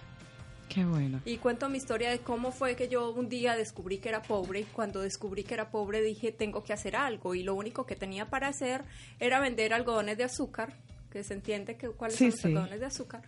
Qué 0.69 0.75
Qué 0.75 0.85
bueno. 0.85 1.21
Y 1.25 1.35
cuento 1.37 1.67
mi 1.67 1.77
historia 1.77 2.09
de 2.09 2.19
cómo 2.19 2.51
fue 2.51 2.77
que 2.77 2.87
yo 2.87 3.09
un 3.11 3.27
día 3.27 3.57
descubrí 3.57 3.97
que 3.97 4.07
era 4.07 4.21
pobre 4.21 4.61
y 4.61 4.63
cuando 4.63 5.01
descubrí 5.01 5.43
que 5.43 5.55
era 5.55 5.69
pobre 5.69 6.01
dije 6.01 6.31
tengo 6.31 6.63
que 6.63 6.71
hacer 6.71 6.95
algo 6.95 7.35
y 7.35 7.43
lo 7.43 7.55
único 7.55 7.85
que 7.85 7.97
tenía 7.97 8.29
para 8.29 8.47
hacer 8.47 8.85
era 9.19 9.41
vender 9.41 9.73
algodones 9.73 10.17
de 10.17 10.23
azúcar, 10.23 10.77
que 11.17 11.23
se 11.23 11.33
entiende 11.33 11.75
que 11.77 11.89
cuáles 11.89 12.17
Sí, 12.17 12.25
son 12.25 12.31
los 12.31 12.39
sí. 12.41 12.47
algodones 12.49 12.79
de 12.79 12.85
azúcar. 12.85 13.21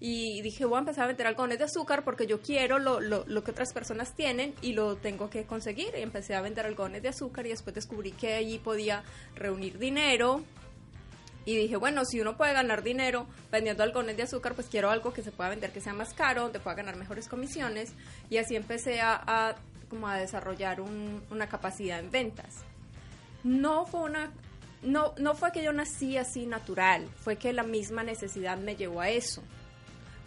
Y 0.00 0.42
dije, 0.42 0.64
voy 0.66 0.76
a 0.76 0.80
empezar 0.80 1.04
a 1.04 1.06
vender 1.06 1.26
algodones 1.26 1.58
de 1.58 1.64
azúcar 1.64 2.04
porque 2.04 2.26
yo 2.26 2.40
quiero 2.42 2.78
lo, 2.78 3.00
lo, 3.00 3.24
lo 3.26 3.42
que 3.44 3.52
otras 3.52 3.72
personas 3.72 4.14
tienen 4.14 4.54
y 4.60 4.72
lo 4.72 4.96
tengo 4.96 5.30
que 5.30 5.44
conseguir. 5.44 5.88
Y 5.98 6.02
empecé 6.02 6.34
a 6.34 6.40
vender 6.42 6.66
algodones 6.66 7.02
de 7.02 7.08
azúcar 7.08 7.46
y 7.46 7.50
después 7.50 7.74
descubrí 7.74 8.12
que 8.12 8.34
allí 8.34 8.58
podía 8.58 9.02
reunir 9.34 9.78
dinero. 9.78 10.44
Y 11.46 11.56
dije, 11.56 11.76
bueno, 11.76 12.04
si 12.04 12.20
uno 12.20 12.36
puede 12.36 12.52
ganar 12.52 12.82
dinero 12.82 13.26
vendiendo 13.52 13.82
algodones 13.82 14.16
de 14.16 14.22
azúcar, 14.24 14.54
pues 14.54 14.66
quiero 14.68 14.90
algo 14.90 15.12
que 15.12 15.22
se 15.22 15.30
pueda 15.32 15.50
vender 15.50 15.72
que 15.72 15.80
sea 15.80 15.92
más 15.92 16.12
caro, 16.14 16.42
donde 16.42 16.58
pueda 16.60 16.76
ganar 16.76 16.96
mejores 16.96 17.28
comisiones. 17.28 17.92
Y 18.30 18.36
así 18.38 18.56
empecé 18.56 19.00
a, 19.00 19.14
a- 19.26 19.56
como 19.88 20.08
a 20.08 20.16
desarrollar 20.16 20.80
un- 20.80 21.22
una 21.30 21.48
capacidad 21.48 21.98
en 21.98 22.10
ventas. 22.10 22.56
No 23.42 23.86
fue 23.86 24.00
una... 24.00 24.32
No, 24.84 25.14
no 25.18 25.34
fue 25.34 25.52
que 25.52 25.62
yo 25.62 25.72
nací 25.72 26.16
así 26.16 26.46
natural, 26.46 27.08
fue 27.16 27.36
que 27.36 27.52
la 27.52 27.62
misma 27.62 28.02
necesidad 28.02 28.58
me 28.58 28.76
llevó 28.76 29.00
a 29.00 29.08
eso. 29.08 29.42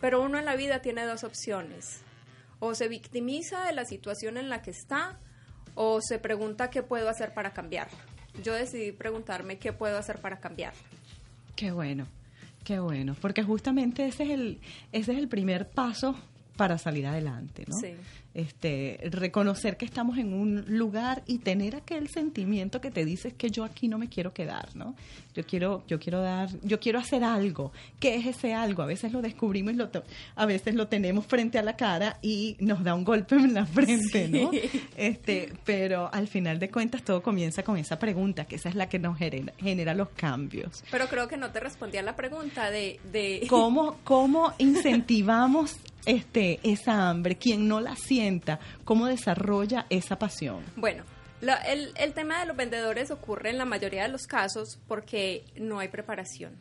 Pero 0.02 0.22
uno 0.22 0.38
en 0.38 0.46
la 0.46 0.56
vida 0.56 0.82
tiene 0.82 1.06
dos 1.06 1.24
opciones. 1.24 2.02
O 2.60 2.74
se 2.76 2.88
victimiza 2.88 3.66
de 3.66 3.74
la 3.74 3.86
situación 3.86 4.38
en 4.38 4.50
la 4.50 4.62
que 4.62 4.72
está 4.72 5.20
o 5.76 6.02
se 6.02 6.18
pregunta 6.18 6.70
qué 6.70 6.82
puedo 6.82 7.08
hacer 7.10 7.34
para 7.34 7.54
cambiarla. 7.54 7.98
Yo 8.44 8.54
decidí 8.54 8.92
preguntarme 8.92 9.60
qué 9.60 9.74
puedo 9.74 9.98
hacer 9.98 10.20
para 10.20 10.40
cambiarla. 10.40 10.82
Qué 11.56 11.72
bueno, 11.72 12.08
qué 12.64 12.80
bueno, 12.80 13.16
porque 13.22 13.44
justamente 13.44 14.08
ese 14.08 14.24
es 14.24 14.30
el, 14.32 14.62
ese 14.92 15.12
es 15.14 15.18
el 15.18 15.28
primer 15.28 15.70
paso 15.70 16.16
para 16.58 16.78
salir 16.78 17.06
adelante, 17.08 17.64
¿no? 17.68 17.78
Sí. 17.80 17.94
Este, 18.34 19.00
reconocer 19.10 19.78
que 19.78 19.86
estamos 19.86 20.20
en 20.20 20.32
un 20.32 20.64
lugar 20.68 21.24
y 21.26 21.40
tener 21.40 21.76
aquel 21.76 22.08
sentimiento 22.08 22.80
que 22.82 22.92
te 22.92 23.04
dices 23.04 23.34
que 23.34 23.50
yo 23.50 23.64
aquí 23.64 23.88
no 23.88 23.98
me 23.98 24.10
quiero 24.10 24.32
quedar, 24.32 24.76
¿no? 24.76 24.96
Yo 25.34 25.44
quiero, 25.44 25.84
yo 25.88 26.00
quiero 26.00 26.22
dar, 26.22 26.50
yo 26.62 26.80
quiero 26.80 27.00
hacer 27.00 27.24
algo. 27.24 27.72
¿Qué 28.00 28.16
es 28.16 28.28
ese 28.28 28.54
algo? 28.54 28.84
A 28.84 28.86
veces 28.86 29.12
lo 29.12 29.24
descubrimos 29.24 29.74
y 29.74 29.78
lo 29.78 29.90
a 30.36 30.46
veces 30.46 30.76
lo 30.76 30.88
tenemos 30.88 31.26
frente 31.26 31.58
a 31.58 31.64
la 31.64 31.76
cara 31.76 32.20
y 32.22 32.58
nos 32.60 32.84
da 32.84 32.94
un 32.94 33.06
golpe 33.06 33.34
en 33.36 33.56
la 33.56 33.66
frente, 33.66 34.28
¿no? 34.28 34.52
Este, 34.96 35.54
pero 35.66 36.14
al 36.14 36.28
final 36.28 36.60
de 36.60 36.70
cuentas 36.70 37.02
todo 37.02 37.24
comienza 37.24 37.64
con 37.64 37.78
esa 37.78 37.98
pregunta, 37.98 38.46
que 38.46 38.58
esa 38.58 38.70
es 38.70 38.76
la 38.76 38.88
que 38.88 39.00
nos 39.00 39.18
genera, 39.18 39.52
genera 39.58 39.96
los 39.96 40.10
cambios. 40.10 40.84
Pero 40.92 41.08
creo 41.08 41.28
que 41.28 41.38
no 41.38 41.50
te 41.50 41.60
respondí 41.60 41.98
a 41.98 42.04
la 42.04 42.16
pregunta 42.16 42.70
de... 42.70 43.00
de 43.12 43.48
¿Cómo, 43.50 43.98
cómo 44.04 44.54
incentivamos 44.60 45.78
este, 46.08 46.60
esa 46.64 47.10
hambre? 47.10 47.36
Quien 47.38 47.68
no 47.68 47.80
la 47.82 47.96
sienta, 47.96 48.60
¿cómo 48.84 49.06
desarrolla 49.06 49.86
esa 49.92 50.18
pasión? 50.18 50.64
Bueno, 50.76 51.04
la- 51.42 51.58
el, 51.58 51.92
el 51.98 52.14
tema 52.14 52.40
de 52.40 52.48
los 52.48 52.58
vendedores 52.58 53.12
ocurre 53.12 53.52
en 53.52 53.58
la 53.60 53.66
mayoría 53.66 54.04
de 54.04 54.10
los 54.10 54.26
casos 54.26 54.80
porque 54.88 55.44
no 55.56 55.78
hay 55.80 55.90
preparación. 55.90 56.56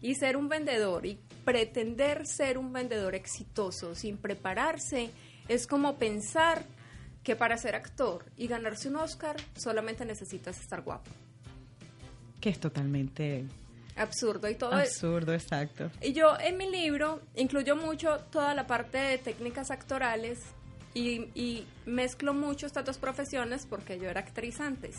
Y 0.00 0.14
ser 0.14 0.36
un 0.36 0.48
vendedor 0.48 1.04
y 1.04 1.18
pretender 1.44 2.26
ser 2.26 2.58
un 2.58 2.72
vendedor 2.72 3.14
exitoso 3.14 3.94
sin 3.94 4.16
prepararse 4.18 5.10
es 5.48 5.66
como 5.66 5.96
pensar 5.96 6.64
que 7.22 7.34
para 7.34 7.56
ser 7.56 7.74
actor 7.74 8.24
y 8.36 8.46
ganarse 8.46 8.88
un 8.88 8.96
Oscar 8.96 9.36
solamente 9.56 10.04
necesitas 10.04 10.60
estar 10.60 10.82
guapo. 10.82 11.10
Que 12.40 12.50
es 12.50 12.60
totalmente 12.60 13.44
Absurdo 13.96 14.48
y 14.48 14.54
todo 14.54 14.78
es- 14.78 14.90
absurdo, 14.90 15.32
exacto. 15.32 15.90
Y 16.02 16.12
yo 16.12 16.36
en 16.38 16.56
mi 16.58 16.70
libro 16.70 17.20
incluyo 17.34 17.76
mucho 17.76 18.18
toda 18.30 18.54
la 18.54 18.66
parte 18.66 18.98
de 18.98 19.18
técnicas 19.18 19.70
actorales 19.70 20.38
y, 20.94 21.28
y 21.34 21.66
mezclo 21.86 22.34
mucho 22.34 22.66
estas 22.66 22.84
dos 22.84 22.98
profesiones 22.98 23.66
porque 23.66 23.98
yo 23.98 24.08
era 24.08 24.20
actriz 24.20 24.60
antes. 24.60 24.96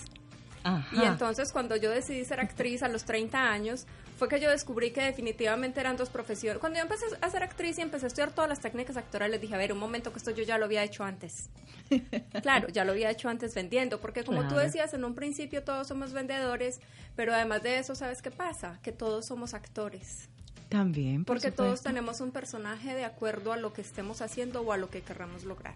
Ajá. 0.63 0.87
Y 0.95 1.05
entonces 1.05 1.51
cuando 1.51 1.75
yo 1.75 1.89
decidí 1.91 2.25
ser 2.25 2.39
actriz 2.39 2.83
a 2.83 2.87
los 2.87 3.05
30 3.05 3.39
años, 3.39 3.85
fue 4.17 4.27
que 4.27 4.39
yo 4.39 4.49
descubrí 4.49 4.91
que 4.91 5.01
definitivamente 5.01 5.79
eran 5.79 5.95
dos 5.95 6.09
profesiones. 6.09 6.59
Cuando 6.59 6.77
yo 6.77 6.83
empecé 6.83 7.05
a 7.21 7.29
ser 7.29 7.43
actriz 7.43 7.77
y 7.77 7.81
empecé 7.81 8.05
a 8.05 8.07
estudiar 8.07 8.31
todas 8.31 8.49
las 8.49 8.59
técnicas 8.59 8.97
actorales, 8.97 9.39
dije, 9.39 9.53
a 9.53 9.59
ver, 9.59 9.71
un 9.71 9.77
momento 9.77 10.11
que 10.11 10.17
esto 10.17 10.31
yo 10.31 10.43
ya 10.43 10.57
lo 10.57 10.65
había 10.65 10.83
hecho 10.83 11.03
antes. 11.03 11.49
claro, 12.41 12.67
ya 12.69 12.83
lo 12.83 12.93
había 12.93 13.11
hecho 13.11 13.29
antes 13.29 13.53
vendiendo, 13.53 13.99
porque 13.99 14.23
como 14.23 14.47
tú 14.47 14.55
decías, 14.55 14.93
en 14.95 15.05
un 15.05 15.13
principio 15.13 15.63
todos 15.63 15.87
somos 15.87 16.13
vendedores, 16.13 16.79
pero 17.15 17.33
además 17.33 17.61
de 17.61 17.77
eso, 17.77 17.93
¿sabes 17.93 18.23
qué 18.23 18.31
pasa? 18.31 18.79
Que 18.81 18.91
todos 18.91 19.27
somos 19.27 19.53
actores. 19.53 20.29
También, 20.69 21.23
por 21.23 21.37
Porque 21.37 21.51
todos 21.51 21.81
tenemos 21.81 22.19
un 22.19 22.31
personaje 22.31 22.93
de 22.93 23.05
acuerdo 23.05 23.53
a 23.53 23.57
lo 23.57 23.71
que 23.71 23.81
estemos 23.81 24.21
haciendo 24.21 24.61
o 24.61 24.73
a 24.73 24.77
lo 24.77 24.89
que 24.89 25.01
querramos 25.01 25.43
lograr. 25.43 25.75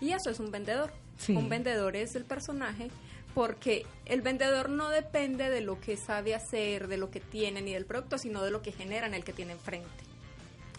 Y 0.00 0.12
eso 0.12 0.30
es 0.30 0.40
un 0.40 0.50
vendedor. 0.50 0.92
Sí. 1.18 1.34
Un 1.34 1.48
vendedor 1.50 1.96
es 1.96 2.14
el 2.14 2.24
personaje 2.24 2.90
porque 3.34 3.86
el 4.06 4.22
vendedor 4.22 4.68
no 4.70 4.88
depende 4.88 5.48
de 5.50 5.60
lo 5.60 5.80
que 5.80 5.96
sabe 5.96 6.34
hacer, 6.34 6.88
de 6.88 6.96
lo 6.96 7.10
que 7.10 7.20
tiene 7.20 7.62
ni 7.62 7.72
del 7.72 7.86
producto, 7.86 8.18
sino 8.18 8.42
de 8.42 8.50
lo 8.50 8.62
que 8.62 8.72
genera 8.72 9.06
en 9.06 9.14
el 9.14 9.24
que 9.24 9.32
tiene 9.32 9.52
enfrente. 9.52 9.88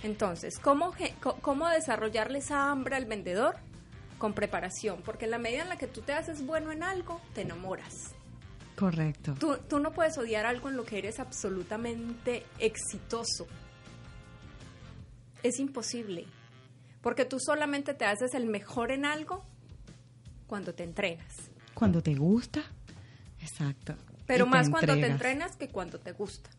Entonces, 0.04 0.58
¿cómo, 0.60 0.92
ge- 0.92 1.14
co- 1.22 1.38
¿cómo 1.42 1.70
desarrollarle 1.70 2.40
esa 2.40 2.70
hambre 2.72 2.96
al 2.96 3.06
vendedor? 3.06 3.56
Con 4.18 4.34
preparación, 4.34 5.02
porque 5.04 5.26
en 5.26 5.32
la 5.32 5.38
medida 5.40 5.62
en 5.64 5.70
la 5.70 5.78
que 5.78 5.88
tú 5.88 6.02
te 6.02 6.14
haces 6.14 6.46
bueno 6.46 6.72
en 6.72 6.84
algo, 6.84 7.22
te 7.34 7.42
enamoras. 7.42 8.14
Correcto. 8.76 9.36
Tú, 9.40 9.58
tú 9.70 9.80
no 9.80 9.92
puedes 9.92 10.18
odiar 10.18 10.46
algo 10.46 10.70
en 10.70 10.76
lo 10.78 10.84
que 10.86 10.98
eres 10.98 11.20
absolutamente 11.20 12.46
exitoso. 12.60 13.48
Es 15.44 15.60
imposible. 15.60 16.26
Porque 17.02 17.26
tú 17.26 17.38
solamente 17.40 17.94
te 17.94 18.06
haces 18.06 18.34
el 18.36 18.46
mejor 18.46 18.92
en 18.92 19.06
algo 19.06 19.44
cuando 20.48 20.74
te 20.74 20.84
entrenas. 20.84 21.34
Cuando 21.82 22.04
te 22.04 22.14
gusta, 22.14 22.62
exacto. 23.42 23.96
Pero 24.28 24.46
más 24.46 24.70
cuando 24.70 24.94
te 24.94 25.08
entrenas 25.08 25.56
que 25.56 25.70
cuando 25.70 25.98
te 25.98 26.12
gusta. 26.12 26.52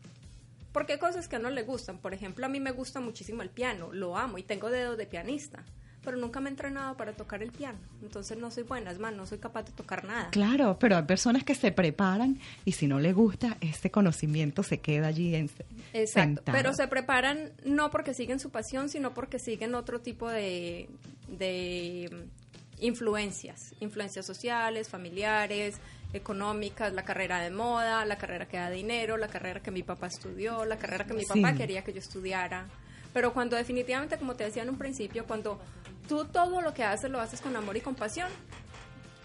Porque 0.73 0.95
hay 0.95 0.99
cosas 0.99 1.29
que 1.29 1.39
no 1.39 1.49
le 1.49 1.63
gustan. 1.63 1.99
Por 1.99 2.13
ejemplo, 2.13 2.45
a 2.45 2.49
mí 2.49 2.59
me 2.59 2.73
gusta 2.73 2.99
muchísimo 2.99 3.43
el 3.43 3.49
piano. 3.49 3.93
Lo 3.93 4.17
amo 4.17 4.39
y 4.39 4.43
tengo 4.43 4.69
dedos 4.69 4.99
de 4.99 5.07
pianista. 5.07 5.63
Pero 6.03 6.17
nunca 6.17 6.41
me 6.41 6.49
he 6.49 6.51
entrenado 6.51 6.97
para 6.97 7.13
tocar 7.13 7.41
el 7.41 7.53
piano. 7.53 7.79
Entonces 8.03 8.37
no 8.37 8.51
soy 8.51 8.65
buena. 8.65 8.91
Es 8.91 8.99
más, 8.99 9.15
no 9.15 9.25
soy 9.25 9.39
capaz 9.39 9.63
de 9.63 9.71
tocar 9.71 10.03
nada. 10.05 10.31
Claro, 10.31 10.77
pero 10.81 10.97
hay 10.97 11.05
personas 11.05 11.45
que 11.45 11.55
se 11.55 11.71
preparan 11.71 12.41
y 12.65 12.73
si 12.73 12.89
no 12.89 12.99
le 12.99 13.13
gusta, 13.13 13.59
ese 13.61 13.93
conocimiento 13.93 14.65
se 14.65 14.81
queda 14.81 15.07
allí 15.07 15.37
en, 15.37 15.49
Exacto, 15.93 16.41
sentado. 16.43 16.59
pero 16.59 16.75
se 16.75 16.89
preparan 16.89 17.53
no 17.65 17.93
porque 17.93 18.13
siguen 18.13 18.41
su 18.41 18.51
pasión, 18.51 18.89
sino 18.89 19.15
porque 19.15 19.39
siguen 19.39 19.77
otro 19.77 20.01
tipo 20.01 20.29
de, 20.29 20.89
de 21.29 22.27
influencias, 22.83 23.75
influencias 23.81 24.27
sociales, 24.27 24.89
familiares, 24.89 25.77
económicas, 26.13 26.93
la 26.93 27.05
carrera 27.05 27.41
de 27.41 27.51
moda, 27.51 28.05
la 28.05 28.19
carrera 28.19 28.47
que 28.47 28.59
da 28.59 28.69
dinero, 28.69 29.17
la 29.17 29.29
carrera 29.29 29.61
que 29.61 29.71
mi 29.71 29.83
papá 29.83 30.09
estudió, 30.09 30.65
la 30.67 30.77
carrera 30.77 31.07
que 31.07 31.15
mi 31.15 31.23
Sí. 31.25 31.41
papá 31.41 31.55
quería 31.55 31.83
que 31.83 31.93
yo 31.93 32.01
estudiara. 32.01 32.67
Pero 33.15 33.33
cuando 33.33 33.57
definitivamente, 33.57 34.19
como 34.19 34.35
te 34.35 34.45
decía 34.45 34.63
en 34.63 34.69
un 34.71 34.79
principio, 34.79 35.25
cuando 35.27 35.59
tú 36.09 36.25
todo 36.27 36.61
lo 36.61 36.75
que 36.75 36.83
haces 36.85 37.11
lo 37.11 37.21
haces 37.21 37.41
con 37.41 37.55
amor 37.57 37.77
y 37.77 37.81
compasión, 37.81 38.29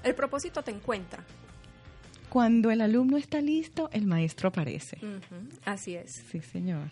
el 0.04 0.16
propósito 0.16 0.62
te 0.64 0.72
encuentra. 0.72 1.24
Cuando 2.30 2.72
el 2.72 2.82
alumno 2.82 3.18
está 3.18 3.42
listo, 3.42 3.90
el 3.92 4.06
maestro 4.06 4.50
aparece. 4.50 5.00
Así 5.66 5.96
es. 5.96 6.24
Sí, 6.32 6.42
señor. 6.42 6.90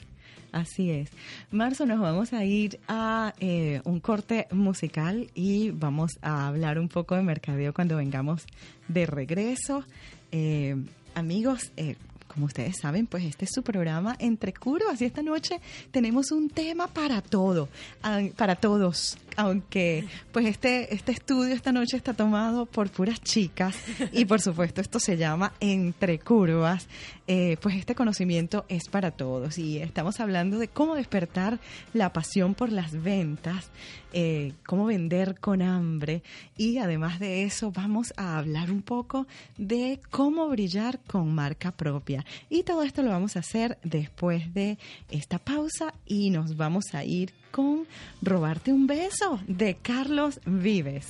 Así 0.56 0.90
es. 0.90 1.10
Marzo, 1.52 1.86
nos 1.86 2.00
vamos 2.00 2.32
a 2.32 2.46
ir 2.46 2.80
a 2.88 3.34
eh, 3.42 3.82
un 3.84 4.00
corte 4.00 4.48
musical 4.52 5.30
y 5.36 5.72
vamos 5.72 6.14
a 6.22 6.48
hablar 6.48 6.80
un 6.80 6.88
poco 6.88 7.14
de 7.16 7.24
mercadeo 7.24 7.74
cuando 7.74 7.98
vengamos 7.98 8.46
de 8.88 9.06
regreso. 9.06 9.84
Eh, 10.32 10.78
amigos, 11.14 11.74
eh, 11.76 11.98
como 12.30 12.46
ustedes 12.46 12.78
saben, 12.82 13.06
pues 13.06 13.26
este 13.26 13.44
es 13.44 13.52
su 13.54 13.64
programa 13.64 14.16
Entre 14.18 14.54
Curvas 14.54 15.02
y 15.02 15.06
esta 15.06 15.22
noche 15.22 15.60
tenemos 15.92 16.32
un 16.32 16.50
tema 16.50 16.88
para 16.88 17.22
todo, 17.22 17.68
ah, 18.02 18.22
para 18.38 18.56
todos, 18.56 19.18
aunque 19.36 20.08
pues 20.32 20.46
este, 20.46 20.94
este 20.94 21.12
estudio 21.12 21.54
esta 21.54 21.72
noche 21.72 21.98
está 21.98 22.14
tomado 22.14 22.66
por 22.66 22.90
puras 22.90 23.22
chicas 23.22 23.76
y 24.12 24.26
por 24.26 24.42
supuesto 24.42 24.82
esto 24.82 25.00
se 25.00 25.18
llama 25.18 25.54
Entre 25.60 26.20
Curvas, 26.20 26.88
eh, 27.28 27.58
pues 27.62 27.76
este 27.76 27.96
conocimiento 27.96 28.66
es 28.70 28.88
para 28.90 29.12
todos 29.12 29.58
y 29.58 29.80
estamos 29.80 30.20
hablando 30.20 30.60
de 30.60 30.68
cómo 30.68 30.96
despertar 30.96 31.60
la 31.94 32.14
pasión 32.14 32.54
por 32.54 32.72
las 32.72 33.02
ventas, 33.02 33.70
eh, 34.14 34.54
cómo 34.66 34.86
vender 34.86 35.40
con 35.40 35.62
hambre 35.62 36.24
y 36.58 36.78
además 36.78 37.20
de 37.20 37.44
eso 37.44 37.72
vamos 37.72 38.14
a 38.18 38.38
hablar 38.38 38.72
un 38.72 38.82
poco 38.82 39.28
de 39.58 40.00
cómo 40.10 40.48
brillar 40.50 41.00
con 41.08 41.34
marca 41.34 41.72
propia. 41.72 42.26
Y 42.50 42.64
todo 42.64 42.84
esto 42.84 43.02
lo 43.02 43.10
vamos 43.10 43.36
a 43.36 43.40
hacer 43.40 43.78
después 43.84 44.54
de 44.54 44.78
esta 45.10 45.40
pausa 45.40 45.94
y 46.06 46.30
nos 46.30 46.56
vamos 46.58 46.94
a 46.94 47.04
ir 47.04 47.34
con 47.56 47.88
Robarte 48.22 48.74
un 48.74 48.86
beso 48.86 49.40
de 49.48 49.78
Carlos 49.78 50.42
Vives. 50.46 51.06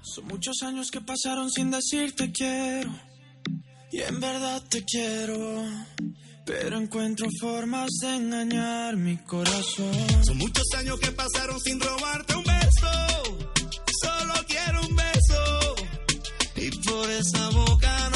Son 0.00 0.26
muchos 0.26 0.62
años 0.62 0.90
que 0.90 1.02
pasaron 1.02 1.50
sin 1.50 1.70
decirte 1.70 2.32
quiero. 2.32 2.90
Y 3.92 4.00
en 4.00 4.18
verdad 4.20 4.62
te 4.70 4.86
quiero. 4.86 5.64
Pero 6.46 6.78
encuentro 6.78 7.28
formas 7.38 7.90
de 8.00 8.16
engañar 8.16 8.96
mi 8.96 9.18
corazón. 9.18 10.24
Son 10.24 10.38
muchos 10.38 10.66
años 10.78 10.98
que 10.98 11.12
pasaron 11.12 11.60
sin 11.60 11.78
robarte 11.78 12.36
un 12.36 12.44
beso. 12.44 13.42
Solo 14.02 14.34
quiero 14.48 14.80
un 14.80 14.96
beso. 14.96 15.74
Y 16.56 16.70
por 16.88 17.10
esa 17.10 17.50
boca 17.50 18.15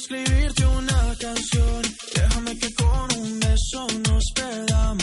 escribirte 0.00 0.66
una 0.66 1.14
canción. 1.18 1.82
Déjame 2.14 2.58
que 2.58 2.74
con 2.74 3.18
un 3.18 3.40
beso 3.40 3.86
nos 4.08 4.24
perdamos. 4.34 4.99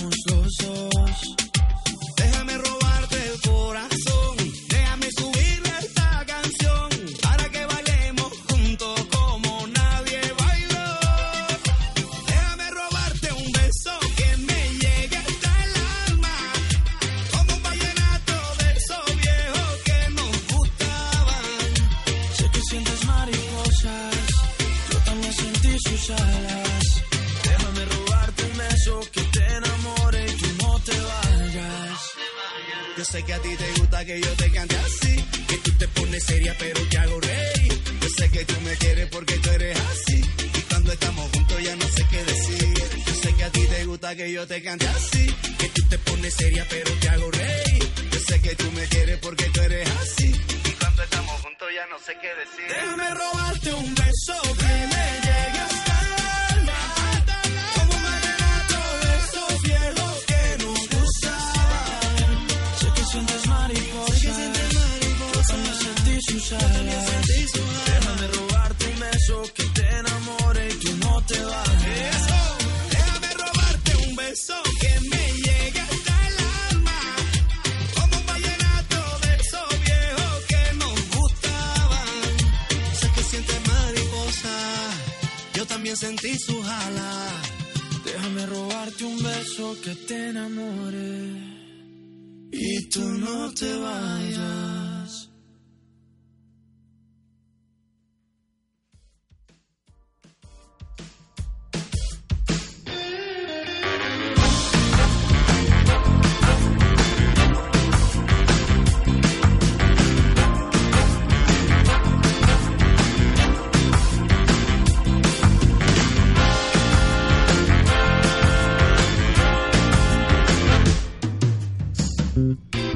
Mm-hmm. 122.38 122.87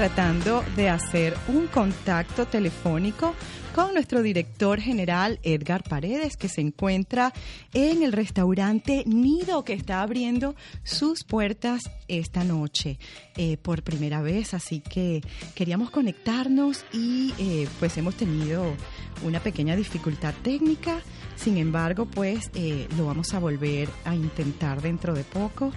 tratando 0.00 0.64
de 0.76 0.88
hacer 0.88 1.36
un 1.46 1.66
contacto 1.66 2.46
telefónico 2.46 3.34
con 3.74 3.92
nuestro 3.92 4.22
director 4.22 4.80
general 4.80 5.38
Edgar 5.42 5.82
Paredes, 5.82 6.38
que 6.38 6.48
se 6.48 6.62
encuentra 6.62 7.34
en 7.74 8.02
el 8.02 8.12
restaurante 8.12 9.04
Nido, 9.04 9.62
que 9.62 9.74
está 9.74 10.00
abriendo 10.00 10.54
sus 10.84 11.24
puertas 11.24 11.82
esta 12.08 12.44
noche 12.44 12.98
eh, 13.36 13.58
por 13.58 13.82
primera 13.82 14.22
vez. 14.22 14.54
Así 14.54 14.80
que 14.80 15.20
queríamos 15.54 15.90
conectarnos 15.90 16.86
y 16.94 17.34
eh, 17.36 17.68
pues 17.78 17.98
hemos 17.98 18.14
tenido 18.14 18.74
una 19.22 19.40
pequeña 19.40 19.76
dificultad 19.76 20.32
técnica. 20.42 21.02
Sin 21.36 21.58
embargo, 21.58 22.06
pues 22.06 22.50
eh, 22.54 22.88
lo 22.96 23.04
vamos 23.04 23.34
a 23.34 23.38
volver 23.38 23.90
a 24.06 24.14
intentar 24.14 24.80
dentro 24.80 25.12
de 25.12 25.24
poco. 25.24 25.72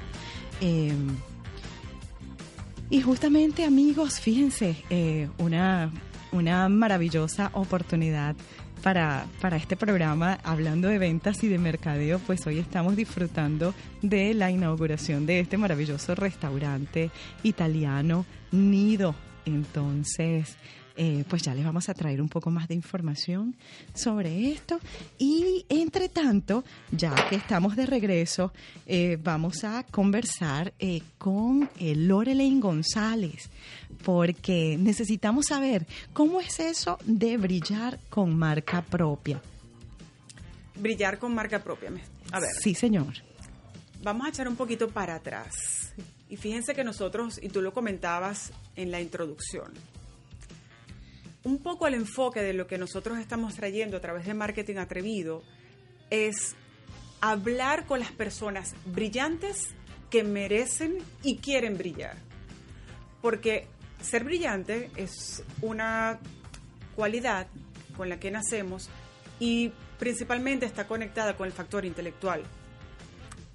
Em, 0.61 1.09
y 2.89 3.01
justamente 3.01 3.63
amigos, 3.63 4.19
fíjense, 4.19 4.75
eh, 4.89 5.29
una, 5.37 5.91
una 6.31 6.69
maravillosa 6.69 7.49
oportunidad 7.53 8.35
para, 8.83 9.25
para, 9.41 9.55
este 9.55 9.77
programa 9.77 10.39
hablando 10.43 10.89
de 10.89 10.99
ventas 10.99 11.43
y 11.43 11.47
de 11.47 11.57
mercadeo, 11.57 12.19
pues 12.19 12.45
hoy 12.45 12.59
estamos 12.59 12.95
disfrutando 12.95 13.73
de 14.01 14.33
la 14.33 14.51
inauguración 14.51 15.25
de 15.25 15.39
este 15.39 15.57
maravilloso 15.57 16.15
restaurante 16.15 17.09
italiano 17.43 18.25
Nido. 18.51 19.15
Entonces, 19.45 20.57
eh, 20.95 21.23
pues 21.27 21.41
ya 21.41 21.53
les 21.55 21.65
vamos 21.65 21.89
a 21.89 21.93
traer 21.93 22.21
un 22.21 22.29
poco 22.29 22.49
más 22.51 22.67
de 22.67 22.75
información 22.75 23.55
sobre 23.93 24.51
esto. 24.51 24.79
Y 25.17 25.65
entre 25.69 26.09
tanto, 26.09 26.63
ya 26.91 27.13
que 27.29 27.35
estamos 27.35 27.75
de 27.75 27.85
regreso, 27.85 28.53
eh, 28.85 29.17
vamos 29.23 29.63
a 29.63 29.83
conversar 29.83 30.73
eh, 30.79 31.01
con 31.17 31.69
Lorelaine 31.79 32.59
González, 32.59 33.49
porque 34.03 34.77
necesitamos 34.79 35.47
saber 35.47 35.85
cómo 36.13 36.41
es 36.41 36.59
eso 36.59 36.97
de 37.05 37.37
brillar 37.37 37.99
con 38.09 38.37
marca 38.37 38.81
propia. 38.81 39.41
Brillar 40.75 41.19
con 41.19 41.33
marca 41.33 41.63
propia. 41.63 41.91
A 42.31 42.39
ver, 42.39 42.49
Sí, 42.61 42.73
señor. 42.75 43.13
vamos 44.03 44.25
a 44.25 44.29
echar 44.29 44.47
un 44.47 44.55
poquito 44.55 44.89
para 44.89 45.15
atrás. 45.15 45.93
Y 46.29 46.35
fíjense 46.37 46.73
que 46.73 46.83
nosotros, 46.83 47.39
y 47.41 47.49
tú 47.49 47.61
lo 47.61 47.73
comentabas 47.73 48.51
en 48.75 48.89
la 48.89 48.99
introducción, 48.99 49.71
un 51.43 51.59
poco 51.59 51.87
el 51.87 51.93
enfoque 51.93 52.41
de 52.41 52.53
lo 52.53 52.67
que 52.67 52.77
nosotros 52.77 53.17
estamos 53.19 53.55
trayendo 53.55 53.97
a 53.97 54.01
través 54.01 54.25
de 54.25 54.33
marketing 54.33 54.77
atrevido 54.77 55.43
es 56.09 56.55
hablar 57.21 57.85
con 57.85 57.99
las 57.99 58.11
personas 58.11 58.75
brillantes 58.85 59.73
que 60.09 60.23
merecen 60.23 60.97
y 61.21 61.37
quieren 61.37 61.77
brillar. 61.77 62.17
Porque 63.21 63.67
ser 64.01 64.23
brillante 64.23 64.91
es 64.95 65.43
una 65.61 66.19
cualidad 66.95 67.47
con 67.97 68.09
la 68.09 68.19
que 68.19 68.31
nacemos 68.31 68.89
y 69.39 69.71
principalmente 69.99 70.65
está 70.65 70.87
conectada 70.87 71.35
con 71.35 71.47
el 71.47 71.53
factor 71.53 71.85
intelectual. 71.85 72.43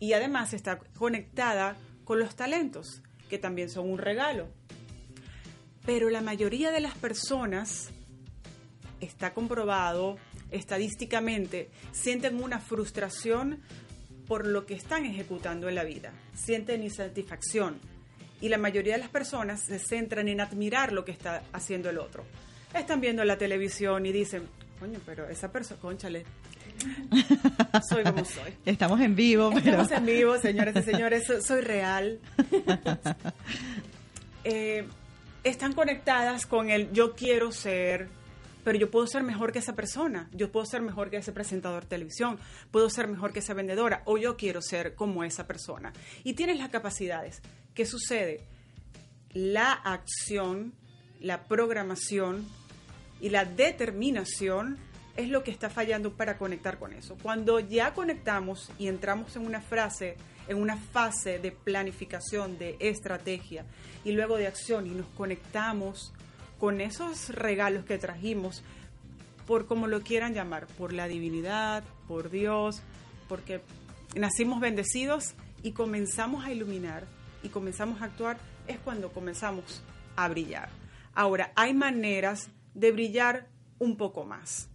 Y 0.01 0.13
además 0.13 0.53
está 0.53 0.79
conectada 0.97 1.77
con 2.05 2.19
los 2.19 2.37
talentos, 2.37 3.03
que 3.29 3.39
también 3.39 3.69
son 3.69 3.91
un 3.91 3.99
regalo. 3.99 4.49
Pero 5.89 6.11
la 6.11 6.21
mayoría 6.21 6.71
de 6.71 6.81
las 6.81 6.95
personas, 6.99 7.89
está 9.01 9.33
comprobado 9.33 10.19
estadísticamente, 10.51 11.71
sienten 11.93 12.43
una 12.43 12.59
frustración 12.61 13.63
por 14.27 14.47
lo 14.47 14.67
que 14.67 14.75
están 14.75 15.07
ejecutando 15.07 15.67
en 15.67 15.75
la 15.75 15.85
vida, 15.85 16.13
sienten 16.35 16.83
insatisfacción. 16.83 17.79
Y 18.43 18.51
la 18.51 18.59
mayoría 18.59 18.93
de 18.97 19.01
las 19.01 19.09
personas 19.09 19.63
se 19.65 19.79
centran 19.79 20.29
en 20.29 20.43
admirar 20.43 20.93
lo 20.93 21.07
que 21.07 21.13
está 21.13 21.43
haciendo 21.55 21.89
el 21.89 21.97
otro. 21.97 22.23
Están 22.75 23.01
viendo 23.01 23.25
la 23.25 23.39
televisión 23.39 24.05
y 24.05 24.13
dicen, 24.13 24.43
coño, 24.79 24.99
pero 25.07 25.27
esa 25.31 25.51
persona, 25.51 25.81
conchale, 25.81 26.27
soy 27.89 28.05
como 28.05 28.27
soy. 28.27 28.53
Estamos 28.67 29.01
en 29.01 29.17
vivo, 29.17 29.51
pero... 29.55 29.81
Estamos 29.81 29.91
en 29.93 30.05
vivo, 30.05 30.37
señoras 30.39 30.77
y 30.77 30.83
señores, 30.83 31.25
so- 31.27 31.41
soy 31.41 31.63
real. 31.63 32.21
Eh, 34.45 34.87
están 35.49 35.73
conectadas 35.73 36.47
con 36.47 36.71
el 36.71 36.93
yo 36.93 37.15
quiero 37.15 37.53
ser, 37.53 38.09
pero 38.65 38.79
yo 38.79 38.91
puedo 38.91 39.07
ser 39.07 39.23
mejor 39.23 39.53
que 39.53 39.61
esa 39.61 39.75
persona, 39.75 40.29
yo 40.33 40.53
puedo 40.53 40.67
ser 40.67 40.83
mejor 40.83 41.11
que 41.11 41.17
ese 41.17 41.33
presentador 41.33 41.85
de 41.85 41.89
televisión, 41.89 42.39
puedo 42.71 42.91
ser 42.91 43.09
mejor 43.09 43.33
que 43.33 43.39
esa 43.39 43.55
vendedora, 43.55 44.03
o 44.05 44.19
yo 44.19 44.37
quiero 44.37 44.61
ser 44.61 44.95
como 44.95 45.25
esa 45.25 45.47
persona. 45.47 45.93
Y 46.25 46.35
tienes 46.35 46.59
las 46.59 46.69
capacidades. 46.69 47.41
¿Qué 47.75 47.87
sucede? 47.87 48.47
La 49.33 49.73
acción, 49.73 50.75
la 51.21 51.45
programación 51.45 52.47
y 53.21 53.31
la 53.31 53.45
determinación 53.45 54.79
es 55.17 55.29
lo 55.29 55.43
que 55.43 55.51
está 55.51 55.69
fallando 55.69 56.13
para 56.13 56.39
conectar 56.39 56.79
con 56.79 56.93
eso. 56.93 57.17
Cuando 57.21 57.59
ya 57.61 57.93
conectamos 57.93 58.71
y 58.79 58.87
entramos 58.87 59.35
en 59.35 59.47
una 59.47 59.61
frase, 59.61 60.17
en 60.49 60.57
una 60.57 60.77
fase 60.77 61.39
de 61.39 61.53
planificación, 61.53 62.59
de 62.59 62.77
estrategia 62.81 63.65
y 64.05 64.13
luego 64.13 64.37
de 64.37 64.47
acción 64.47 64.87
y 64.87 64.91
nos 64.91 65.07
conectamos 65.09 66.13
con 66.59 66.81
esos 66.81 67.29
regalos 67.29 67.85
que 67.85 67.99
trajimos, 67.99 68.63
por 69.47 69.67
como 69.67 69.87
lo 69.87 70.01
quieran 70.01 70.35
llamar, 70.35 70.67
por 70.67 70.93
la 70.93 71.07
divinidad, 71.07 71.85
por 72.09 72.31
Dios, 72.31 72.83
porque 73.29 73.61
nacimos 74.17 74.61
bendecidos 74.61 75.35
y 75.63 75.73
comenzamos 75.73 76.45
a 76.45 76.53
iluminar 76.53 77.05
y 77.43 77.49
comenzamos 77.49 78.03
a 78.03 78.07
actuar, 78.07 78.39
es 78.67 78.79
cuando 78.79 79.11
comenzamos 79.11 79.83
a 80.17 80.29
brillar. 80.29 80.69
Ahora, 81.15 81.53
hay 81.55 81.75
maneras 81.75 82.49
de 82.75 82.93
brillar 82.93 83.47
un 83.79 83.97
poco 83.97 84.25
más. 84.25 84.69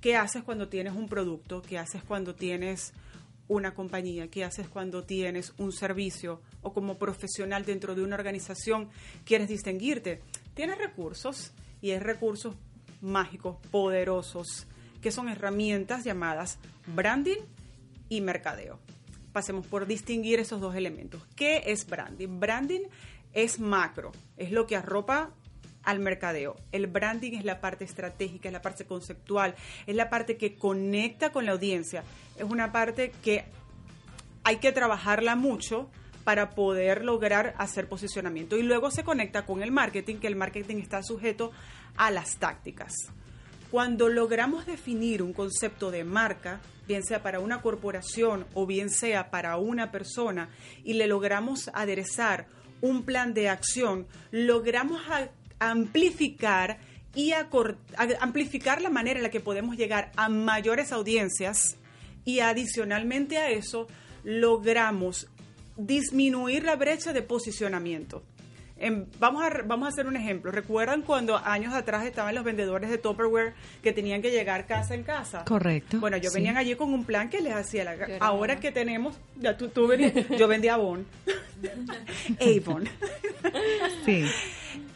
¿Qué 0.00 0.16
haces 0.16 0.42
cuando 0.42 0.68
tienes 0.68 0.94
un 0.94 1.08
producto? 1.08 1.62
¿Qué 1.62 1.78
haces 1.78 2.02
cuando 2.02 2.34
tienes 2.34 2.92
una 3.52 3.74
compañía? 3.74 4.28
¿Qué 4.28 4.44
haces 4.44 4.68
cuando 4.68 5.04
tienes 5.04 5.52
un 5.58 5.72
servicio? 5.72 6.40
O 6.62 6.72
como 6.72 6.98
profesional 6.98 7.64
dentro 7.64 7.94
de 7.94 8.02
una 8.02 8.16
organización 8.16 8.88
quieres 9.24 9.48
distinguirte. 9.48 10.22
Tienes 10.54 10.78
recursos 10.78 11.52
y 11.80 11.90
hay 11.90 11.98
recursos 11.98 12.54
mágicos, 13.00 13.56
poderosos, 13.70 14.66
que 15.00 15.10
son 15.10 15.28
herramientas 15.28 16.04
llamadas 16.04 16.58
branding 16.86 17.40
y 18.08 18.20
mercadeo. 18.20 18.78
Pasemos 19.32 19.66
por 19.66 19.86
distinguir 19.86 20.38
esos 20.38 20.60
dos 20.60 20.74
elementos. 20.74 21.26
¿Qué 21.34 21.62
es 21.66 21.86
branding? 21.86 22.38
Branding 22.38 22.82
es 23.32 23.58
macro, 23.58 24.12
es 24.36 24.52
lo 24.52 24.66
que 24.66 24.76
arropa 24.76 25.32
al 25.84 25.98
mercadeo. 25.98 26.56
El 26.72 26.86
branding 26.86 27.32
es 27.32 27.44
la 27.44 27.60
parte 27.60 27.84
estratégica, 27.84 28.48
es 28.48 28.52
la 28.52 28.62
parte 28.62 28.84
conceptual, 28.84 29.54
es 29.86 29.96
la 29.96 30.10
parte 30.10 30.36
que 30.36 30.54
conecta 30.54 31.30
con 31.30 31.46
la 31.46 31.52
audiencia. 31.52 32.04
Es 32.36 32.44
una 32.44 32.72
parte 32.72 33.12
que 33.22 33.44
hay 34.44 34.56
que 34.56 34.72
trabajarla 34.72 35.36
mucho 35.36 35.88
para 36.24 36.50
poder 36.50 37.04
lograr 37.04 37.54
hacer 37.58 37.88
posicionamiento. 37.88 38.56
Y 38.56 38.62
luego 38.62 38.90
se 38.90 39.04
conecta 39.04 39.44
con 39.44 39.62
el 39.62 39.72
marketing, 39.72 40.16
que 40.16 40.28
el 40.28 40.36
marketing 40.36 40.76
está 40.76 41.02
sujeto 41.02 41.52
a 41.96 42.10
las 42.10 42.36
tácticas. 42.36 42.92
Cuando 43.70 44.08
logramos 44.08 44.66
definir 44.66 45.22
un 45.22 45.32
concepto 45.32 45.90
de 45.90 46.04
marca, 46.04 46.60
bien 46.86 47.02
sea 47.02 47.22
para 47.22 47.40
una 47.40 47.62
corporación 47.62 48.46
o 48.54 48.66
bien 48.66 48.90
sea 48.90 49.30
para 49.30 49.56
una 49.56 49.90
persona, 49.90 50.50
y 50.84 50.94
le 50.94 51.06
logramos 51.06 51.70
aderezar 51.72 52.46
un 52.82 53.04
plan 53.04 53.32
de 53.32 53.48
acción, 53.48 54.06
logramos 54.30 55.00
amplificar 55.70 56.78
y 57.14 57.32
a- 57.32 57.48
amplificar 58.20 58.80
la 58.82 58.90
manera 58.90 59.18
en 59.18 59.22
la 59.22 59.30
que 59.30 59.40
podemos 59.40 59.76
llegar 59.76 60.12
a 60.16 60.28
mayores 60.28 60.92
audiencias 60.92 61.76
y 62.24 62.40
adicionalmente 62.40 63.38
a 63.38 63.50
eso 63.50 63.86
logramos 64.24 65.28
disminuir 65.76 66.64
la 66.64 66.76
brecha 66.76 67.12
de 67.12 67.22
posicionamiento. 67.22 68.22
Vamos, 69.20 69.44
a, 69.44 69.62
vamos 69.64 69.86
a 69.86 69.88
hacer 69.90 70.08
un 70.08 70.16
ejemplo. 70.16 70.50
¿Recuerdan 70.50 71.02
cuando 71.02 71.36
años 71.36 71.72
atrás 71.72 72.04
estaban 72.04 72.34
los 72.34 72.42
vendedores 72.42 72.90
de 72.90 72.98
Tupperware 72.98 73.54
que 73.80 73.92
tenían 73.92 74.20
que 74.22 74.32
llegar 74.32 74.66
casa 74.66 74.94
en 74.96 75.04
casa? 75.04 75.44
Correcto, 75.44 76.00
Bueno, 76.00 76.16
yo 76.16 76.30
sí. 76.30 76.34
venían 76.38 76.56
allí 76.56 76.74
con 76.74 76.92
un 76.92 77.04
plan 77.04 77.30
que 77.30 77.40
les 77.40 77.54
hacía 77.54 77.84
la... 77.84 77.96
Ahora 78.18 78.56
que 78.58 78.72
tenemos... 78.72 79.16
Ya 79.36 79.56
tú, 79.56 79.68
tú 79.68 79.86
venías- 79.86 80.12
yo 80.36 80.48
vendía 80.48 80.74
Avon. 80.74 81.06
Avon. 82.40 82.88
Sí. 84.04 84.24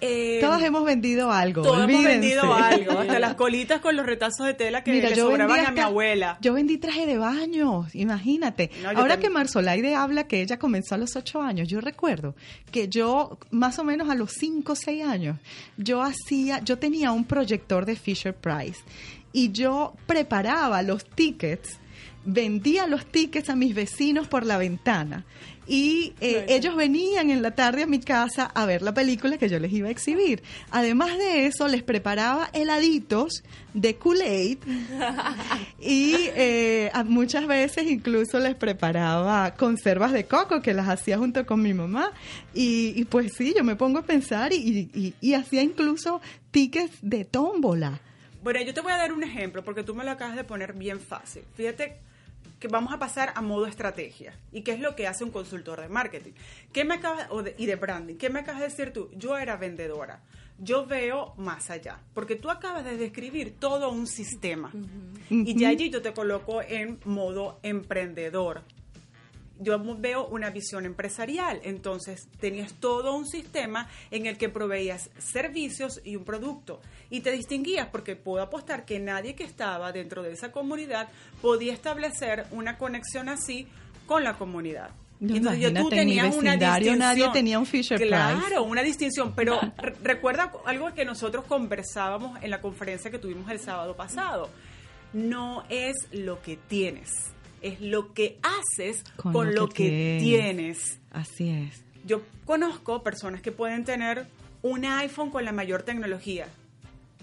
Eh, 0.03 0.39
Todos 0.43 0.63
hemos 0.63 0.85
vendido 0.85 1.33
algo. 1.33 1.63
todos 1.63 1.89
hemos 1.89 2.05
vendido 2.05 2.53
algo. 2.53 2.99
Hasta 2.99 3.19
las 3.19 3.35
colitas 3.35 3.81
con 3.81 3.97
los 3.97 4.05
retazos 4.05 4.47
de 4.47 4.53
tela 4.55 4.85
que 4.85 4.93
Mira, 4.93 5.09
le 5.09 5.17
yo 5.17 5.29
sobraban 5.31 5.57
vendí 5.57 5.69
a 5.69 5.73
mi 5.73 5.81
abuela. 5.81 6.39
Yo 6.43 6.53
vendí 6.53 6.77
traje 6.77 7.07
de 7.07 7.17
baño, 7.17 7.87
imagínate. 7.95 8.71
No, 8.83 8.89
Ahora 8.91 9.01
también. 9.15 9.21
que 9.21 9.31
Marsolaide 9.31 9.95
habla 9.95 10.27
que 10.29 10.43
ella 10.43 10.59
comenzó 10.59 10.95
a 10.95 10.99
los 10.99 11.17
ocho 11.17 11.41
años, 11.41 11.69
yo 11.69 11.81
recuerdo 11.81 12.35
que 12.71 12.89
yo, 12.89 13.39
más 13.51 13.79
o 13.79 13.85
menos 13.85 14.11
a 14.11 14.15
los 14.15 14.33
cinco 14.33 14.73
o 14.73 14.77
seis 14.77 15.03
años, 15.03 15.39
yo 15.79 16.03
hacía, 16.03 16.61
yo 16.63 16.79
tenía 16.79 17.13
un 17.13 17.25
proyector 17.25 17.87
de 17.87 17.97
Fisher 17.97 18.35
Price 18.35 18.81
y 19.33 19.51
yo 19.53 19.95
preparaba 20.07 20.83
los 20.83 21.05
tickets, 21.07 21.79
vendía 22.25 22.87
los 22.87 23.07
tickets 23.07 23.49
a 23.49 23.57
mis 23.57 23.75
vecinos 23.75 24.29
por 24.29 24.45
la 24.45 24.59
ventana. 24.59 25.25
Y 25.69 26.13
eh, 26.21 26.47
ellos 26.49 26.77
venían 26.77 27.31
en 27.31 27.43
la 27.43 27.51
tarde 27.57 27.83
a 27.83 27.87
mi 27.87 27.99
casa 27.99 28.45
a 28.55 28.67
ver 28.67 28.83
la 28.83 28.95
película 28.95 29.37
que 29.37 29.49
yo 29.49 29.59
les 29.59 29.73
iba 29.73 29.89
a 29.89 29.91
exhibir. 29.91 30.43
Además 30.71 31.19
de 31.19 31.47
eso, 31.47 31.67
les 31.67 31.83
preparaba 31.83 32.49
heladitos 32.53 33.43
de 33.75 33.97
Kool-Aid 33.97 34.59
y 35.81 36.15
eh, 36.37 36.91
muchas 37.07 37.47
veces 37.47 37.85
incluso 37.91 38.39
les 38.39 38.55
preparaba 38.55 39.55
conservas 39.55 40.13
de 40.13 40.25
coco 40.27 40.63
que 40.63 40.73
las 40.73 40.89
hacía 40.89 41.19
junto 41.19 41.45
con 41.47 41.61
mi 41.63 41.75
mamá. 41.75 42.13
Y, 42.55 42.93
y 42.95 43.05
pues 43.05 43.33
sí, 43.35 43.53
yo 43.57 43.65
me 43.65 43.77
pongo 43.77 43.99
a 43.99 44.03
pensar 44.03 44.53
y, 44.53 44.89
y- 44.95 45.15
y 45.21 45.35
hacía 45.35 45.63
incluso 45.63 46.21
tickets 46.51 46.97
de 47.03 47.25
tómbola. 47.25 48.01
Bueno, 48.43 48.61
yo 48.63 48.73
te 48.73 48.81
voy 48.81 48.93
a 48.93 48.97
dar 48.97 49.13
un 49.13 49.25
ejemplo 49.25 49.65
porque 49.65 49.83
tú 49.83 49.95
me 49.95 50.05
lo 50.05 50.13
acabas 50.13 50.37
de 50.37 50.45
poner 50.45 50.73
bien 50.75 51.01
fácil. 51.01 51.43
Fíjate 51.57 51.97
que 52.59 52.69
vamos 52.69 52.93
a 52.93 52.99
pasar 52.99 53.33
a 53.35 53.43
modo 53.43 53.67
estrategia. 53.67 54.35
¿Y 54.53 54.63
qué 54.63 54.73
es 54.73 54.81
lo 54.81 54.97
que 54.97 55.07
hace 55.07 55.25
un 55.25 55.31
consultor 55.31 55.81
de 55.81 55.89
marketing? 55.89 56.33
¿Qué 56.73 56.85
me 56.85 56.95
acabas, 56.95 57.27
o 57.31 57.43
de- 57.43 57.55
y 57.59 57.67
de 57.67 57.77
branding? 57.77 58.15
¿Qué 58.17 58.31
me 58.31 58.41
acabas 58.41 58.61
de 58.63 58.69
decir 58.69 58.93
tú? 58.93 59.11
Yo 59.15 59.37
era 59.37 59.57
vendedora. 59.57 60.23
Yo 60.59 60.87
veo 60.87 61.35
más 61.37 61.69
allá. 61.71 62.01
Porque 62.15 62.35
tú 62.37 62.51
acabas 62.51 62.83
de 62.85 62.97
describir 62.97 63.57
todo 63.59 63.91
un 63.91 64.07
sistema. 64.07 64.73
Y 65.29 65.59
ya 65.59 65.69
allí 65.69 65.91
yo 65.91 66.01
te 66.01 66.15
coloco 66.15 66.63
en 66.63 66.99
modo 67.05 67.59
emprendedor. 67.63 68.63
Yo 69.59 69.79
veo 69.99 70.27
una 70.27 70.51
visión 70.51 70.85
empresarial. 70.85 71.61
Entonces, 71.65 72.29
tenías 72.41 72.75
todo 72.75 73.15
un 73.17 73.27
sistema 73.27 73.89
en 74.11 74.27
el 74.27 74.37
que 74.39 74.49
proveías 74.49 75.11
servicios 75.19 76.01
y 76.05 76.17
un 76.17 76.25
producto. 76.25 76.81
Y 77.11 77.21
te 77.21 77.33
distinguías 77.33 77.89
porque 77.91 78.17
puedo 78.17 78.43
apostar 78.43 78.85
que 78.85 78.99
nadie 78.99 79.35
que 79.35 79.45
estaba 79.45 79.93
dentro 79.93 80.23
de 80.23 80.33
esa 80.33 80.53
comunidad 80.53 81.09
podía 81.41 81.73
establecer 81.73 82.47
una 82.51 82.79
conexión 82.79 83.29
así 83.29 83.67
con 84.07 84.25
la 84.25 84.37
comunidad. 84.37 84.91
No, 85.19 85.35
Entonces, 85.35 85.63
yo- 85.63 85.69
tú 85.73 85.79
imagínate, 85.79 86.01
en 86.03 86.07
mi 86.09 86.15
tenías 86.17 86.37
una 86.37 86.51
vecindario 86.57 86.97
nadie 86.97 87.15
distinción. 87.15 87.33
tenía 87.33 87.59
un 87.59 87.65
Fisher 87.67 87.97
Price. 87.99 88.09
Claro, 88.11 88.65
una 88.65 88.83
distinción. 88.83 89.33
Pero 89.35 89.59
re- 89.79 89.95
recuerda 90.03 90.53
algo 90.67 90.93
que 90.93 91.07
nosotros 91.07 91.47
conversábamos 91.47 92.39
en 92.43 92.51
la 92.51 92.61
conferencia 92.61 93.11
que 93.11 93.19
tuvimos 93.19 93.51
el 93.51 93.59
sábado 93.59 93.97
pasado. 93.97 94.51
No 95.15 95.65
es 95.71 95.95
lo 96.13 96.43
que 96.43 96.57
tienes, 96.57 97.11
es 97.69 97.81
lo 97.81 98.13
que 98.15 98.39
haces 98.43 99.05
con, 99.17 99.55
lo, 99.55 99.69
que, 99.69 100.19
tienes. 100.21 101.01
Así 101.11 101.51
es. 101.51 101.83
Yo 102.05 102.23
conozco 102.45 103.03
personas 103.03 103.41
que 103.41 103.53
pueden 103.53 103.85
tener 103.85 104.27
un 104.63 104.85
iPhone 104.85 105.31
con 105.31 105.45
la 105.45 105.53
mayor 105.53 105.83
tecnología 105.83 106.49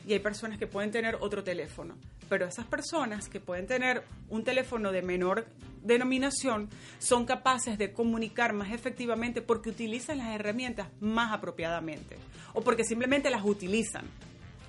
y 0.07 0.13
hay 0.13 0.19
personas 0.19 0.57
que 0.57 0.67
pueden 0.67 0.91
tener 0.91 1.17
otro 1.19 1.43
teléfono. 1.43 1.95
Pero 2.29 2.45
esas 2.45 2.65
personas 2.65 3.29
que 3.29 3.39
pueden 3.39 3.67
tener 3.67 4.03
un 4.29 4.43
teléfono 4.43 4.91
de 4.91 5.01
menor 5.01 5.45
denominación 5.83 6.69
son 6.99 7.25
capaces 7.25 7.77
de 7.77 7.91
comunicar 7.91 8.53
más 8.53 8.71
efectivamente 8.71 9.41
porque 9.41 9.69
utilizan 9.69 10.17
las 10.17 10.29
herramientas 10.29 10.87
más 10.99 11.31
apropiadamente 11.31 12.17
o 12.53 12.61
porque 12.61 12.83
simplemente 12.83 13.29
las 13.29 13.43
utilizan. 13.43 14.05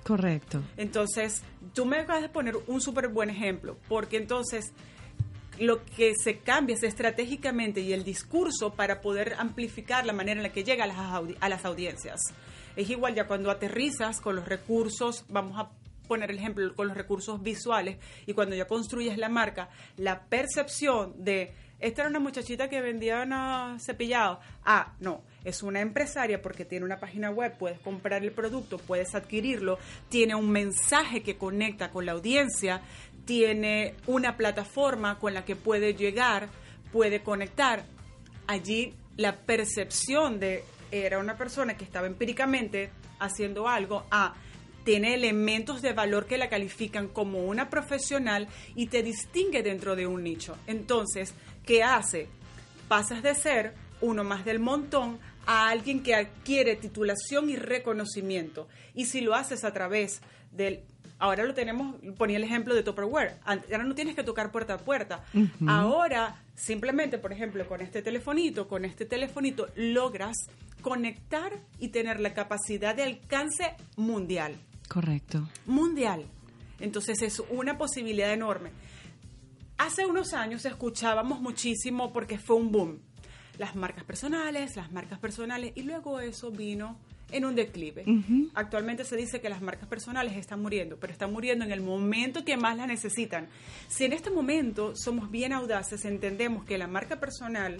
Correcto. 0.03 0.61
Entonces, 0.77 1.41
tú 1.73 1.85
me 1.85 1.97
acabas 1.97 2.21
de 2.21 2.29
poner 2.29 2.55
un 2.67 2.79
súper 2.79 3.07
buen 3.07 3.31
ejemplo, 3.31 3.77
porque 3.87 4.17
entonces 4.17 4.71
lo 5.59 5.83
que 5.85 6.13
se 6.15 6.39
cambia 6.39 6.75
es 6.75 6.83
estratégicamente 6.83 7.81
y 7.81 7.93
el 7.93 8.03
discurso 8.03 8.73
para 8.73 9.01
poder 9.01 9.35
amplificar 9.37 10.05
la 10.05 10.13
manera 10.13 10.39
en 10.39 10.43
la 10.43 10.51
que 10.51 10.63
llega 10.63 10.83
a 10.83 10.87
las, 10.87 10.97
a 11.39 11.49
las 11.49 11.65
audiencias. 11.65 12.19
Es 12.75 12.89
igual 12.89 13.15
ya 13.15 13.27
cuando 13.27 13.51
aterrizas 13.51 14.19
con 14.19 14.35
los 14.35 14.47
recursos, 14.47 15.25
vamos 15.29 15.57
a 15.57 15.71
poner 16.07 16.29
el 16.31 16.37
ejemplo 16.37 16.73
con 16.75 16.87
los 16.87 16.97
recursos 16.97 17.41
visuales 17.41 17.97
y 18.25 18.33
cuando 18.33 18.55
ya 18.55 18.65
construyes 18.65 19.17
la 19.17 19.29
marca, 19.29 19.69
la 19.97 20.25
percepción 20.25 21.13
de 21.23 21.53
esta 21.79 22.03
era 22.03 22.09
una 22.09 22.19
muchachita 22.19 22.69
que 22.69 22.79
vendía 22.79 23.21
una 23.21 23.77
cepillado. 23.79 24.39
Ah, 24.63 24.93
no, 25.01 25.23
es 25.43 25.61
una 25.61 25.81
empresaria 25.81 26.41
porque 26.41 26.63
tiene 26.63 26.85
una 26.85 26.99
página 26.99 27.29
web, 27.31 27.57
puedes 27.57 27.79
comprar 27.79 28.23
el 28.23 28.31
producto, 28.31 28.77
puedes 28.77 29.13
adquirirlo, 29.13 29.77
tiene 30.07 30.35
un 30.35 30.49
mensaje 30.49 31.21
que 31.21 31.37
conecta 31.37 31.91
con 31.91 32.05
la 32.05 32.13
audiencia, 32.13 32.81
tiene 33.25 33.95
una 34.07 34.37
plataforma 34.37 35.19
con 35.19 35.33
la 35.33 35.45
que 35.45 35.55
puede 35.55 35.93
llegar, 35.93 36.49
puede 36.91 37.21
conectar. 37.21 37.83
Allí 38.47 38.93
la 39.17 39.35
percepción 39.35 40.39
de 40.39 40.63
era 40.91 41.19
una 41.19 41.37
persona 41.37 41.75
que 41.75 41.83
estaba 41.83 42.07
empíricamente 42.07 42.91
haciendo 43.19 43.67
algo 43.67 44.05
a 44.11 44.35
tiene 44.83 45.15
elementos 45.15 45.81
de 45.81 45.93
valor 45.93 46.27
que 46.27 46.37
la 46.37 46.47
califican 46.47 47.07
como 47.07 47.39
una 47.39 47.69
profesional 47.69 48.47
y 48.75 48.85
te 48.85 49.01
distingue 49.01 49.63
dentro 49.63 49.95
de 49.95 50.05
un 50.05 50.23
nicho. 50.23 50.55
Entonces, 50.67 51.33
¿qué 51.65 51.83
hace? 51.83 52.27
Pasas 52.87 53.23
de 53.23 53.33
ser 53.33 53.73
uno 53.99 54.23
más 54.23 54.45
del 54.45 54.59
montón 54.59 55.17
a 55.47 55.69
alguien 55.69 56.03
que 56.03 56.13
adquiere 56.13 56.75
titulación 56.75 57.49
y 57.49 57.55
reconocimiento. 57.55 58.67
Y 58.93 59.05
si 59.05 59.21
lo 59.21 59.33
haces 59.33 59.63
a 59.63 59.73
través 59.73 60.21
del... 60.51 60.81
Ahora 61.17 61.43
lo 61.43 61.53
tenemos, 61.53 61.95
ponía 62.17 62.37
el 62.37 62.43
ejemplo 62.43 62.75
de 62.75 62.83
Tupperware. 62.83 63.39
Ahora 63.45 63.83
no 63.83 63.95
tienes 63.95 64.15
que 64.15 64.23
tocar 64.23 64.51
puerta 64.51 64.73
a 64.73 64.77
puerta. 64.77 65.23
Ahora, 65.65 66.41
simplemente, 66.55 67.17
por 67.17 67.31
ejemplo, 67.31 67.65
con 67.67 67.81
este 67.81 68.01
telefonito, 68.01 68.67
con 68.67 68.83
este 68.83 69.05
telefonito, 69.05 69.69
logras 69.75 70.35
conectar 70.81 71.53
y 71.79 71.87
tener 71.87 72.19
la 72.19 72.33
capacidad 72.33 72.95
de 72.95 73.03
alcance 73.03 73.75
mundial 73.95 74.55
Correcto. 74.87 75.47
mundial. 75.65 76.25
Entonces 76.79 77.21
es 77.21 77.41
una 77.49 77.77
posibilidad 77.77 78.31
enorme. 78.31 78.69
Hace 79.77 80.05
unos 80.05 80.33
años 80.33 80.63
escuchábamos 80.65 81.41
muchísimo 81.41 82.13
porque 82.13 82.37
fue 82.37 82.57
un 82.57 82.71
boom. 82.71 82.99
Las 83.57 83.75
marcas 83.75 84.03
personales, 84.03 84.75
las 84.75 84.91
marcas 84.91 85.17
personales, 85.17 85.71
y 85.75 85.83
luego 85.83 86.19
eso 86.19 86.51
vino 86.51 86.97
en 87.31 87.45
un 87.45 87.55
declive. 87.55 88.05
Actualmente 88.53 89.03
se 89.03 89.15
dice 89.15 89.41
que 89.41 89.49
las 89.49 89.61
marcas 89.61 89.87
personales 89.89 90.37
están 90.37 90.61
muriendo, 90.61 90.97
pero 90.97 91.11
están 91.11 91.33
muriendo 91.33 91.65
en 91.65 91.71
el 91.71 91.81
momento 91.81 92.45
que 92.45 92.57
más 92.57 92.77
las 92.77 92.87
necesitan. 92.87 93.47
Si 93.87 94.05
en 94.05 94.13
este 94.13 94.29
momento 94.29 94.95
somos 94.95 95.31
bien 95.31 95.53
audaces, 95.53 96.05
entendemos 96.05 96.65
que 96.65 96.77
la 96.77 96.87
marca 96.87 97.19
personal 97.19 97.79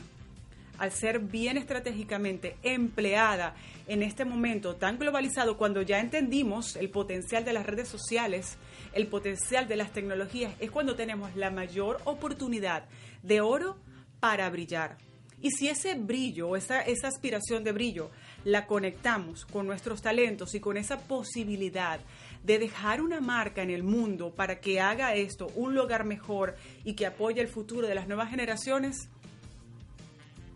al 0.77 0.91
ser 0.91 1.19
bien 1.19 1.57
estratégicamente 1.57 2.57
empleada 2.63 3.55
en 3.87 4.03
este 4.03 4.25
momento 4.25 4.75
tan 4.75 4.97
globalizado, 4.97 5.57
cuando 5.57 5.81
ya 5.81 5.99
entendimos 5.99 6.75
el 6.75 6.89
potencial 6.89 7.45
de 7.45 7.53
las 7.53 7.65
redes 7.65 7.87
sociales, 7.87 8.57
el 8.93 9.07
potencial 9.07 9.67
de 9.67 9.75
las 9.75 9.91
tecnologías, 9.91 10.53
es 10.59 10.71
cuando 10.71 10.95
tenemos 10.95 11.35
la 11.35 11.51
mayor 11.51 12.01
oportunidad 12.05 12.85
de 13.23 13.41
oro 13.41 13.77
para 14.19 14.49
brillar. 14.49 14.97
Y 15.41 15.51
si 15.51 15.67
ese 15.67 15.95
brillo, 15.95 16.55
esa, 16.55 16.81
esa 16.81 17.07
aspiración 17.07 17.63
de 17.63 17.71
brillo, 17.71 18.09
la 18.45 18.67
conectamos 18.67 19.45
con 19.45 19.67
nuestros 19.67 20.01
talentos 20.01 20.55
y 20.55 20.61
con 20.61 20.77
esa 20.77 20.99
posibilidad 20.99 21.99
de 22.43 22.59
dejar 22.59 23.01
una 23.01 23.19
marca 23.19 23.61
en 23.63 23.71
el 23.71 23.83
mundo 23.83 24.31
para 24.33 24.61
que 24.61 24.79
haga 24.79 25.15
esto 25.15 25.51
un 25.55 25.75
lugar 25.75 26.05
mejor 26.05 26.55
y 26.85 26.93
que 26.93 27.07
apoye 27.07 27.41
el 27.41 27.47
futuro 27.47 27.87
de 27.87 27.95
las 27.95 28.07
nuevas 28.07 28.29
generaciones, 28.29 29.09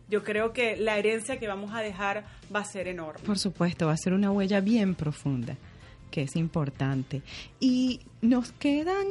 yo 0.07 0.23
creo 0.23 0.53
que 0.53 0.77
la 0.77 0.97
herencia 0.97 1.39
que 1.39 1.47
vamos 1.47 1.73
a 1.73 1.81
dejar 1.81 2.25
va 2.53 2.61
a 2.61 2.65
ser 2.65 2.87
enorme. 2.87 3.25
Por 3.25 3.37
supuesto, 3.37 3.87
va 3.87 3.93
a 3.93 3.97
ser 3.97 4.13
una 4.13 4.31
huella 4.31 4.61
bien 4.61 4.95
profunda, 4.95 5.55
que 6.11 6.23
es 6.23 6.35
importante. 6.35 7.21
Y 7.59 8.01
nos 8.21 8.51
quedan 8.53 9.05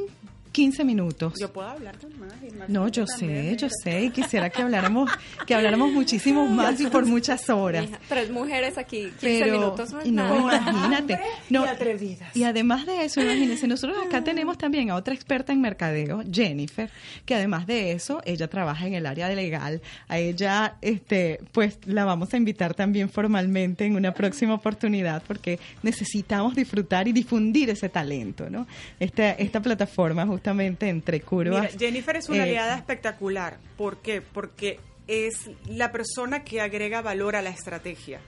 15 0.51 0.83
minutos. 0.83 1.33
Yo 1.39 1.51
puedo 1.53 1.67
hablar 1.67 1.97
con 1.99 2.19
más. 2.19 2.33
y 2.41 2.51
más 2.55 2.69
No, 2.69 2.87
yo 2.87 3.05
también, 3.05 3.51
sé, 3.51 3.57
yo 3.57 3.67
sé, 3.83 4.03
y 4.05 4.09
quisiera 4.09 4.49
que 4.49 4.61
habláramos, 4.61 5.09
que 5.45 5.53
habláramos 5.55 5.91
muchísimo 5.91 6.45
más 6.49 6.79
y 6.81 6.87
por 6.87 7.05
muchas 7.05 7.49
horas. 7.49 7.87
Tres 8.07 8.31
mujeres 8.31 8.77
aquí, 8.77 9.03
15 9.03 9.15
Pero, 9.21 9.51
minutos 9.59 9.91
no 9.93 9.99
es 10.01 10.07
y 10.07 10.11
no, 10.11 10.47
nada. 10.47 10.57
imagínate. 10.71 11.19
No, 11.49 11.65
y 11.65 11.67
atrevidas. 11.67 12.35
y 12.35 12.43
además 12.43 12.85
de 12.85 13.05
eso, 13.05 13.21
imagínense, 13.21 13.67
nosotros 13.67 13.97
acá 14.05 14.23
tenemos 14.23 14.57
también 14.57 14.89
a 14.89 14.95
otra 14.95 15.13
experta 15.13 15.53
en 15.53 15.61
mercadeo, 15.61 16.23
Jennifer, 16.31 16.89
que 17.25 17.35
además 17.35 17.67
de 17.67 17.91
eso, 17.91 18.21
ella 18.25 18.47
trabaja 18.47 18.87
en 18.87 18.95
el 18.95 19.05
área 19.05 19.27
de 19.29 19.35
legal. 19.35 19.81
A 20.07 20.17
ella, 20.17 20.75
este, 20.81 21.39
pues 21.51 21.77
la 21.85 22.05
vamos 22.05 22.33
a 22.33 22.37
invitar 22.37 22.73
también 22.73 23.09
formalmente 23.09 23.85
en 23.85 23.95
una 23.95 24.13
próxima 24.13 24.55
oportunidad 24.55 25.21
porque 25.27 25.59
necesitamos 25.83 26.55
disfrutar 26.55 27.07
y 27.07 27.11
difundir 27.13 27.69
ese 27.69 27.89
talento, 27.89 28.49
¿no? 28.49 28.67
Esta, 28.99 29.31
esta 29.31 29.61
plataforma 29.61 30.25
justamente 30.39 30.87
entre 30.87 31.21
curvas. 31.21 31.73
Mira, 31.73 31.77
Jennifer 31.77 32.15
es 32.15 32.29
una 32.29 32.39
eh, 32.39 32.49
aliada 32.49 32.77
espectacular. 32.77 33.57
¿Por 33.77 33.97
qué? 33.97 34.21
Porque 34.21 34.79
es 35.07 35.49
la 35.67 35.91
persona 35.91 36.43
que 36.45 36.61
agrega 36.61 37.01
valor 37.01 37.35
a 37.35 37.41
la 37.41 37.49
estrategia. 37.49 38.21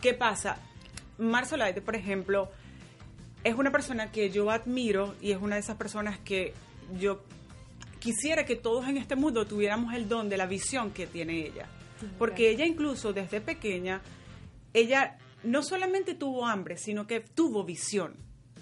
¿Qué 0.00 0.14
pasa? 0.14 0.56
Marzo 1.18 1.56
Laide, 1.58 1.82
por 1.82 1.96
ejemplo, 1.96 2.50
es 3.44 3.54
una 3.54 3.70
persona 3.70 4.10
que 4.10 4.30
yo 4.30 4.50
admiro 4.50 5.14
y 5.20 5.32
es 5.32 5.38
una 5.40 5.56
de 5.56 5.60
esas 5.60 5.76
personas 5.76 6.18
que 6.18 6.54
yo 6.98 7.22
quisiera 7.98 8.46
que 8.46 8.56
todos 8.56 8.88
en 8.88 8.96
este 8.96 9.14
mundo 9.14 9.46
tuviéramos 9.46 9.94
el 9.94 10.08
don 10.08 10.30
de 10.30 10.38
la 10.38 10.46
visión 10.46 10.92
que 10.92 11.06
tiene 11.06 11.46
ella. 11.46 11.66
Porque 12.18 12.50
ella 12.50 12.64
incluso 12.64 13.12
desde 13.12 13.40
pequeña, 13.40 14.00
ella 14.72 15.18
no 15.44 15.62
solamente 15.62 16.14
tuvo 16.14 16.46
hambre, 16.46 16.78
sino 16.78 17.06
que 17.06 17.20
tuvo 17.20 17.64
visión. 17.64 18.14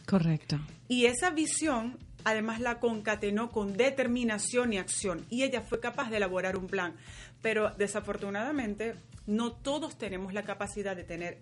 Correcto. 0.05 0.59
Y 0.88 1.07
esa 1.07 1.30
visión 1.30 1.96
además 2.25 2.61
la 2.61 2.79
concatenó 2.81 3.51
con 3.51 3.77
determinación 3.77 4.73
y 4.73 4.79
acción. 4.79 5.25
Y 5.31 5.43
ella 5.45 5.61
fue 5.62 5.81
capaz 5.81 6.11
de 6.11 6.16
elaborar 6.18 6.57
un 6.57 6.66
plan. 6.66 6.95
Pero 7.43 7.71
desafortunadamente 7.79 8.95
no 9.27 9.53
todos 9.53 9.97
tenemos 9.97 10.33
la 10.35 10.43
capacidad 10.43 10.95
de 10.97 11.05
tener 11.05 11.39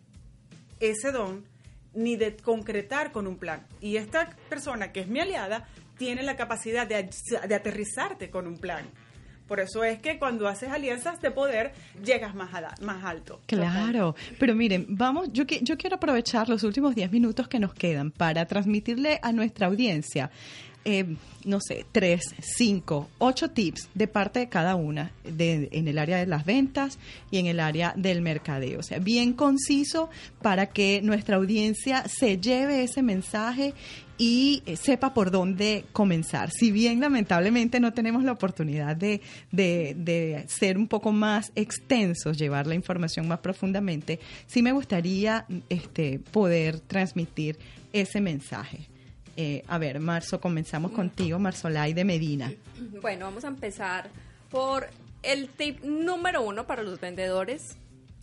ese 0.80 1.10
don 1.12 1.44
ni 1.94 2.16
de 2.16 2.36
concretar 2.36 3.10
con 3.12 3.26
un 3.26 3.36
plan. 3.38 3.66
Y 3.80 3.96
esta 3.96 4.30
persona 4.48 4.92
que 4.92 5.00
es 5.00 5.08
mi 5.08 5.20
aliada 5.20 5.66
tiene 5.96 6.22
la 6.22 6.36
capacidad 6.36 6.86
de, 6.86 7.08
de 7.48 7.54
aterrizarte 7.54 8.30
con 8.30 8.46
un 8.46 8.58
plan. 8.58 8.84
Por 9.48 9.60
eso 9.60 9.82
es 9.82 9.98
que 9.98 10.18
cuando 10.18 10.46
haces 10.46 10.68
alianzas 10.70 11.22
de 11.22 11.30
poder 11.30 11.72
llegas 12.04 12.34
más, 12.34 12.52
a- 12.54 12.74
más 12.82 13.02
alto. 13.02 13.40
Claro, 13.46 14.14
pero 14.38 14.54
miren, 14.54 14.84
vamos, 14.90 15.30
yo 15.32 15.46
quiero 15.46 15.96
aprovechar 15.96 16.50
los 16.50 16.62
últimos 16.64 16.94
10 16.94 17.10
minutos 17.10 17.48
que 17.48 17.58
nos 17.58 17.72
quedan 17.72 18.10
para 18.10 18.44
transmitirle 18.44 19.18
a 19.22 19.32
nuestra 19.32 19.66
audiencia 19.68 20.30
eh, 20.90 21.04
no 21.44 21.60
sé, 21.60 21.84
tres, 21.92 22.34
cinco, 22.40 23.10
ocho 23.18 23.50
tips 23.50 23.90
de 23.92 24.08
parte 24.08 24.38
de 24.40 24.48
cada 24.48 24.74
una 24.74 25.12
de, 25.22 25.68
en 25.72 25.86
el 25.86 25.98
área 25.98 26.16
de 26.16 26.24
las 26.24 26.46
ventas 26.46 26.98
y 27.30 27.36
en 27.36 27.44
el 27.44 27.60
área 27.60 27.92
del 27.94 28.22
mercadeo. 28.22 28.80
O 28.80 28.82
sea, 28.82 28.98
bien 28.98 29.34
conciso 29.34 30.08
para 30.40 30.70
que 30.70 31.02
nuestra 31.02 31.36
audiencia 31.36 32.04
se 32.08 32.38
lleve 32.38 32.82
ese 32.82 33.02
mensaje 33.02 33.74
y 34.16 34.62
eh, 34.64 34.76
sepa 34.76 35.12
por 35.12 35.30
dónde 35.30 35.84
comenzar. 35.92 36.50
Si 36.50 36.72
bien 36.72 37.00
lamentablemente 37.00 37.80
no 37.80 37.92
tenemos 37.92 38.24
la 38.24 38.32
oportunidad 38.32 38.96
de, 38.96 39.20
de, 39.52 39.94
de 39.94 40.46
ser 40.48 40.78
un 40.78 40.88
poco 40.88 41.12
más 41.12 41.52
extensos, 41.54 42.38
llevar 42.38 42.66
la 42.66 42.74
información 42.74 43.28
más 43.28 43.40
profundamente, 43.40 44.20
sí 44.46 44.62
me 44.62 44.72
gustaría 44.72 45.44
este, 45.68 46.18
poder 46.18 46.80
transmitir 46.80 47.58
ese 47.92 48.22
mensaje. 48.22 48.88
Eh, 49.40 49.62
a 49.68 49.78
ver, 49.78 50.00
Marzo, 50.00 50.40
comenzamos 50.40 50.90
contigo, 50.90 51.38
Marzolay 51.38 51.92
de 51.92 52.04
Medina. 52.04 52.52
Bueno, 53.00 53.26
vamos 53.26 53.44
a 53.44 53.46
empezar 53.46 54.10
por 54.50 54.88
el 55.22 55.48
tip 55.50 55.80
número 55.84 56.42
uno 56.42 56.66
para 56.66 56.82
los 56.82 56.98
vendedores, 56.98 57.76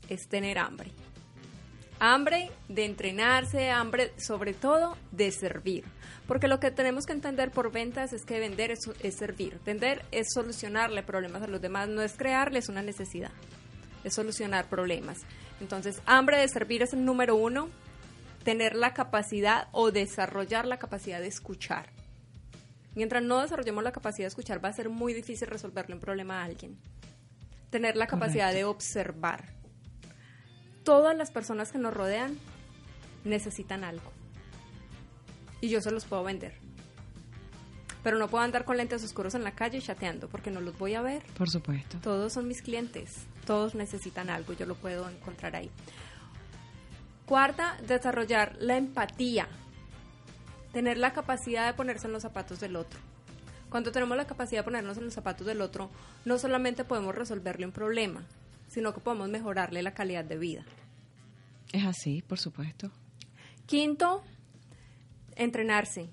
es 0.09 0.27
tener 0.27 0.57
hambre. 0.57 0.91
Hambre 2.01 2.51
de 2.67 2.83
entrenarse, 2.83 3.69
hambre 3.69 4.11
sobre 4.17 4.53
todo 4.53 4.97
de 5.13 5.31
servir. 5.31 5.85
Porque 6.27 6.49
lo 6.49 6.59
que 6.59 6.69
tenemos 6.69 7.05
que 7.05 7.13
entender 7.13 7.49
por 7.49 7.71
ventas 7.71 8.11
es 8.11 8.25
que 8.25 8.41
vender 8.41 8.71
es, 8.71 8.79
es 9.01 9.15
servir. 9.15 9.57
Vender 9.65 10.03
es 10.11 10.27
solucionarle 10.33 11.01
problemas 11.01 11.43
a 11.43 11.47
los 11.47 11.61
demás, 11.61 11.87
no 11.87 12.01
es 12.01 12.17
crearles 12.17 12.67
una 12.67 12.81
necesidad, 12.81 13.31
es 14.03 14.13
solucionar 14.13 14.67
problemas. 14.67 15.19
Entonces, 15.61 16.01
hambre 16.05 16.39
de 16.39 16.49
servir 16.49 16.81
es 16.81 16.91
el 16.91 17.05
número 17.05 17.37
uno, 17.37 17.69
tener 18.45 18.75
la 18.75 18.93
capacidad 18.93 19.67
o 19.71 19.91
desarrollar 19.91 20.67
la 20.67 20.77
capacidad 20.77 21.19
de 21.19 21.27
escuchar. 21.27 21.89
Mientras 22.93 23.23
no 23.23 23.41
desarrollemos 23.41 23.83
la 23.83 23.91
capacidad 23.91 24.25
de 24.25 24.29
escuchar, 24.29 24.63
va 24.63 24.69
a 24.69 24.73
ser 24.73 24.87
muy 24.87 25.13
difícil 25.13 25.47
resolverle 25.47 25.95
un 25.95 25.99
problema 25.99 26.39
a 26.39 26.45
alguien. 26.45 26.77
Tener 27.71 27.97
la 27.97 28.05
capacidad 28.05 28.53
de 28.53 28.63
observar. 28.63 29.49
Todas 30.83 31.17
las 31.17 31.31
personas 31.31 31.71
que 31.71 31.79
nos 31.79 31.93
rodean 31.93 32.37
necesitan 33.25 33.83
algo. 33.83 34.11
Y 35.59 35.69
yo 35.69 35.81
se 35.81 35.91
los 35.91 36.05
puedo 36.05 36.23
vender. 36.23 36.53
Pero 38.03 38.19
no 38.19 38.27
puedo 38.27 38.43
andar 38.43 38.63
con 38.63 38.77
lentes 38.77 39.03
oscuros 39.03 39.33
en 39.33 39.43
la 39.43 39.55
calle 39.55 39.81
chateando 39.81 40.29
porque 40.29 40.51
no 40.51 40.61
los 40.61 40.77
voy 40.77 40.93
a 40.93 41.01
ver. 41.01 41.23
Por 41.35 41.49
supuesto. 41.49 41.97
Todos 42.03 42.33
son 42.33 42.47
mis 42.47 42.61
clientes. 42.61 43.25
Todos 43.47 43.73
necesitan 43.73 44.29
algo. 44.29 44.53
Yo 44.53 44.67
lo 44.67 44.75
puedo 44.75 45.09
encontrar 45.09 45.55
ahí. 45.55 45.71
Cuarta, 47.25 47.77
desarrollar 47.87 48.55
la 48.59 48.77
empatía. 48.77 49.47
Tener 50.71 50.97
la 50.97 51.13
capacidad 51.13 51.65
de 51.65 51.73
ponerse 51.73 52.05
en 52.05 52.13
los 52.13 52.21
zapatos 52.21 52.59
del 52.59 52.75
otro. 52.75 52.99
Cuando 53.69 53.91
tenemos 53.91 54.15
la 54.15 54.27
capacidad 54.27 54.59
de 54.59 54.63
ponernos 54.63 54.97
en 54.97 55.05
los 55.05 55.13
zapatos 55.13 55.47
del 55.47 55.61
otro, 55.61 55.89
no 56.23 56.37
solamente 56.37 56.83
podemos 56.83 57.15
resolverle 57.15 57.65
un 57.65 57.71
problema, 57.71 58.23
sino 58.67 58.93
que 58.93 59.01
podemos 59.01 59.27
mejorarle 59.29 59.81
la 59.81 59.93
calidad 59.93 60.23
de 60.23 60.37
vida. 60.37 60.65
Es 61.73 61.83
así, 61.83 62.21
por 62.21 62.39
supuesto. 62.39 62.91
Quinto, 63.65 64.23
entrenarse. 65.35 66.09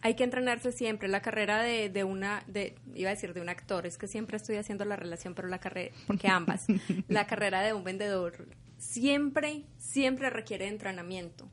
Hay 0.00 0.14
que 0.14 0.22
entrenarse 0.22 0.70
siempre. 0.70 1.08
La 1.08 1.22
carrera 1.22 1.62
de, 1.62 1.88
de 1.88 2.04
una, 2.04 2.44
de, 2.46 2.76
iba 2.94 3.10
a 3.10 3.14
decir 3.14 3.34
de 3.34 3.40
un 3.40 3.48
actor, 3.48 3.84
es 3.84 3.98
que 3.98 4.06
siempre 4.06 4.36
estoy 4.36 4.56
haciendo 4.56 4.84
la 4.84 4.96
relación, 4.96 5.34
pero 5.34 5.48
la 5.48 5.58
carrera, 5.58 5.92
porque 6.06 6.28
ambas. 6.28 6.66
la 7.08 7.26
carrera 7.26 7.62
de 7.62 7.72
un 7.72 7.82
vendedor 7.82 8.46
siempre, 8.78 9.64
siempre 9.78 10.30
requiere 10.30 10.68
entrenamiento. 10.68 11.48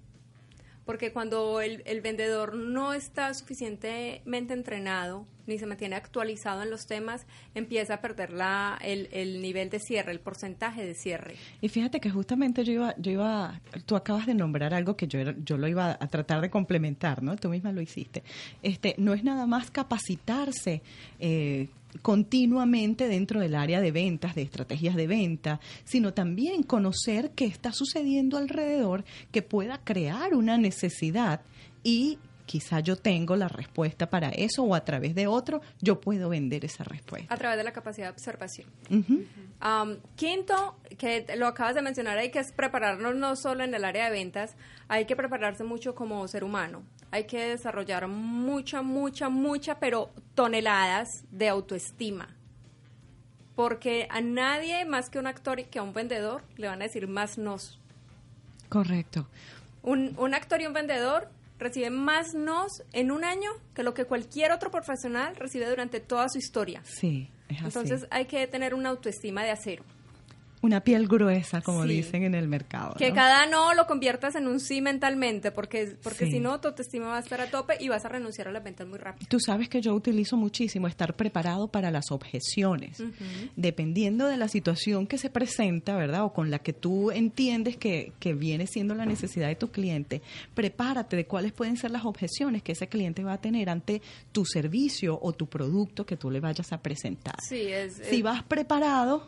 Porque 0.86 1.14
cuando 1.14 1.62
el, 1.62 1.84
el, 1.86 2.02
vendedor 2.02 2.56
no 2.56 2.94
está 2.94 3.34
suficientemente 3.34 4.54
entrenado 4.54 5.28
ni 5.46 5.60
se 5.60 5.66
mantiene 5.66 5.96
actualizado 5.96 6.64
en 6.64 6.70
los 6.70 6.88
temas, 6.88 7.26
empieza 7.56 7.96
a 7.96 8.02
perder 8.02 8.32
la, 8.32 8.80
el, 8.82 9.08
el, 9.12 9.42
nivel 9.42 9.70
de 9.70 9.80
cierre, 9.80 10.12
el 10.12 10.20
porcentaje 10.20 10.86
de 10.86 10.96
cierre. 10.96 11.36
Y 11.62 11.70
fíjate 11.70 12.00
que 12.00 12.10
justamente 12.10 12.64
yo 12.64 12.74
iba, 12.74 12.96
yo 12.98 13.12
iba, 13.12 13.62
tú 13.86 13.96
acabas 13.96 14.26
de 14.26 14.34
nombrar 14.34 14.74
algo 14.74 14.96
que 14.96 15.08
yo, 15.08 15.20
yo 15.44 15.58
lo 15.58 15.68
iba 15.68 15.98
a 16.00 16.08
tratar 16.08 16.42
de 16.42 16.50
complementar, 16.50 17.22
¿no? 17.22 17.36
Tú 17.36 17.50
misma 17.50 17.72
lo 17.72 17.82
hiciste. 17.82 18.24
Este, 18.64 18.96
no 18.98 19.14
es 19.14 19.24
nada 19.24 19.46
más 19.46 19.72
capacitarse. 19.72 20.82
Eh, 21.20 21.68
continuamente 22.02 23.08
dentro 23.08 23.40
del 23.40 23.56
área 23.56 23.82
de 23.82 23.92
ventas, 23.92 24.36
de 24.36 24.44
estrategias 24.44 24.96
de 24.96 25.08
venta, 25.08 25.60
sino 25.84 26.14
también 26.14 26.64
conocer 26.64 27.32
qué 27.32 27.46
está 27.46 27.72
sucediendo 27.74 28.38
alrededor 28.38 29.04
que 29.32 29.42
pueda 29.42 29.80
crear 29.84 30.34
una 30.34 30.58
necesidad 30.58 31.42
y 31.84 32.20
quizá 32.46 32.82
yo 32.82 32.98
tengo 32.98 33.38
la 33.38 33.48
respuesta 33.48 34.10
para 34.10 34.30
eso 34.30 34.64
o 34.64 34.76
a 34.76 34.84
través 34.84 35.16
de 35.16 35.26
otro 35.26 35.62
yo 35.80 36.02
puedo 36.02 36.28
vender 36.28 36.66
esa 36.66 36.84
respuesta. 36.84 37.34
A 37.34 37.38
través 37.38 37.58
de 37.58 37.64
la 37.64 37.72
capacidad 37.72 38.08
de 38.08 38.12
observación. 38.12 38.68
Uh 38.90 38.96
-huh. 38.96 39.84
um, 39.84 39.98
quinto, 40.18 40.76
que 40.98 41.26
lo 41.38 41.48
acabas 41.48 41.76
de 41.76 41.82
mencionar, 41.82 42.18
hay 42.18 42.30
que 42.30 42.42
prepararnos 42.56 43.16
no 43.16 43.36
solo 43.38 43.64
en 43.64 43.74
el 43.74 43.86
área 43.86 44.06
de 44.06 44.12
ventas, 44.12 44.56
hay 44.90 45.06
que 45.06 45.16
prepararse 45.16 45.64
mucho 45.64 45.96
como 45.96 46.28
ser 46.28 46.44
humano. 46.44 46.84
Hay 47.12 47.26
que 47.26 47.40
desarrollar 47.50 48.08
mucha, 48.08 48.82
mucha, 48.82 49.30
mucha, 49.30 49.80
pero 49.80 50.10
toneladas 50.34 51.08
de 51.32 51.50
autoestima. 51.50 52.30
Porque 53.56 54.08
a 54.10 54.22
nadie 54.22 54.86
más 54.86 55.10
que 55.10 55.20
un 55.20 55.28
actor 55.28 55.60
y 55.60 55.66
que 55.66 55.80
a 55.80 55.84
un 55.84 55.94
vendedor 55.94 56.44
le 56.58 56.68
van 56.68 56.82
a 56.82 56.86
decir 56.86 57.08
más 57.08 57.38
nos. 57.38 57.80
Correcto. 58.70 59.28
Un, 59.84 60.16
un 60.18 60.34
actor 60.34 60.62
y 60.62 60.66
un 60.66 60.74
vendedor 60.74 61.30
recibe 61.60 61.90
más 61.92 62.34
nos 62.34 62.84
en 62.92 63.12
un 63.12 63.24
año 63.24 63.52
que 63.76 63.84
lo 63.84 63.94
que 63.94 64.06
cualquier 64.06 64.52
otro 64.52 64.72
profesional 64.72 65.36
recibe 65.36 65.70
durante 65.70 66.00
toda 66.00 66.28
su 66.28 66.40
historia. 66.40 66.82
Sí, 66.86 67.30
es 67.50 67.58
así. 67.58 67.66
Entonces 67.66 68.08
hay 68.10 68.26
que 68.26 68.48
tener 68.48 68.74
una 68.74 68.90
autoestima 68.90 69.44
de 69.44 69.52
acero. 69.52 69.84
Una 70.62 70.82
piel 70.82 71.08
gruesa, 71.08 71.62
como 71.62 71.84
sí. 71.84 71.90
dicen 71.90 72.24
en 72.24 72.36
el 72.36 72.48
mercado. 72.48 72.96
Que 72.98 73.10
¿no? 73.10 73.16
cada 73.16 73.46
no 73.48 73.74
lo 73.74 73.88
conviertas 73.88 74.36
en 74.36 74.48
un 74.48 74.60
sí 74.60 74.82
mentalmente, 74.82 75.52
porque, 75.52 75.96
porque 76.04 76.26
sí. 76.26 76.34
si 76.34 76.40
no, 76.40 76.60
tu 76.60 76.68
autoestima 76.68 77.08
va 77.08 77.18
a 77.18 77.20
estar 77.20 77.42
a 77.42 77.50
tope 77.50 77.78
y 77.80 77.90
vas 77.90 78.06
a 78.06 78.10
renunciar 78.10 78.48
a 78.48 78.52
las 78.52 78.64
ventas 78.64 78.88
muy 78.88 79.00
rápido. 79.00 79.28
Tú 79.30 79.40
sabes 79.40 79.70
que 79.70 79.82
yo 79.82 79.94
utilizo 79.94 80.38
muchísimo 80.38 80.88
estar 80.88 81.16
preparado 81.16 81.68
para 81.68 81.90
las 81.90 82.12
objeciones. 82.12 83.00
Uh 83.00 83.06
-huh. 83.06 83.50
Dependiendo 83.56 84.28
de 84.28 84.38
la 84.38 84.48
situación 84.48 85.08
que 85.08 85.18
se 85.18 85.30
presenta, 85.30 85.96
¿verdad? 85.96 86.24
O 86.26 86.34
con 86.34 86.52
la 86.52 86.60
que 86.60 86.74
tú 86.74 87.12
entiendes 87.12 87.78
que, 87.78 88.14
que 88.20 88.34
viene 88.34 88.68
siendo 88.68 88.94
la 88.94 89.06
necesidad 89.06 89.48
de 89.48 89.56
tu 89.56 89.72
cliente, 89.72 90.22
prepárate 90.54 91.16
de 91.16 91.26
cuáles 91.26 91.52
pueden 91.54 91.78
ser 91.78 91.92
las 91.92 92.06
objeciones 92.06 92.64
que 92.64 92.74
ese 92.74 92.88
cliente 92.88 93.24
va 93.24 93.34
a 93.34 93.42
tener 93.42 93.70
ante 93.70 94.02
tu 94.32 94.46
servicio 94.46 95.18
o 95.22 95.34
tu 95.34 95.48
producto 95.48 96.06
que 96.06 96.18
tú 96.18 96.30
le 96.30 96.40
vayas 96.40 96.72
a 96.72 96.82
presentar. 96.82 97.36
Sí, 97.42 97.68
es, 97.68 97.96
si 97.96 98.18
es... 98.18 98.24
vas 98.24 98.44
preparado, 98.44 99.28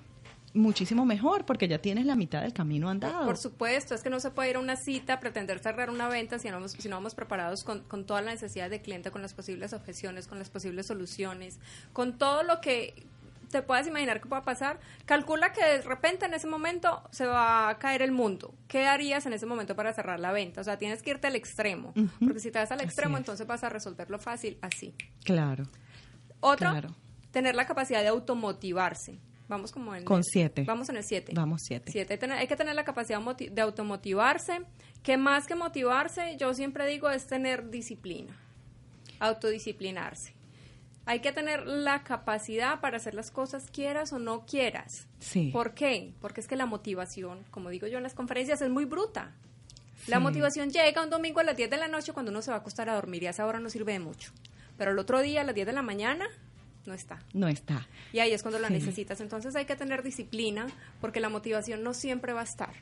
muchísimo 0.54 1.06
mejor 1.06 1.46
porque 1.46 1.68
ya 1.68 1.80
tienes 1.80 2.06
la 2.06 2.16
mitad 2.16 2.42
del 2.42 2.54
camino 2.54 2.90
andado. 2.90 3.26
Por 3.26 3.38
supuesto, 3.38 3.96
es 3.96 4.04
que 4.04 4.10
no 4.10 4.20
se 4.20 4.32
puede 4.32 4.52
ir 4.52 4.56
a 4.56 4.60
una 4.60 4.76
cita, 4.76 5.20
pretender 5.20 5.60
cerrar 5.60 5.90
una 5.90 6.08
venta 6.08 6.40
si 6.40 6.50
no 6.50 6.56
vamos, 6.56 6.72
si 6.74 6.90
no 6.90 6.96
vamos 6.96 7.16
preparados 7.16 7.64
con, 7.64 7.82
con 7.82 8.06
toda 8.06 8.22
la 8.22 8.32
necesidad 8.32 8.70
del 8.70 8.82
cliente, 8.82 9.12
con 9.12 9.22
las 9.22 9.34
posibles 9.34 9.74
objeciones, 9.74 10.28
con 10.28 10.40
las 10.40 10.50
posibles 10.50 10.86
soluciones, 10.86 11.60
con 11.92 12.18
todo 12.18 12.44
lo 12.44 12.62
que 12.62 13.08
te 13.54 13.62
puedas 13.62 13.88
imaginar 13.88 14.20
que 14.20 14.28
pueda 14.28 14.42
pasar. 14.42 14.80
Calcula 15.06 15.54
que 15.54 15.64
de 15.64 15.82
repente 15.82 16.26
en 16.26 16.34
ese 16.34 16.48
momento 16.48 17.04
se 17.12 17.26
va 17.26 17.70
a 17.70 17.78
caer 17.80 18.02
el 18.02 18.12
mundo. 18.12 18.54
¿Qué 18.68 18.86
harías 18.88 19.26
en 19.26 19.34
ese 19.34 19.46
momento 19.46 19.76
para 19.76 19.94
cerrar 19.94 20.20
la 20.20 20.32
venta? 20.32 20.62
O 20.62 20.64
sea, 20.64 20.78
tienes 20.78 21.02
que 21.02 21.12
irte 21.12 21.28
al 21.28 21.36
extremo, 21.36 21.94
uh 21.96 22.02
-huh. 22.02 22.10
porque 22.20 22.40
si 22.40 22.52
te 22.52 22.60
vas 22.60 22.72
al 22.72 22.82
extremo, 22.82 23.18
entonces 23.18 23.48
vas 23.48 23.64
a 23.64 23.70
resolverlo 23.70 24.20
fácil 24.20 24.58
así. 24.62 24.94
Claro. 25.24 25.66
Otro, 26.42 26.72
claro. 26.72 26.96
tener 27.32 27.56
la 27.56 27.66
capacidad 27.66 28.02
de 28.02 28.10
automotivarse. 28.10 29.20
Vamos 29.48 29.72
como 29.72 29.94
en... 29.96 30.06
Con 30.06 30.24
siete. 30.24 30.64
Vamos 30.64 30.90
en 30.90 30.98
el 30.98 31.04
siete. 31.04 31.34
Vamos 31.36 31.62
siete. 31.64 31.92
siete. 31.92 32.14
Hay, 32.14 32.20
tener, 32.20 32.38
hay, 32.38 32.48
que 32.48 32.56
tener 32.56 32.76
la 32.76 32.84
capacidad 32.84 33.20
de 33.20 33.62
automotivarse, 33.62 34.62
que 35.02 35.18
más 35.18 35.48
que 35.48 35.56
motivarse, 35.56 36.38
yo 36.38 36.54
siempre 36.54 36.88
digo, 36.88 37.10
es 37.10 37.28
tener 37.28 37.70
disciplina, 37.70 38.38
autodisciplinarse. 39.20 40.34
Hay 41.06 41.20
que 41.20 41.34
tener 41.34 41.68
la 41.68 42.04
capacidad 42.04 42.80
para 42.80 42.96
hacer 42.96 43.14
las 43.14 43.30
cosas 43.30 43.70
quieras 43.70 44.14
o 44.14 44.20
no 44.20 44.46
quieras. 44.46 45.08
Sí. 45.20 45.50
¿Por 45.52 45.74
qué? 45.74 46.14
Porque 46.22 46.40
es 46.40 46.48
que 46.48 46.56
la 46.56 46.66
motivación, 46.66 47.44
como 47.52 47.70
digo 47.70 47.88
yo 47.88 47.98
en 47.98 48.04
las 48.04 48.14
conferencias, 48.14 48.62
es 48.62 48.70
muy 48.70 48.86
bruta. 48.86 49.34
Sí. 49.98 50.12
La 50.12 50.20
motivación 50.20 50.70
llega 50.70 51.04
un 51.04 51.10
domingo 51.10 51.42
a 51.42 51.44
las 51.44 51.58
10 51.58 51.70
de 51.70 51.78
la 51.78 51.90
noche 51.90 52.14
cuando 52.14 52.32
uno 52.32 52.42
se 52.42 52.52
va 52.52 52.58
a 52.58 52.60
acostar 52.62 52.90
a 52.90 52.96
dormir 52.96 53.24
y 53.24 53.28
a 53.28 53.32
esa 53.32 53.46
hora 53.46 53.60
no 53.60 53.70
sirve 53.70 53.92
de 53.92 54.00
mucho. 54.00 54.32
Pero 54.78 54.92
el 54.92 55.00
otro 55.00 55.22
día 55.22 55.42
a 55.42 55.44
las 55.44 55.56
10 55.56 55.68
de 55.68 55.74
la 55.74 55.82
mañana 55.82 56.26
no 56.86 56.94
está. 56.94 57.20
No 57.34 57.48
está. 57.48 57.88
Y 58.12 58.20
ahí 58.20 58.32
es 58.32 58.42
cuando 58.42 58.60
la 58.60 58.68
sí. 58.68 58.74
necesitas. 58.74 59.22
Entonces 59.22 59.56
hay 59.56 59.66
que 59.66 59.76
tener 59.76 60.04
disciplina 60.04 60.68
porque 61.00 61.20
la 61.20 61.30
motivación 61.30 61.84
no 61.84 61.94
siempre 61.94 62.34
va 62.34 62.42
a 62.42 62.44
estar. 62.44 62.74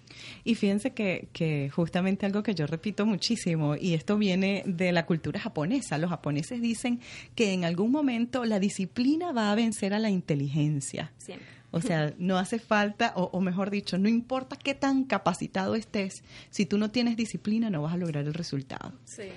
Y 0.44 0.56
fíjense 0.56 0.92
que, 0.92 1.28
que, 1.34 1.70
justamente 1.70 2.26
algo 2.26 2.42
que 2.44 2.56
yo 2.56 2.66
repito 2.68 3.06
muchísimo, 3.06 3.76
y 3.76 3.94
esto 3.94 4.18
viene 4.18 4.64
de 4.66 4.92
la 4.92 5.06
cultura 5.06 5.40
japonesa. 5.40 5.98
Los 5.98 6.10
japoneses 6.10 6.62
dicen 6.62 7.00
que 7.36 7.54
en 7.54 7.64
algún 7.64 7.92
momento 7.92 8.46
la 8.46 8.60
disciplina 8.60 9.32
va 9.32 9.52
a 9.52 9.56
vencer 9.56 9.94
a 9.94 10.00
la 10.00 10.10
inteligencia. 10.10 11.12
Siempre. 11.18 11.62
O 11.72 11.82
sea, 11.82 12.14
no 12.18 12.38
hace 12.38 12.60
falta, 12.60 13.14
o, 13.16 13.24
o 13.32 13.42
mejor 13.42 13.70
dicho, 13.70 13.98
no 13.98 14.10
importa 14.10 14.56
qué 14.56 14.76
tan 14.76 15.06
capacitado 15.06 15.76
estés, 15.76 16.24
si 16.50 16.66
tú 16.66 16.78
no 16.78 16.92
tienes 16.92 17.16
disciplina 17.16 17.70
no 17.70 17.82
vas 17.82 17.94
a 17.94 17.98
lograr 17.98 18.26
el 18.26 18.34
resultado. 18.34 18.94
Sí. 19.06 19.30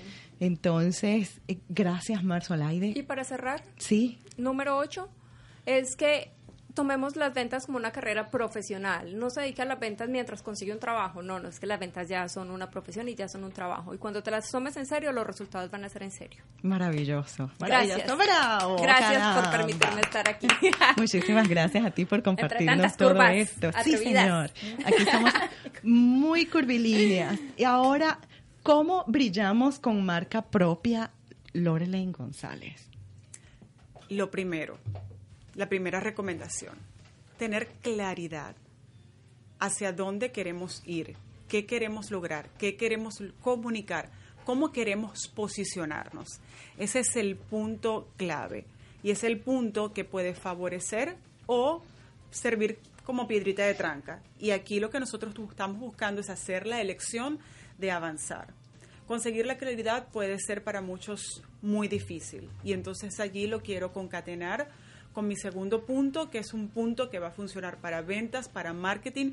Entonces, 0.44 1.40
eh, 1.48 1.58
gracias 1.68 2.22
Marzo 2.22 2.54
Y 2.54 2.60
Alaide. 2.60 3.02
para 3.04 3.24
cerrar, 3.24 3.62
Sí, 3.78 4.18
número 4.36 4.76
8 4.76 5.08
es 5.66 5.96
que 5.96 6.30
tomemos 6.74 7.14
las 7.16 7.32
ventas 7.32 7.66
como 7.66 7.78
una 7.78 7.92
carrera 7.92 8.28
profesional. 8.30 9.16
No 9.16 9.30
se 9.30 9.40
dedica 9.42 9.62
a 9.62 9.66
las 9.66 9.78
ventas 9.78 10.08
mientras 10.08 10.42
consigue 10.42 10.72
un 10.72 10.80
trabajo. 10.80 11.22
No, 11.22 11.38
no 11.38 11.48
es 11.48 11.60
que 11.60 11.66
las 11.66 11.78
ventas 11.78 12.08
ya 12.08 12.28
son 12.28 12.50
una 12.50 12.68
profesión 12.68 13.08
y 13.08 13.14
ya 13.14 13.28
son 13.28 13.44
un 13.44 13.52
trabajo. 13.52 13.94
Y 13.94 13.98
cuando 13.98 14.22
te 14.24 14.30
las 14.32 14.50
tomes 14.50 14.76
en 14.76 14.84
serio, 14.84 15.12
los 15.12 15.24
resultados 15.24 15.70
van 15.70 15.84
a 15.84 15.88
ser 15.88 16.02
en 16.02 16.10
serio. 16.10 16.42
maravilloso. 16.62 17.48
Gracias. 17.60 18.04
Bravo, 18.16 18.76
Gracias 18.82 19.36
por 19.40 19.50
permitirme 19.52 20.00
estar 20.00 20.28
aquí. 20.28 20.48
Muchísimas 20.96 21.48
gracias 21.48 21.86
a 21.86 21.90
ti 21.92 22.04
por 22.04 22.22
compartirnos 22.22 22.96
todo 22.96 23.22
esto. 23.22 23.70
Sí, 23.84 23.96
señor. 23.96 24.50
Aquí 24.84 25.04
somos 25.10 25.32
muy 25.84 26.46
curvilíneas. 26.46 27.38
Y 27.56 27.62
ahora, 27.64 28.18
¿cómo 28.64 29.04
brillamos 29.06 29.78
con 29.78 30.04
marca 30.06 30.40
propia 30.40 31.10
Lorelaine 31.52 32.12
González? 32.12 32.88
Lo 34.08 34.30
primero, 34.30 34.78
la 35.54 35.68
primera 35.68 36.00
recomendación, 36.00 36.74
tener 37.38 37.68
claridad 37.82 38.56
hacia 39.60 39.92
dónde 39.92 40.32
queremos 40.32 40.82
ir, 40.86 41.14
qué 41.46 41.66
queremos 41.66 42.10
lograr, 42.10 42.48
qué 42.56 42.76
queremos 42.76 43.22
comunicar, 43.42 44.10
cómo 44.46 44.72
queremos 44.72 45.28
posicionarnos. 45.28 46.40
Ese 46.78 47.00
es 47.00 47.16
el 47.16 47.36
punto 47.36 48.08
clave 48.16 48.64
y 49.02 49.10
es 49.10 49.24
el 49.24 49.40
punto 49.40 49.92
que 49.92 50.04
puede 50.04 50.34
favorecer 50.34 51.18
o 51.44 51.82
servir 52.30 52.78
como 53.04 53.28
piedrita 53.28 53.64
de 53.66 53.74
tranca. 53.74 54.22
Y 54.40 54.52
aquí 54.52 54.80
lo 54.80 54.88
que 54.88 55.00
nosotros 55.00 55.34
estamos 55.50 55.78
buscando 55.78 56.22
es 56.22 56.30
hacer 56.30 56.66
la 56.66 56.80
elección 56.80 57.38
de 57.78 57.90
avanzar. 57.90 58.54
Conseguir 59.06 59.46
la 59.46 59.58
claridad 59.58 60.08
puede 60.10 60.38
ser 60.38 60.64
para 60.64 60.80
muchos 60.80 61.42
muy 61.60 61.88
difícil 61.88 62.48
y 62.62 62.72
entonces 62.72 63.20
allí 63.20 63.46
lo 63.46 63.62
quiero 63.62 63.92
concatenar 63.92 64.70
con 65.12 65.28
mi 65.28 65.36
segundo 65.36 65.84
punto, 65.84 66.30
que 66.30 66.38
es 66.38 66.52
un 66.54 66.68
punto 66.68 67.10
que 67.10 67.18
va 67.18 67.28
a 67.28 67.32
funcionar 67.32 67.80
para 67.80 68.02
ventas, 68.02 68.48
para 68.48 68.72
marketing 68.72 69.32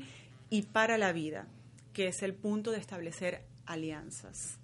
y 0.50 0.62
para 0.62 0.98
la 0.98 1.12
vida, 1.12 1.46
que 1.92 2.06
es 2.08 2.22
el 2.22 2.34
punto 2.34 2.70
de 2.70 2.78
establecer 2.78 3.42
alianzas 3.66 4.58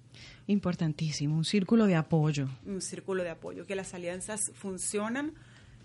Importantísimo, 0.46 1.36
un 1.36 1.44
círculo 1.44 1.86
de 1.86 1.94
apoyo. 1.94 2.48
un 2.64 2.80
círculo 2.80 3.22
de 3.22 3.30
apoyo, 3.30 3.66
que 3.66 3.76
las 3.76 3.92
alianzas 3.94 4.50
funcionan, 4.54 5.34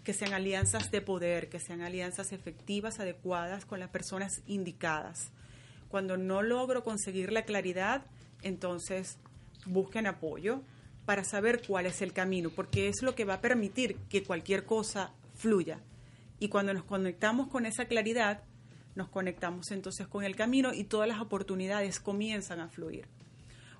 que 0.04 0.14
sean 0.14 0.34
alianzas 0.34 0.90
de 0.92 1.02
poder, 1.02 1.50
que 1.50 1.60
sean 1.60 1.82
alianzas 1.82 2.32
efectivas, 2.32 3.00
adecuadas 3.00 3.66
con 3.66 3.80
las 3.80 3.90
personas 3.90 4.42
indicadas. 4.48 5.32
Cuando 5.94 6.18
no 6.18 6.42
logro 6.42 6.84
conseguir 6.84 7.32
la 7.32 7.44
claridad, 7.44 8.04
entonces 8.42 9.20
busquen 9.68 10.08
apoyo 10.08 10.64
para 11.06 11.24
saber 11.24 11.62
cuál 11.68 11.86
es 11.86 12.02
el 12.02 12.14
camino, 12.14 12.50
porque 12.50 12.88
es 12.88 13.04
lo 13.04 13.14
que 13.14 13.26
va 13.26 13.36
a 13.36 13.42
permitir 13.42 13.98
que 14.10 14.24
cualquier 14.24 14.66
cosa 14.66 15.12
fluya. 15.36 15.82
Y 16.40 16.48
cuando 16.48 16.74
nos 16.74 16.84
conectamos 16.84 17.48
con 17.48 17.68
esa 17.68 17.86
claridad, 17.86 18.42
nos 18.96 19.08
conectamos 19.10 19.70
entonces 19.70 20.08
con 20.08 20.24
el 20.24 20.36
camino 20.36 20.74
y 20.74 20.86
todas 20.86 21.08
las 21.08 21.22
oportunidades 21.22 22.00
comienzan 22.00 22.60
a 22.60 22.70
fluir. 22.70 23.06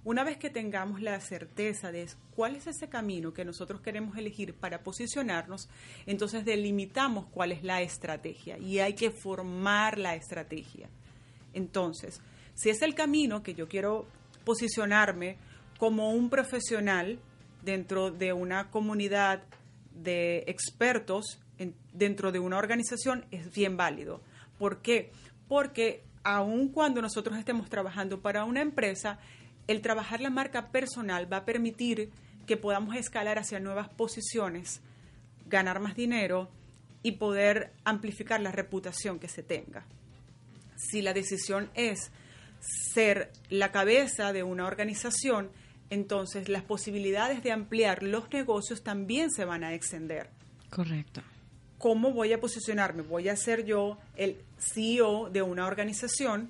Una 0.04 0.24
vez 0.24 0.38
que 0.38 0.52
tengamos 0.52 1.02
la 1.02 1.20
certeza 1.20 1.92
de 1.92 2.08
cuál 2.36 2.56
es 2.56 2.68
ese 2.68 2.90
camino 2.90 3.34
que 3.34 3.44
nosotros 3.44 3.82
queremos 3.82 4.16
elegir 4.20 4.54
para 4.54 4.84
posicionarnos, 4.84 5.68
entonces 6.06 6.46
delimitamos 6.46 7.26
cuál 7.32 7.52
es 7.52 7.64
la 7.64 7.82
estrategia 7.82 8.60
y 8.60 8.78
hay 8.78 8.94
que 8.94 9.10
formar 9.10 9.98
la 9.98 10.14
estrategia. 10.14 10.92
Entonces, 11.54 12.22
si 12.56 12.70
es 12.70 12.82
el 12.82 12.96
camino 12.96 13.44
que 13.44 13.54
yo 13.54 13.68
quiero 13.68 14.06
posicionarme 14.46 15.38
como 15.78 16.12
un 16.12 16.30
profesional 16.30 17.20
dentro 17.64 18.12
de 18.12 18.34
una 18.34 18.70
comunidad 18.70 19.44
de 19.94 20.44
expertos, 20.48 21.40
en- 21.58 21.76
dentro 21.94 22.32
de 22.32 22.40
una 22.40 22.58
organización, 22.58 23.26
es 23.32 23.52
bien 23.54 23.78
válido. 23.78 24.22
¿Por 24.58 24.82
qué? 24.82 25.12
Porque 25.48 26.04
aun 26.24 26.70
cuando 26.70 27.02
nosotros 27.02 27.38
estemos 27.38 27.70
trabajando 27.70 28.22
para 28.22 28.44
una 28.46 28.62
empresa, 28.62 29.20
el 29.68 29.82
trabajar 29.82 30.20
la 30.22 30.30
marca 30.30 30.72
personal 30.72 31.32
va 31.32 31.38
a 31.38 31.46
permitir 31.46 32.12
que 32.46 32.58
podamos 32.58 32.96
escalar 32.96 33.40
hacia 33.40 33.60
nuevas 33.60 33.90
posiciones, 33.90 34.82
ganar 35.48 35.80
más 35.80 35.96
dinero 35.96 36.50
y 37.02 37.14
poder 37.14 37.72
amplificar 37.86 38.42
la 38.42 38.52
reputación 38.52 39.20
que 39.20 39.28
se 39.30 39.44
tenga 39.44 39.86
si 40.90 41.02
la 41.02 41.14
decisión 41.14 41.70
es 41.76 42.12
ser 42.94 43.32
la 43.50 43.72
cabeza 43.72 44.34
de 44.34 44.44
una 44.44 44.66
organización, 44.66 45.52
entonces 45.90 46.50
las 46.50 46.64
posibilidades 46.64 47.44
de 47.44 47.52
ampliar 47.52 48.04
los 48.04 48.32
negocios 48.32 48.84
también 48.84 49.32
se 49.32 49.46
van 49.46 49.64
a 49.64 49.74
extender. 49.74 50.30
Correcto. 50.70 51.22
¿Cómo 51.78 52.12
voy 52.12 52.34
a 52.34 52.40
posicionarme? 52.40 53.04
Voy 53.04 53.30
a 53.30 53.36
ser 53.36 53.66
yo 53.66 53.98
el 54.16 54.42
CEO 54.58 55.30
de 55.30 55.42
una 55.42 55.68
organización. 55.68 56.50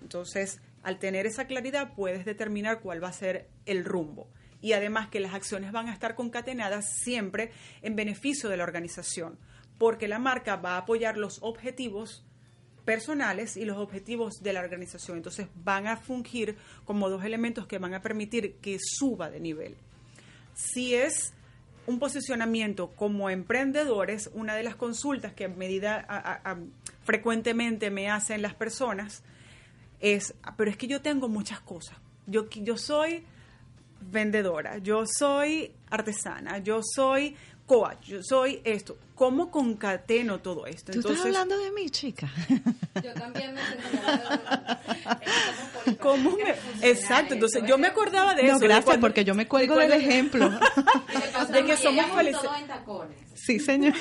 Entonces, 0.00 0.60
al 0.82 0.98
tener 0.98 1.26
esa 1.26 1.46
claridad, 1.46 1.94
puedes 1.94 2.24
determinar 2.24 2.80
cuál 2.80 3.02
va 3.02 3.08
a 3.08 3.12
ser 3.12 3.48
el 3.66 3.84
rumbo. 3.84 4.28
Y 4.62 4.72
además 4.72 5.08
que 5.08 5.20
las 5.20 5.34
acciones 5.34 5.72
van 5.72 5.88
a 5.88 5.92
estar 5.92 6.14
concatenadas 6.14 6.86
siempre 7.02 7.50
en 7.82 7.96
beneficio 7.96 8.48
de 8.48 8.56
la 8.56 8.64
organización, 8.64 9.38
porque 9.78 10.06
la 10.06 10.18
marca 10.18 10.56
va 10.56 10.74
a 10.74 10.78
apoyar 10.78 11.16
los 11.16 11.38
objetivos 11.42 12.24
personales 12.84 13.56
y 13.56 13.64
los 13.64 13.78
objetivos 13.78 14.42
de 14.42 14.52
la 14.52 14.60
organización. 14.60 15.16
Entonces 15.16 15.48
van 15.64 15.86
a 15.86 15.96
fungir 15.96 16.56
como 16.84 17.08
dos 17.08 17.24
elementos 17.24 17.66
que 17.66 17.78
van 17.78 17.94
a 17.94 18.02
permitir 18.02 18.54
que 18.56 18.78
suba 18.80 19.30
de 19.30 19.40
nivel. 19.40 19.76
Si 20.54 20.94
es 20.94 21.32
un 21.86 21.98
posicionamiento 21.98 22.90
como 22.90 23.30
emprendedores, 23.30 24.30
una 24.34 24.54
de 24.54 24.62
las 24.62 24.76
consultas 24.76 25.32
que 25.32 25.46
a 25.46 25.48
medida 25.48 26.06
frecuentemente 27.04 27.90
me 27.90 28.10
hacen 28.10 28.42
las 28.42 28.54
personas 28.54 29.22
es, 30.00 30.34
"Ah, 30.42 30.54
pero 30.56 30.70
es 30.70 30.76
que 30.76 30.86
yo 30.86 31.00
tengo 31.02 31.28
muchas 31.28 31.60
cosas. 31.60 31.96
Yo, 32.26 32.48
yo 32.50 32.76
soy 32.76 33.24
vendedora, 34.00 34.78
yo 34.78 35.04
soy 35.06 35.72
artesana, 35.90 36.58
yo 36.58 36.80
soy 36.82 37.36
coach, 37.70 38.00
yo 38.08 38.20
soy 38.24 38.60
esto. 38.64 38.98
¿Cómo 39.14 39.48
concateno 39.52 40.40
todo 40.40 40.66
esto? 40.66 40.90
¿Tú 40.90 40.98
estás 40.98 41.20
hablando 41.24 41.56
de 41.56 41.70
mí, 41.70 41.88
chica? 41.88 42.28
Yo 43.00 43.14
también 43.14 43.54
me 43.54 43.60
¿cómo 46.00 46.36
me- 46.36 46.56
Exacto, 46.88 47.34
entonces 47.34 47.62
yo 47.66 47.78
me 47.78 47.86
acordaba 47.86 48.34
de 48.34 48.42
eso. 48.42 48.54
no, 48.54 48.58
gracias, 48.58 48.84
cuando- 48.86 49.06
porque 49.06 49.24
yo 49.24 49.36
me 49.36 49.46
cuelgo 49.46 49.76
de 49.76 49.86
del 49.86 50.00
ejemplo. 50.00 50.50
de 51.52 51.64
que 51.64 51.76
somos 51.76 52.06
felices. 52.06 52.42
todos 52.42 52.58
en 52.58 52.66
tacones. 52.66 53.16
sí, 53.34 53.60
señor. 53.60 53.94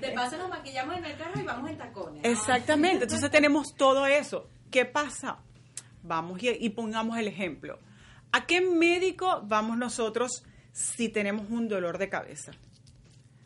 De 0.00 0.10
paso 0.12 0.36
nos 0.38 0.48
maquillamos 0.50 0.96
en 0.98 1.04
el 1.04 1.16
carro 1.16 1.40
y 1.40 1.42
vamos 1.42 1.68
en 1.68 1.78
tacones. 1.78 2.20
Exactamente, 2.24 3.02
entonces 3.04 3.28
tenemos 3.32 3.74
todo 3.76 4.06
eso. 4.06 4.48
¿Qué 4.70 4.84
pasa? 4.84 5.38
Vamos 6.04 6.40
y, 6.44 6.50
y 6.50 6.68
pongamos 6.70 7.18
el 7.18 7.26
ejemplo. 7.26 7.80
¿A 8.30 8.46
qué 8.46 8.60
médico 8.60 9.42
vamos 9.46 9.76
nosotros 9.78 10.44
si 10.76 11.08
tenemos 11.08 11.48
un 11.48 11.68
dolor 11.68 11.96
de 11.96 12.10
cabeza? 12.10 12.52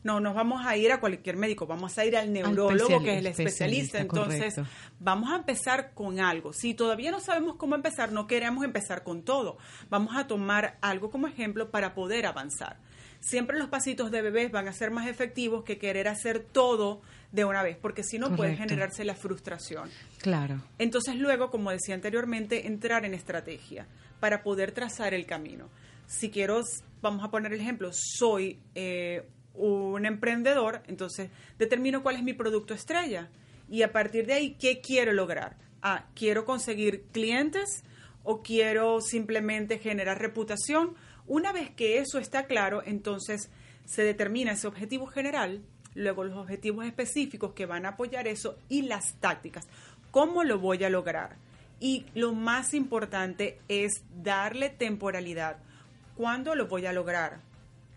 No, 0.02 0.18
nos 0.18 0.34
vamos 0.34 0.66
a 0.66 0.76
ir 0.76 0.90
a 0.90 0.98
cualquier 0.98 1.36
médico, 1.36 1.64
vamos 1.66 1.96
a 1.96 2.04
ir 2.04 2.16
al 2.16 2.32
neurólogo, 2.32 3.02
que 3.04 3.12
es 3.12 3.18
el 3.18 3.26
especialista. 3.26 4.00
Entonces, 4.00 4.54
correcto. 4.54 4.66
vamos 4.98 5.30
a 5.30 5.36
empezar 5.36 5.92
con 5.94 6.18
algo. 6.18 6.52
Si 6.52 6.74
todavía 6.74 7.12
no 7.12 7.20
sabemos 7.20 7.54
cómo 7.54 7.76
empezar, 7.76 8.10
no 8.10 8.26
queremos 8.26 8.64
empezar 8.64 9.04
con 9.04 9.22
todo. 9.22 9.58
Vamos 9.90 10.16
a 10.16 10.26
tomar 10.26 10.78
algo 10.80 11.10
como 11.10 11.28
ejemplo 11.28 11.70
para 11.70 11.94
poder 11.94 12.26
avanzar. 12.26 12.78
Siempre 13.20 13.58
los 13.58 13.68
pasitos 13.68 14.10
de 14.10 14.22
bebés 14.22 14.50
van 14.50 14.66
a 14.66 14.72
ser 14.72 14.90
más 14.90 15.06
efectivos 15.06 15.62
que 15.62 15.78
querer 15.78 16.08
hacer 16.08 16.40
todo 16.40 17.02
de 17.30 17.44
una 17.44 17.62
vez, 17.62 17.76
porque 17.76 18.02
si 18.02 18.18
no 18.18 18.34
puede 18.34 18.56
generarse 18.56 19.04
la 19.04 19.14
frustración. 19.14 19.88
Claro. 20.18 20.62
Entonces 20.78 21.14
luego, 21.14 21.50
como 21.50 21.70
decía 21.70 21.94
anteriormente, 21.94 22.66
entrar 22.66 23.04
en 23.04 23.14
estrategia 23.14 23.86
para 24.18 24.42
poder 24.42 24.72
trazar 24.72 25.14
el 25.14 25.26
camino. 25.26 25.68
Si 26.06 26.30
quiero, 26.30 26.62
vamos 27.03 27.24
a 27.24 27.30
poner 27.30 27.53
el 27.53 27.61
ejemplo, 27.61 27.90
soy 27.92 28.59
eh, 28.74 29.26
un 29.55 30.07
emprendedor, 30.07 30.82
entonces 30.86 31.30
determino 31.59 32.03
cuál 32.03 32.16
es 32.16 32.22
mi 32.22 32.32
producto 32.32 32.74
estrella 32.74 33.28
y 33.70 33.82
a 33.82 33.92
partir 33.92 34.26
de 34.26 34.34
ahí, 34.34 34.57
¿qué 34.59 34.80
quiero 34.80 35.12
lograr? 35.12 35.57
Ah, 35.80 36.07
quiero 36.14 36.44
conseguir 36.44 37.05
clientes 37.12 37.84
o 38.24 38.42
quiero 38.42 39.01
simplemente 39.01 39.78
generar 39.78 40.18
reputación. 40.20 40.94
Una 41.26 41.53
vez 41.53 41.70
que 41.70 41.98
eso 41.98 42.18
está 42.18 42.46
claro, 42.46 42.82
entonces 42.84 43.51
se 43.84 44.03
determina 44.03 44.53
ese 44.53 44.66
objetivo 44.66 45.07
general, 45.07 45.62
luego 45.94 46.24
los 46.24 46.36
objetivos 46.36 46.84
específicos 46.84 47.53
que 47.55 47.66
van 47.66 47.86
a 47.86 47.90
apoyar 47.90 48.26
eso 48.26 48.59
y 48.68 48.82
las 48.82 49.14
tácticas. 49.20 49.68
¿Cómo 50.11 50.42
lo 50.42 50.59
voy 50.59 50.82
a 50.82 50.90
lograr? 50.90 51.36
Y 51.78 52.07
lo 52.14 52.34
más 52.34 52.74
importante 52.74 53.59
es 53.68 54.03
darle 54.22 54.68
temporalidad. 54.68 55.59
¿Cuándo 56.20 56.54
lo 56.54 56.66
voy 56.66 56.84
a 56.84 56.92
lograr? 56.92 57.40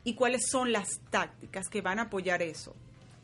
¿Y 0.05 0.13
cuáles 0.13 0.43
son 0.49 0.71
las 0.71 1.01
tácticas 1.09 1.67
que 1.67 1.81
van 1.81 1.99
a 1.99 2.03
apoyar 2.03 2.41
eso? 2.41 2.73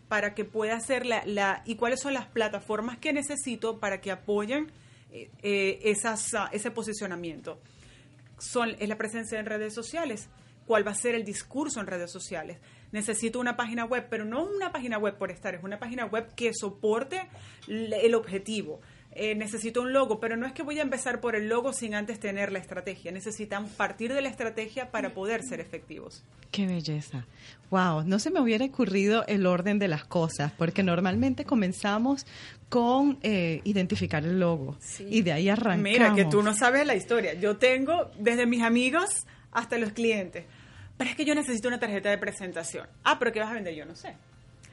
para 0.10 0.34
que 0.34 0.44
pueda 0.44 0.76
hacer 0.76 1.06
la, 1.06 1.62
y 1.66 1.76
cuáles 1.76 2.02
son 2.02 2.14
las 2.16 2.26
plataformas 2.26 2.98
que 2.98 3.14
necesito 3.14 3.80
para 3.80 4.02
que 4.02 4.12
apoyen 4.12 4.72
eh, 5.12 5.30
eh, 5.44 5.80
esas, 5.84 6.34
ah, 6.34 6.50
ese 6.52 6.72
posicionamiento. 6.72 7.62
Son, 8.40 8.76
es 8.80 8.90
la 8.90 8.98
presencia 8.98 9.40
en 9.40 9.46
redes 9.46 9.74
sociales. 9.74 10.28
¿Cuál 10.66 10.86
va 10.86 10.92
a 10.92 10.96
ser 10.96 11.16
el 11.16 11.24
discurso 11.24 11.80
en 11.80 11.88
redes 11.88 12.12
sociales? 12.12 12.58
Necesito 12.92 13.40
una 13.40 13.56
página 13.56 13.86
web, 13.86 14.08
pero 14.10 14.26
no 14.26 14.44
una 14.44 14.72
página 14.72 14.98
web 14.98 15.18
por 15.18 15.32
estar, 15.32 15.56
es 15.56 15.64
una 15.64 15.80
página 15.80 16.08
web 16.08 16.34
que 16.36 16.52
soporte 16.54 17.30
el 17.68 18.16
objetivo. 18.16 18.82
Eh, 19.12 19.34
necesito 19.34 19.82
un 19.82 19.92
logo, 19.92 20.20
pero 20.20 20.38
no 20.38 20.46
es 20.46 20.54
que 20.54 20.62
voy 20.62 20.78
a 20.78 20.84
empezar 20.84 21.20
por 21.20 21.36
el 21.36 21.50
logo 21.50 21.74
sin 21.74 21.96
antes 21.96 22.20
tener 22.20 22.52
la 22.52 22.60
estrategia. 22.60 23.12
Necesitamos 23.12 23.72
partir 23.72 24.14
de 24.14 24.22
la 24.22 24.30
estrategia 24.30 24.92
para 24.92 25.14
poder 25.14 25.42
ser 25.42 25.60
efectivos. 25.60 26.24
Qué 26.52 26.68
belleza. 26.68 27.26
Wow, 27.72 28.04
no 28.04 28.20
se 28.20 28.30
me 28.30 28.40
hubiera 28.40 28.66
ocurrido 28.66 29.26
el 29.28 29.46
orden 29.48 29.80
de 29.80 29.88
las 29.88 30.04
cosas, 30.06 30.52
porque 30.52 30.84
normalmente 30.84 31.44
comenzamos 31.44 32.26
con 32.70 33.18
eh, 33.24 33.62
identificar 33.64 34.24
el 34.24 34.40
logo 34.40 34.78
y 35.00 35.22
de 35.22 35.34
ahí 35.34 35.50
arrancamos. 35.50 35.84
Mira, 35.84 36.14
que 36.14 36.26
tú 36.26 36.44
no 36.44 36.54
sabes 36.54 36.86
la 36.86 36.96
historia. 36.96 37.34
Yo 37.34 37.58
tengo 37.58 38.12
desde 38.20 38.46
mis 38.46 38.62
amigos 38.62 39.10
hasta 39.52 39.78
los 39.80 39.92
clientes. 39.92 40.46
Pero 40.98 41.10
es 41.10 41.16
que 41.16 41.26
yo 41.26 41.34
necesito 41.34 41.68
una 41.68 41.80
tarjeta 41.80 42.10
de 42.10 42.18
presentación. 42.18 42.86
Ah, 43.04 43.18
pero 43.18 43.32
¿qué 43.32 43.40
vas 43.40 43.50
a 43.50 43.54
vender? 43.54 43.74
Yo 43.74 43.86
no 43.86 43.96
sé. 43.96 44.16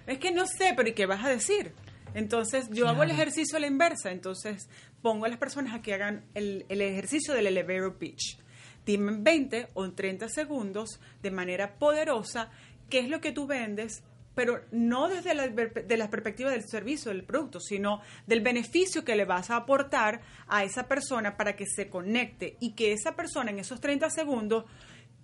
Es 0.07 0.19
que 0.19 0.31
no 0.33 0.47
sé, 0.47 0.75
pero 0.77 0.89
¿y 0.89 0.93
qué 0.93 1.07
vas 1.07 1.25
a 1.25 1.29
decir? 1.29 1.73
Entonces, 2.17 2.71
yo 2.71 2.89
hago 2.89 3.03
el 3.03 3.11
ejercicio 3.11 3.59
a 3.59 3.61
la 3.61 3.67
inversa. 3.67 4.11
Entonces, 4.11 4.71
pongo 5.03 5.27
a 5.27 5.29
las 5.29 5.37
personas 5.39 5.75
a 5.75 5.83
que 5.83 5.93
hagan 5.93 6.25
el, 6.33 6.65
el 6.71 6.81
ejercicio 6.81 7.35
del 7.35 7.47
elevator 7.47 7.99
pitch. 7.99 8.39
Dime 8.87 9.13
en 9.13 9.23
20 9.23 9.69
o 9.75 9.85
en 9.85 9.95
30 9.95 10.31
segundos, 10.31 10.99
de 11.23 11.31
manera 11.31 11.79
poderosa, 11.79 12.51
qué 12.89 13.01
es 13.01 13.11
lo 13.11 13.21
que 13.21 13.33
tú 13.33 13.47
vendes, 13.47 14.03
pero 14.35 14.65
no 14.73 15.09
desde 15.09 15.35
la, 15.35 15.49
de 15.49 15.97
la 15.99 16.09
perspectiva 16.09 16.51
del 16.51 16.67
servicio, 16.67 17.13
del 17.13 17.25
producto, 17.25 17.61
sino 17.61 18.01
del 18.27 18.41
beneficio 18.41 19.05
que 19.05 19.15
le 19.15 19.27
vas 19.27 19.51
a 19.51 19.57
aportar 19.57 20.23
a 20.49 20.65
esa 20.65 20.89
persona 20.89 21.37
para 21.37 21.55
que 21.55 21.67
se 21.67 21.91
conecte 21.91 22.57
y 22.61 22.73
que 22.73 22.93
esa 22.93 23.15
persona 23.15 23.51
en 23.51 23.59
esos 23.59 23.79
30 23.79 24.09
segundos 24.09 24.65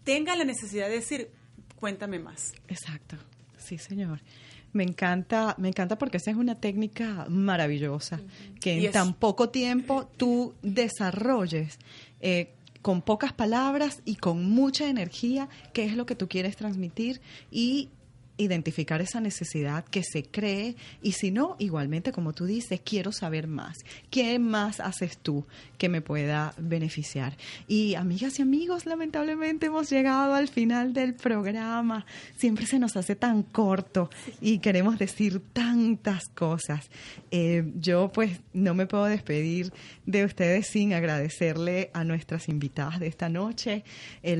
tenga 0.04 0.36
la 0.36 0.44
necesidad 0.44 0.88
de 0.88 0.96
decir, 0.96 1.30
cuéntame 1.76 2.18
más. 2.18 2.52
Exacto, 2.68 3.16
sí, 3.56 3.78
señor. 3.78 4.20
Me 4.72 4.84
encanta, 4.84 5.54
me 5.58 5.68
encanta 5.68 5.98
porque 5.98 6.16
esa 6.16 6.30
es 6.30 6.36
una 6.36 6.54
técnica 6.54 7.26
maravillosa, 7.28 8.20
que 8.60 8.86
en 8.86 8.92
tan 8.92 9.14
poco 9.14 9.50
tiempo 9.50 10.08
tú 10.16 10.54
desarrolles 10.62 11.78
eh, 12.20 12.54
con 12.80 13.02
pocas 13.02 13.32
palabras 13.32 14.00
y 14.04 14.16
con 14.16 14.50
mucha 14.50 14.88
energía 14.88 15.48
qué 15.72 15.84
es 15.84 15.94
lo 15.94 16.06
que 16.06 16.14
tú 16.14 16.28
quieres 16.28 16.56
transmitir 16.56 17.20
y 17.50 17.90
identificar 18.36 19.00
esa 19.00 19.20
necesidad 19.20 19.84
que 19.84 20.02
se 20.02 20.24
cree 20.24 20.76
y 21.02 21.12
si 21.12 21.30
no, 21.30 21.56
igualmente 21.58 22.12
como 22.12 22.32
tú 22.32 22.46
dices, 22.46 22.80
quiero 22.84 23.12
saber 23.12 23.46
más. 23.46 23.78
¿Qué 24.10 24.38
más 24.38 24.80
haces 24.80 25.18
tú 25.18 25.44
que 25.78 25.88
me 25.88 26.00
pueda 26.00 26.54
beneficiar? 26.58 27.36
Y 27.68 27.94
amigas 27.94 28.38
y 28.38 28.42
amigos, 28.42 28.86
lamentablemente 28.86 29.66
hemos 29.66 29.90
llegado 29.90 30.34
al 30.34 30.48
final 30.48 30.92
del 30.92 31.14
programa. 31.14 32.06
Siempre 32.36 32.66
se 32.66 32.78
nos 32.78 32.96
hace 32.96 33.16
tan 33.16 33.42
corto 33.42 34.10
y 34.40 34.58
queremos 34.58 34.98
decir 34.98 35.40
tantas 35.52 36.28
cosas. 36.34 36.90
Eh, 37.30 37.64
yo 37.76 38.10
pues 38.12 38.40
no 38.52 38.74
me 38.74 38.86
puedo 38.86 39.04
despedir 39.04 39.72
de 40.06 40.24
ustedes 40.24 40.66
sin 40.66 40.92
agradecerle 40.94 41.90
a 41.92 42.04
nuestras 42.04 42.48
invitadas 42.48 43.00
de 43.00 43.06
esta 43.06 43.28
noche, 43.28 43.84
eh, 44.22 44.36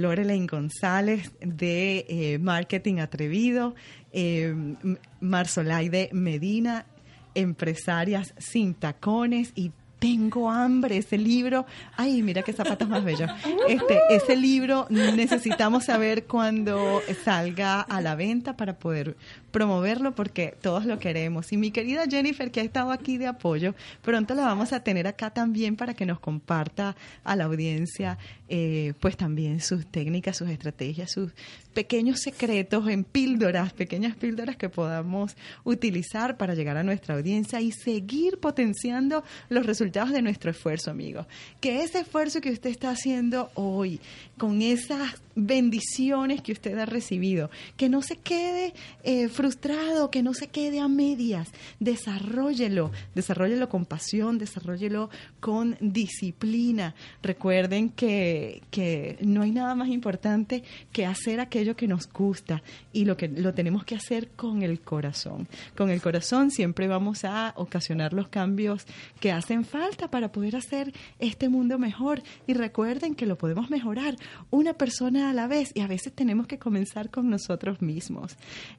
González 0.51 1.33
de 1.41 2.07
eh, 2.09 2.39
Marketing 2.39 2.99
Atrevido, 2.99 3.75
eh, 4.13 4.45
M- 4.51 4.99
Marsolaide 5.21 6.11
Medina, 6.13 6.87
Empresarias 7.35 8.35
sin 8.39 8.75
tacones 8.75 9.53
y 9.55 9.73
tengo 10.03 10.51
hambre, 10.51 10.97
ese 10.97 11.17
libro. 11.17 11.65
Ay, 11.97 12.23
mira 12.23 12.43
qué 12.43 12.53
zapatos 12.53 12.89
más 12.89 13.05
bellos. 13.05 13.31
Este, 13.69 14.01
ese 14.11 14.37
libro 14.37 14.87
necesitamos 14.91 15.85
saber 15.85 16.25
cuándo 16.25 17.01
salga 17.25 17.81
a 17.81 18.01
la 18.01 18.17
venta 18.17 18.57
para 18.57 18.77
poder 18.79 19.17
promoverlo 19.53 20.15
porque 20.15 20.57
todos 20.61 20.85
lo 20.85 20.99
queremos. 20.99 21.53
Y 21.53 21.57
mi 21.57 21.71
querida 21.71 22.05
Jennifer, 22.11 22.51
que 22.51 22.61
ha 22.61 22.65
estado 22.65 22.91
aquí 22.91 23.19
de 23.19 23.29
apoyo, 23.29 23.75
pronto 24.03 24.35
la 24.35 24.43
vamos 24.43 24.73
a 24.73 24.83
tener 24.83 25.07
acá 25.07 25.31
también 25.31 25.77
para 25.77 25.95
que 25.95 26.05
nos 26.05 26.19
comparta 26.19 26.97
a 27.23 27.37
la 27.37 27.45
audiencia, 27.45 28.19
eh, 28.49 28.95
pues 29.01 29.17
también 29.17 29.61
sus 29.61 29.87
técnicas, 29.87 30.37
sus 30.37 30.51
estrategias, 30.51 31.13
sus 31.13 31.33
pequeños 31.73 32.21
secretos 32.21 32.89
en 32.89 33.05
píldoras, 33.05 33.73
pequeñas 33.73 34.17
píldoras 34.17 34.57
que 34.57 34.69
podamos 34.69 35.37
utilizar 35.65 36.37
para 36.37 36.55
llegar 36.55 36.77
a 36.77 36.83
nuestra 36.83 37.15
audiencia 37.15 37.61
y 37.61 37.71
seguir 37.73 38.39
potenciando 38.39 39.23
los 39.49 39.65
resultados 39.65 39.92
de 39.93 40.23
nuestro 40.23 40.51
esfuerzo, 40.51 40.91
amigo. 40.91 41.27
Que 41.61 41.83
ese 41.83 42.01
esfuerzo 42.01 42.41
que 42.41 42.51
usted 42.51 42.71
está 42.71 42.91
haciendo 42.91 43.51
hoy, 43.55 44.01
con 44.39 44.63
esas 44.63 45.21
bendiciones 45.35 46.43
que 46.43 46.53
usted 46.53 46.79
ha 46.79 46.87
recibido, 46.87 47.51
que 47.77 47.89
no 47.89 48.03
se 48.03 48.17
quede 48.17 48.75
eh, 49.03 49.29
frustrado, 49.29 50.11
que 50.11 50.23
no 50.23 50.35
se 50.35 50.49
quede 50.49 50.81
a 50.81 50.89
medias, 50.89 51.51
desarrollelo, 51.81 52.91
desarrollelo 53.15 53.69
con 53.69 53.87
pasión, 53.87 54.39
desarrollelo 54.39 55.11
con 55.41 55.77
disciplina. 55.81 56.95
Recuerden 57.23 57.91
que, 57.91 58.63
que 58.71 59.19
no 59.21 59.43
hay 59.43 59.53
nada 59.53 59.75
más 59.75 59.89
importante 59.89 60.63
que 60.93 61.07
hacer 61.07 61.41
aquello 61.41 61.77
que 61.77 61.89
nos 61.89 62.09
gusta 62.13 62.63
y 62.93 63.05
lo 63.05 63.17
que 63.17 63.29
lo 63.29 63.55
tenemos 63.55 63.85
que 63.85 63.95
hacer 63.95 64.29
con 64.31 64.63
el 64.63 64.81
corazón. 64.81 65.49
Con 65.77 65.91
el 65.91 66.01
corazón 66.01 66.51
siempre 66.51 66.89
vamos 66.89 67.25
a 67.25 67.55
ocasionar 67.57 68.13
los 68.13 68.29
cambios 68.29 68.87
que 69.21 69.33
hacen 69.33 69.65
falta 69.65 70.11
para 70.11 70.33
poder 70.33 70.57
hacer 70.57 70.93
este 71.19 71.49
mundo 71.49 71.79
mejor. 71.79 72.23
Y 72.47 72.55
recuerden 72.55 73.15
que 73.15 73.27
lo 73.27 73.37
podemos 73.37 73.71
mejorar 73.71 74.17
una 74.51 74.75
persona 74.75 75.22
a 75.31 75.33
la 75.33 75.47
vez 75.47 75.73
y 75.75 75.81
a 75.81 75.87
veces 75.87 76.13
tenemos 76.13 76.47
que 76.47 76.59
comenzar 76.59 77.11
con 77.11 77.29
nosotros 77.31 77.81
mismos. 77.83 78.37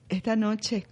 Esta 0.09 0.35
noche 0.35 0.85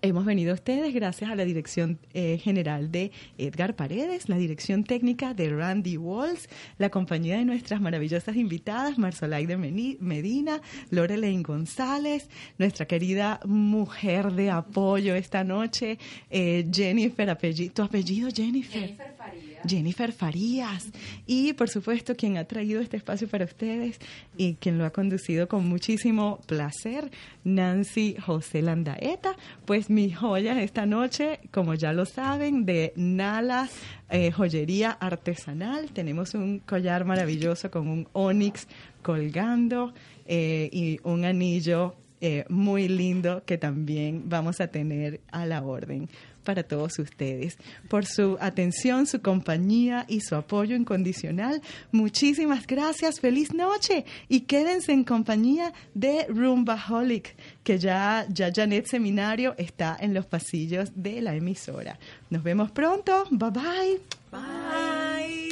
Hemos 0.00 0.24
venido 0.24 0.54
ustedes 0.54 0.94
gracias 0.94 1.30
a 1.30 1.34
la 1.34 1.44
dirección 1.44 1.98
eh, 2.14 2.38
general 2.42 2.90
de 2.90 3.12
Edgar 3.36 3.76
Paredes, 3.76 4.26
la 4.30 4.38
dirección 4.38 4.84
técnica 4.84 5.34
de 5.34 5.50
Randy 5.50 5.98
Walls, 5.98 6.48
la 6.78 6.88
compañía 6.88 7.36
de 7.36 7.44
nuestras 7.44 7.78
maravillosas 7.82 8.34
invitadas, 8.36 8.96
Marsolaide 8.96 9.58
Meni- 9.58 9.98
Medina, 10.00 10.62
Lorelaine 10.88 11.42
González, 11.42 12.30
nuestra 12.56 12.86
querida 12.86 13.38
mujer 13.44 14.32
de 14.32 14.50
apoyo 14.50 15.14
esta 15.14 15.44
noche, 15.44 15.98
eh, 16.30 16.66
Jennifer, 16.72 17.28
apellido, 17.28 17.74
tu 17.74 17.82
apellido 17.82 18.30
Jennifer. 18.34 18.80
Jennifer 18.80 19.14
Farías. 19.18 19.51
Jennifer 19.66 20.12
Farías. 20.12 20.90
Y 21.26 21.52
por 21.54 21.68
supuesto, 21.68 22.14
quien 22.16 22.36
ha 22.36 22.44
traído 22.44 22.80
este 22.80 22.96
espacio 22.96 23.28
para 23.28 23.44
ustedes 23.44 23.98
y 24.36 24.54
quien 24.54 24.78
lo 24.78 24.84
ha 24.84 24.90
conducido 24.90 25.48
con 25.48 25.68
muchísimo 25.68 26.40
placer, 26.46 27.10
Nancy 27.44 28.16
José 28.20 28.62
Landaeta. 28.62 29.36
Pues 29.64 29.90
mis 29.90 30.16
joyas 30.16 30.58
esta 30.58 30.86
noche, 30.86 31.40
como 31.50 31.74
ya 31.74 31.92
lo 31.92 32.06
saben, 32.06 32.64
de 32.64 32.92
Nala 32.96 33.68
eh, 34.10 34.30
Joyería 34.30 34.90
Artesanal. 34.90 35.90
Tenemos 35.92 36.34
un 36.34 36.58
collar 36.60 37.04
maravilloso 37.04 37.70
con 37.70 37.88
un 37.88 38.08
onix 38.12 38.66
colgando 39.02 39.92
eh, 40.26 40.68
y 40.72 41.00
un 41.02 41.24
anillo 41.24 41.96
eh, 42.20 42.44
muy 42.48 42.86
lindo 42.86 43.42
que 43.44 43.58
también 43.58 44.28
vamos 44.28 44.60
a 44.60 44.68
tener 44.68 45.20
a 45.32 45.44
la 45.44 45.62
orden 45.62 46.08
para 46.42 46.62
todos 46.62 46.98
ustedes. 46.98 47.56
Por 47.88 48.06
su 48.06 48.36
atención, 48.40 49.06
su 49.06 49.22
compañía 49.22 50.04
y 50.08 50.20
su 50.20 50.34
apoyo 50.34 50.76
incondicional, 50.76 51.62
muchísimas 51.90 52.66
gracias, 52.66 53.20
feliz 53.20 53.54
noche 53.54 54.04
y 54.28 54.40
quédense 54.40 54.92
en 54.92 55.04
compañía 55.04 55.72
de 55.94 56.26
Rumbaholic, 56.28 57.36
que 57.62 57.78
ya, 57.78 58.26
ya 58.28 58.52
Janet 58.54 58.86
Seminario 58.86 59.54
está 59.58 59.96
en 60.00 60.14
los 60.14 60.26
pasillos 60.26 60.90
de 60.94 61.20
la 61.22 61.34
emisora. 61.34 61.98
Nos 62.30 62.42
vemos 62.42 62.70
pronto, 62.70 63.24
bye 63.30 63.50
bye. 63.50 64.00
Bye. 64.30 65.51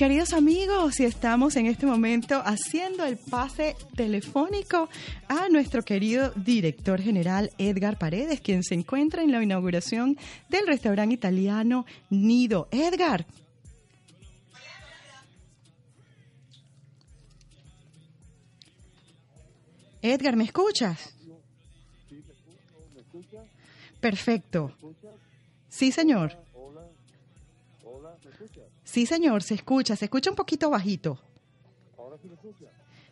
Queridos 0.00 0.32
amigos, 0.32 0.98
y 0.98 1.04
estamos 1.04 1.56
en 1.56 1.66
este 1.66 1.84
momento 1.84 2.40
haciendo 2.42 3.04
el 3.04 3.18
pase 3.18 3.76
telefónico 3.94 4.88
a 5.28 5.50
nuestro 5.50 5.82
querido 5.82 6.30
director 6.36 7.02
general 7.02 7.52
Edgar 7.58 7.98
Paredes, 7.98 8.40
quien 8.40 8.62
se 8.62 8.72
encuentra 8.72 9.22
en 9.22 9.30
la 9.30 9.42
inauguración 9.42 10.16
del 10.48 10.66
restaurante 10.66 11.14
italiano 11.14 11.84
Nido. 12.08 12.66
Edgar. 12.70 13.26
Edgar, 20.00 20.34
¿me 20.34 20.44
escuchas? 20.44 21.14
Perfecto. 24.00 24.72
Sí, 25.68 25.92
señor. 25.92 26.38
Sí, 28.84 29.06
señor, 29.06 29.42
se 29.42 29.54
escucha, 29.54 29.96
se 29.96 30.06
escucha 30.06 30.30
un 30.30 30.36
poquito 30.36 30.70
bajito. 30.70 31.18
¿Ahora 31.98 32.16
sí 32.20 32.28
me 32.28 32.34
escucha? 32.34 32.66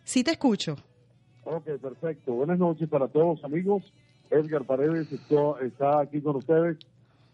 Sí 0.05 0.25
te 0.25 0.33
escucho. 0.33 0.77
Ok, 1.45 1.65
perfecto. 1.81 2.33
Buenas 2.33 2.59
noches 2.59 2.89
para 2.89 3.09
todos, 3.09 3.43
amigos. 3.45 3.93
Edgar 4.31 4.65
Paredes 4.65 5.09
está 5.63 6.01
aquí 6.01 6.21
con 6.21 6.37
ustedes, 6.37 6.79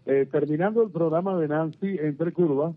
eh, 0.06 0.28
terminando 0.30 0.82
el 0.82 0.90
programa 0.90 1.36
de 1.38 1.48
Nancy 1.48 1.98
entre 2.00 2.32
curvas, 2.32 2.74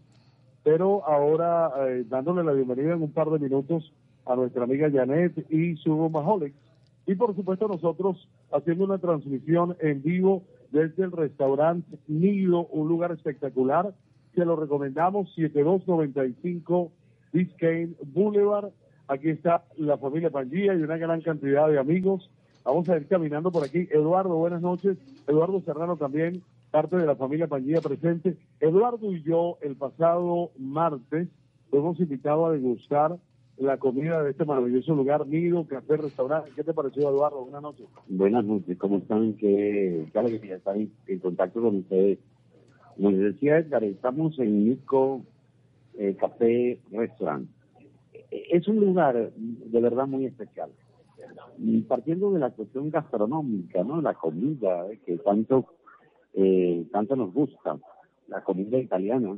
pero 0.64 1.06
ahora 1.06 1.72
eh, 1.88 2.06
dándole 2.08 2.44
la 2.44 2.54
bienvenida 2.54 2.94
en 2.94 3.04
un 3.04 3.12
par 3.12 3.30
de 3.30 3.40
minutos 3.40 3.94
a 4.26 4.36
nuestra 4.36 4.64
amiga 4.64 4.90
Janet 4.92 5.46
y 5.52 5.76
su 5.78 6.10
Maholic. 6.10 6.54
Y 7.06 7.16
por 7.16 7.36
supuesto 7.36 7.68
nosotros 7.68 8.28
haciendo 8.52 8.86
una 8.86 8.98
transmisión 8.98 9.78
en 9.80 10.02
vivo 10.02 10.44
desde 10.72 11.04
el 11.04 11.12
restaurante 11.12 11.98
Nido, 12.08 12.66
un 12.68 12.88
lugar 12.88 13.12
espectacular. 13.12 13.94
Se 14.38 14.46
lo 14.46 14.56
recomendamos, 14.56 15.34
7295 15.34 16.92
Biscayne 17.34 17.96
Boulevard. 18.14 18.70
Aquí 19.08 19.30
está 19.30 19.64
la 19.78 19.98
familia 19.98 20.30
Pangía 20.30 20.76
y 20.76 20.84
una 20.84 20.96
gran 20.98 21.22
cantidad 21.22 21.68
de 21.68 21.80
amigos. 21.80 22.30
Vamos 22.64 22.88
a 22.88 22.98
ir 22.98 23.08
caminando 23.08 23.52
por 23.52 23.64
aquí. 23.64 23.88
Eduardo, 23.90 24.36
buenas 24.36 24.62
noches. 24.62 24.96
Eduardo 25.26 25.60
Serrano 25.62 25.98
también, 25.98 26.44
parte 26.70 26.98
de 26.98 27.08
la 27.08 27.16
familia 27.16 27.48
Pangía 27.48 27.82
presente. 27.82 28.38
Eduardo 28.60 29.12
y 29.12 29.24
yo, 29.24 29.58
el 29.62 29.76
pasado 29.76 30.52
martes, 30.60 31.28
fuimos 31.72 32.00
invitados 32.00 32.50
a 32.50 32.52
degustar 32.52 33.18
la 33.58 33.78
comida 33.78 34.22
de 34.22 34.30
este 34.30 34.46
maravilloso 34.46 34.94
lugar, 34.94 35.26
Nido, 35.26 35.66
Café, 35.66 35.98
Restaurante. 35.98 36.52
¿Qué 36.56 36.64
te 36.64 36.76
pareció, 36.76 37.10
Eduardo? 37.10 37.42
Buenas 37.42 37.64
noches. 37.64 37.88
Buenas 38.08 38.46
noches, 38.46 38.78
¿cómo 38.78 38.98
están? 38.98 39.34
Qué, 39.34 40.06
qué 40.14 40.20
alegría 40.20 40.58
estar 40.58 40.78
en, 40.78 40.92
en 41.08 41.18
contacto 41.18 41.60
con 41.60 41.78
ustedes. 41.78 42.20
Como 42.98 43.12
les 43.12 43.34
decía 43.36 43.60
Edgar, 43.60 43.84
estamos 43.84 44.40
en 44.40 44.66
Nico 44.66 45.22
eh, 46.00 46.16
Café 46.20 46.80
Restaurant. 46.92 47.48
Eh, 48.32 48.48
Es 48.50 48.68
un 48.68 48.78
lugar 48.78 49.32
de 49.36 49.82
verdad 49.82 50.08
muy 50.08 50.26
especial. 50.26 50.72
Partiendo 51.88 52.32
de 52.32 52.40
la 52.40 52.50
cuestión 52.50 52.90
gastronómica, 52.90 53.84
¿no? 53.84 54.02
La 54.02 54.16
comida 54.16 54.92
eh, 54.92 55.00
que 55.06 55.18
tanto, 55.18 55.68
eh, 56.34 56.88
tanto 56.92 57.16
nos 57.16 57.32
gusta, 57.34 57.78
la 58.28 58.44
comida 58.44 58.80
italiana. 58.80 59.38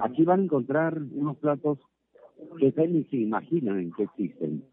Aquí 0.00 0.24
van 0.24 0.40
a 0.40 0.44
encontrar 0.44 0.98
unos 0.98 1.36
platos 1.36 1.78
que 2.58 2.72
ni 2.88 3.04
se 3.04 3.16
imaginan 3.18 3.92
que 3.94 4.04
existen. 4.04 4.64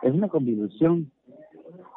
Es 0.00 0.14
una 0.14 0.28
combinación 0.28 1.12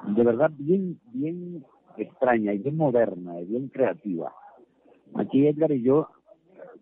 de 0.09 0.24
verdad 0.24 0.51
bien, 0.57 0.99
bien 1.13 1.63
extraña 1.95 2.53
y 2.53 2.57
bien 2.57 2.76
moderna 2.76 3.39
y 3.39 3.45
bien 3.45 3.70
creativa. 3.70 4.34
Aquí 5.14 5.47
Edgar 5.47 5.72
y 5.72 5.84
yo 5.84 6.10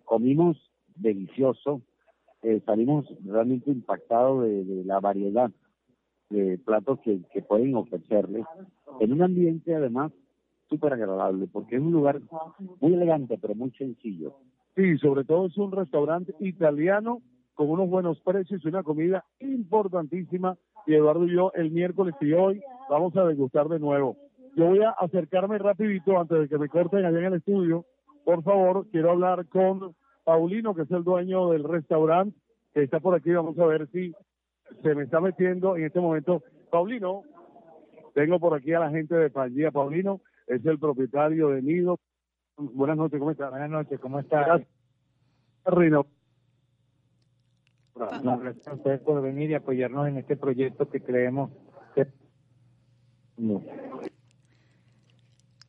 comimos 0.05 0.57
delicioso, 0.95 1.81
eh, 2.41 2.61
salimos 2.65 3.05
realmente 3.25 3.71
impactados 3.71 4.43
de, 4.43 4.83
la 4.85 4.99
variedad 4.99 5.51
de 6.29 6.57
platos 6.57 6.99
que, 7.01 7.21
que 7.31 7.41
pueden 7.41 7.75
ofrecerles 7.75 8.45
en 8.99 9.13
un 9.13 9.21
ambiente 9.21 9.75
además 9.75 10.11
súper 10.69 10.93
agradable 10.93 11.47
porque 11.51 11.75
es 11.75 11.81
un 11.81 11.91
lugar 11.91 12.21
muy 12.79 12.93
elegante 12.93 13.37
pero 13.37 13.55
muy 13.55 13.71
sencillo. 13.71 14.35
Sí, 14.75 14.97
sobre 14.97 15.23
todo 15.23 15.45
es 15.45 15.57
un 15.57 15.71
restaurante 15.71 16.33
italiano 16.39 17.21
con 17.53 17.69
unos 17.69 17.89
buenos 17.89 18.19
precios 18.21 18.61
y 18.63 18.67
una 18.67 18.83
comida 18.83 19.23
importantísima. 19.39 20.57
Y 20.85 20.95
Eduardo 20.95 21.25
y 21.25 21.35
yo 21.35 21.51
el 21.53 21.71
miércoles 21.71 22.15
y 22.19 22.33
hoy 22.33 22.61
vamos 22.89 23.15
a 23.15 23.25
degustar 23.25 23.67
de 23.69 23.79
nuevo. 23.79 24.17
Yo 24.55 24.67
voy 24.67 24.79
a 24.81 24.91
acercarme 24.91 25.57
rapidito 25.57 26.19
antes 26.19 26.39
de 26.39 26.49
que 26.49 26.57
me 26.57 26.69
corten 26.69 27.05
allá 27.05 27.19
en 27.19 27.25
el 27.25 27.33
estudio. 27.35 27.85
Por 28.23 28.43
favor, 28.43 28.87
quiero 28.91 29.11
hablar 29.11 29.47
con 29.47 29.95
Paulino, 30.23 30.73
que 30.73 30.83
es 30.83 30.91
el 30.91 31.03
dueño 31.03 31.49
del 31.49 31.63
restaurante, 31.63 32.37
que 32.73 32.83
está 32.83 32.99
por 32.99 33.15
aquí. 33.15 33.31
Vamos 33.31 33.57
a 33.59 33.65
ver 33.65 33.87
si 33.91 34.13
se 34.81 34.95
me 34.95 35.03
está 35.03 35.19
metiendo 35.19 35.75
en 35.75 35.85
este 35.85 35.99
momento. 35.99 36.43
Paulino, 36.71 37.23
tengo 38.13 38.39
por 38.39 38.55
aquí 38.55 38.73
a 38.73 38.79
la 38.79 38.89
gente 38.89 39.15
de 39.15 39.29
Pangía. 39.29 39.71
Paulino 39.71 40.21
es 40.47 40.65
el 40.65 40.79
propietario 40.79 41.49
de 41.49 41.61
Nido. 41.61 41.99
Buenas 42.57 42.97
noches, 42.97 43.19
¿cómo 43.19 43.31
estás? 43.31 43.49
Buenas 43.49 43.69
noches, 43.69 43.99
¿cómo 43.99 44.19
estás? 44.19 44.61
Rino. 45.65 46.05
No, 48.23 48.39
gracias 48.39 48.67
a 48.67 48.73
ustedes 48.73 49.01
por 49.01 49.21
venir 49.21 49.51
y 49.51 49.53
apoyarnos 49.55 50.07
en 50.07 50.17
este 50.17 50.35
proyecto 50.35 50.89
que 50.89 51.01
creemos 51.01 51.51
que... 51.95 52.07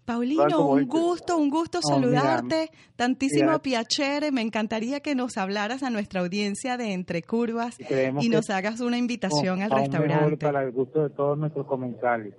Paulino, 0.04 0.68
un 0.68 0.80
este. 0.80 0.90
gusto, 0.98 1.36
un 1.38 1.50
gusto 1.50 1.78
Oh, 1.82 1.88
saludarte. 1.88 2.70
Tantísimo 2.96 3.46
mira. 3.46 3.58
piacere. 3.60 4.32
Me 4.32 4.42
encantaría 4.42 5.00
que 5.00 5.14
nos 5.14 5.36
hablaras 5.38 5.82
a 5.82 5.90
nuestra 5.90 6.20
audiencia 6.20 6.76
de 6.76 6.92
Entre 6.92 7.22
Curvas 7.22 7.76
creemos 7.78 8.24
y 8.24 8.28
nos 8.28 8.50
hagas 8.50 8.80
una 8.80 8.98
invitación 8.98 9.62
al 9.62 9.70
restaurante. 9.70 10.36
para 10.46 10.62
el 10.62 10.72
gusto 10.72 11.02
de 11.02 11.10
todos 11.10 11.38
nuestros 11.38 11.66
comensales. 11.66 12.34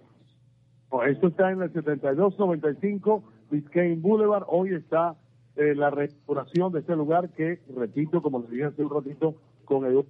Pues 0.89 1.11
esto 1.11 1.27
está 1.27 1.51
en 1.51 1.61
el 1.61 1.73
7295 1.73 3.23
Biscayne 3.51 3.95
Boulevard. 3.95 4.43
Hoy 4.47 4.75
está 4.75 5.15
eh, 5.55 5.73
la 5.75 5.89
restauración 5.89 6.71
de 6.71 6.79
este 6.81 6.95
lugar 6.95 7.29
que, 7.31 7.61
repito, 7.75 8.21
como 8.21 8.41
les 8.41 8.49
dije 8.51 8.65
hace 8.65 8.83
un 8.83 8.89
ratito, 8.91 9.35
con 9.65 9.85
el 9.85 10.05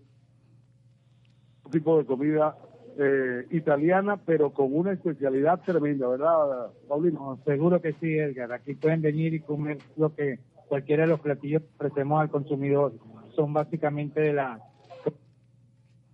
tipo 1.72 1.98
de 1.98 2.06
comida 2.06 2.58
eh, 2.98 3.46
italiana, 3.52 4.18
pero 4.26 4.52
con 4.52 4.74
una 4.74 4.94
especialidad 4.94 5.62
tremenda, 5.66 6.08
¿verdad, 6.08 6.72
Paulino? 6.88 7.20
No, 7.20 7.44
seguro 7.44 7.82
que 7.82 7.94
sí, 7.94 8.18
Edgar. 8.18 8.54
Aquí 8.54 8.76
pueden 8.76 9.02
venir 9.02 9.34
y 9.34 9.42
comer 9.42 9.80
lo 9.98 10.16
que 10.16 10.40
cualquiera 10.68 11.04
de 11.04 11.10
los 11.10 11.20
platillos 11.20 11.64
ofrecemos 11.76 12.22
al 12.22 12.30
consumidor. 12.30 12.94
Son 13.36 13.54
básicamente 13.54 14.22
de 14.22 14.34
la 14.34 14.60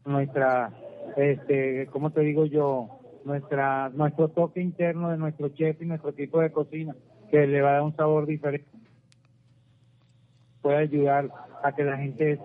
nuestra, 0.06 0.72
este, 1.18 1.88
¿cómo 1.92 2.10
te 2.12 2.22
digo 2.22 2.46
yo? 2.46 3.00
Nuestra, 3.26 3.90
nuestro 3.90 4.30
toque 4.30 4.60
interno 4.60 5.12
de 5.12 5.18
nuestro 5.18 5.50
chef 5.50 5.80
y 5.82 5.86
nuestro 5.86 6.14
tipo 6.14 6.42
de 6.42 6.52
cocina 6.52 6.96
que 7.30 7.46
le 7.46 7.62
va 7.62 7.70
a 7.70 7.74
dar 7.74 7.82
un 7.84 7.96
sabor 7.96 8.26
diferente. 8.26 8.68
Puede 10.64 10.78
ayudar 10.78 11.30
a 11.64 11.76
que 11.76 11.84
la 11.84 11.98
gente 11.98 12.40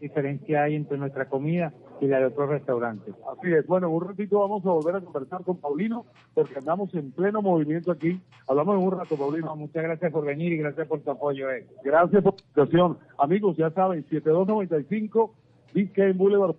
diferencia 0.00 0.62
hay 0.62 0.76
entre 0.76 0.98
nuestra 0.98 1.28
comida 1.28 1.72
y 2.02 2.08
la 2.08 2.18
de 2.18 2.26
otros 2.26 2.48
restaurantes. 2.48 3.14
Así 3.30 3.52
es. 3.52 3.64
Bueno, 3.68 3.86
en 3.86 3.94
un 3.94 4.08
ratito 4.08 4.40
vamos 4.40 4.66
a 4.66 4.70
volver 4.70 4.96
a 4.96 5.00
conversar 5.00 5.44
con 5.44 5.58
Paulino, 5.58 6.04
porque 6.34 6.58
andamos 6.58 6.92
en 6.94 7.12
pleno 7.12 7.40
movimiento 7.40 7.92
aquí. 7.92 8.20
Hablamos 8.48 8.76
en 8.76 8.84
un 8.84 8.98
rato, 8.98 9.16
Paulino. 9.16 9.54
muchas 9.54 9.84
gracias 9.84 10.10
por 10.10 10.24
venir 10.24 10.52
y 10.52 10.56
gracias 10.56 10.88
por 10.88 11.00
tu 11.00 11.12
apoyo, 11.12 11.48
Ed. 11.48 11.64
Gracias 11.84 12.20
por 12.24 12.34
la 12.34 12.40
invitación. 12.40 12.98
Amigos, 13.18 13.56
ya 13.56 13.70
saben, 13.70 14.04
7295 14.10 15.32
Biscayne 15.72 16.14
Boulevard. 16.14 16.56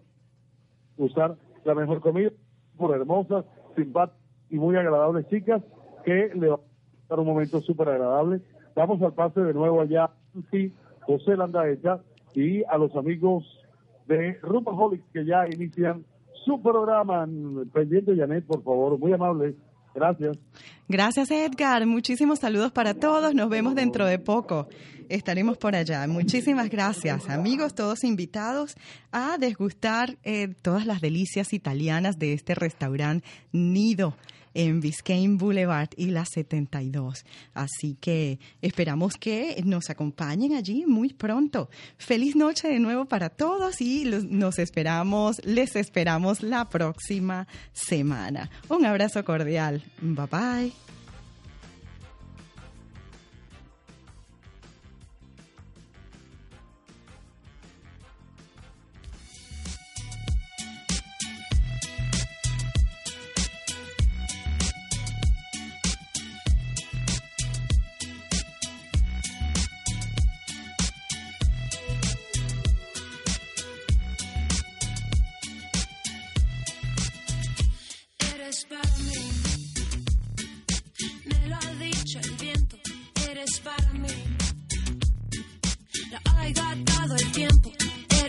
Usar 0.96 1.36
la 1.66 1.76
mejor 1.76 2.00
comida 2.00 2.32
por 2.78 2.96
hermosas, 2.96 3.44
simpáticas 3.76 4.18
y 4.50 4.56
muy 4.56 4.78
agradables 4.78 5.28
chicas 5.28 5.62
que 6.06 6.32
le 6.36 6.48
va 6.48 6.56
a 6.56 6.60
dar 7.10 7.20
un 7.20 7.28
momento 7.28 7.60
súper 7.60 7.90
agradable. 7.90 8.40
Vamos 8.76 9.02
al 9.02 9.14
pase 9.14 9.42
de 9.42 9.54
nuevo 9.54 9.82
allá, 9.82 10.10
sí, 10.52 10.74
José 11.02 11.36
Landaeta 11.36 12.02
y 12.34 12.64
a 12.64 12.78
los 12.78 12.96
amigos 12.96 13.53
de 14.08 14.40
Rumaholics 14.42 15.04
que 15.14 15.26
ya 15.26 15.46
inician 15.48 16.06
su 16.46 16.62
programa. 16.62 17.28
Pendiente, 17.74 18.16
Janet, 18.16 18.46
por 18.46 18.64
favor, 18.64 18.98
muy 18.98 19.14
amable. 19.14 19.56
Gracias. 19.96 20.38
Gracias, 20.88 21.32
Edgar. 21.32 21.86
Muchísimos 21.86 22.40
saludos 22.40 22.72
para 22.72 22.94
todos. 22.94 23.36
Nos 23.36 23.50
vemos 23.50 23.76
dentro 23.76 24.06
de 24.06 24.20
poco. 24.20 24.68
Estaremos 25.10 25.58
por 25.58 25.76
allá. 25.76 26.08
Muchísimas 26.08 26.70
gracias, 26.70 27.30
amigos, 27.30 27.76
todos 27.76 28.04
invitados 28.04 28.76
a 29.12 29.38
degustar 29.38 30.18
eh, 30.24 30.56
todas 30.62 30.86
las 30.86 31.02
delicias 31.02 31.54
italianas 31.54 32.18
de 32.18 32.34
este 32.34 32.56
restaurante 32.56 33.28
Nido 33.52 34.16
en 34.54 34.80
Biscayne 34.80 35.38
Boulevard 35.38 35.90
y 35.98 36.08
la 36.08 36.26
72. 36.26 37.26
Así 37.54 37.98
que 38.00 38.40
esperamos 38.62 39.16
que 39.18 39.62
nos 39.66 39.90
acompañen 39.90 40.54
allí 40.54 40.86
muy 40.86 41.14
pronto. 41.14 41.70
Feliz 41.98 42.36
noche 42.36 42.68
de 42.68 42.80
nuevo 42.80 43.06
para 43.06 43.30
todos 43.30 43.82
y 43.82 44.06
los- 44.06 44.26
nos 44.26 44.60
esperamos, 44.60 45.42
les 45.46 45.76
esperamos 45.76 46.42
la 46.44 46.70
próxima 46.70 47.48
semana. 47.74 48.50
Un 48.70 48.86
abrazo 48.86 49.24
cordial. 49.26 49.84
Bye 50.02 50.28
bye. 50.32 50.93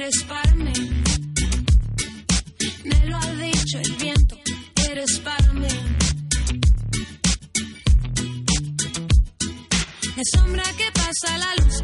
Eres 0.05 0.23
para 0.25 0.55
mí, 0.57 0.73
me 2.85 3.07
lo 3.07 3.17
ha 3.17 3.33
dicho 3.37 3.79
el 3.79 3.93
viento. 3.93 4.39
Eres 4.91 5.19
para 5.21 5.53
mí, 5.55 5.67
la 10.15 10.23
sombra 10.35 10.63
que 10.77 10.91
pasa 10.93 11.39
la 11.39 11.55
luz. 11.55 11.81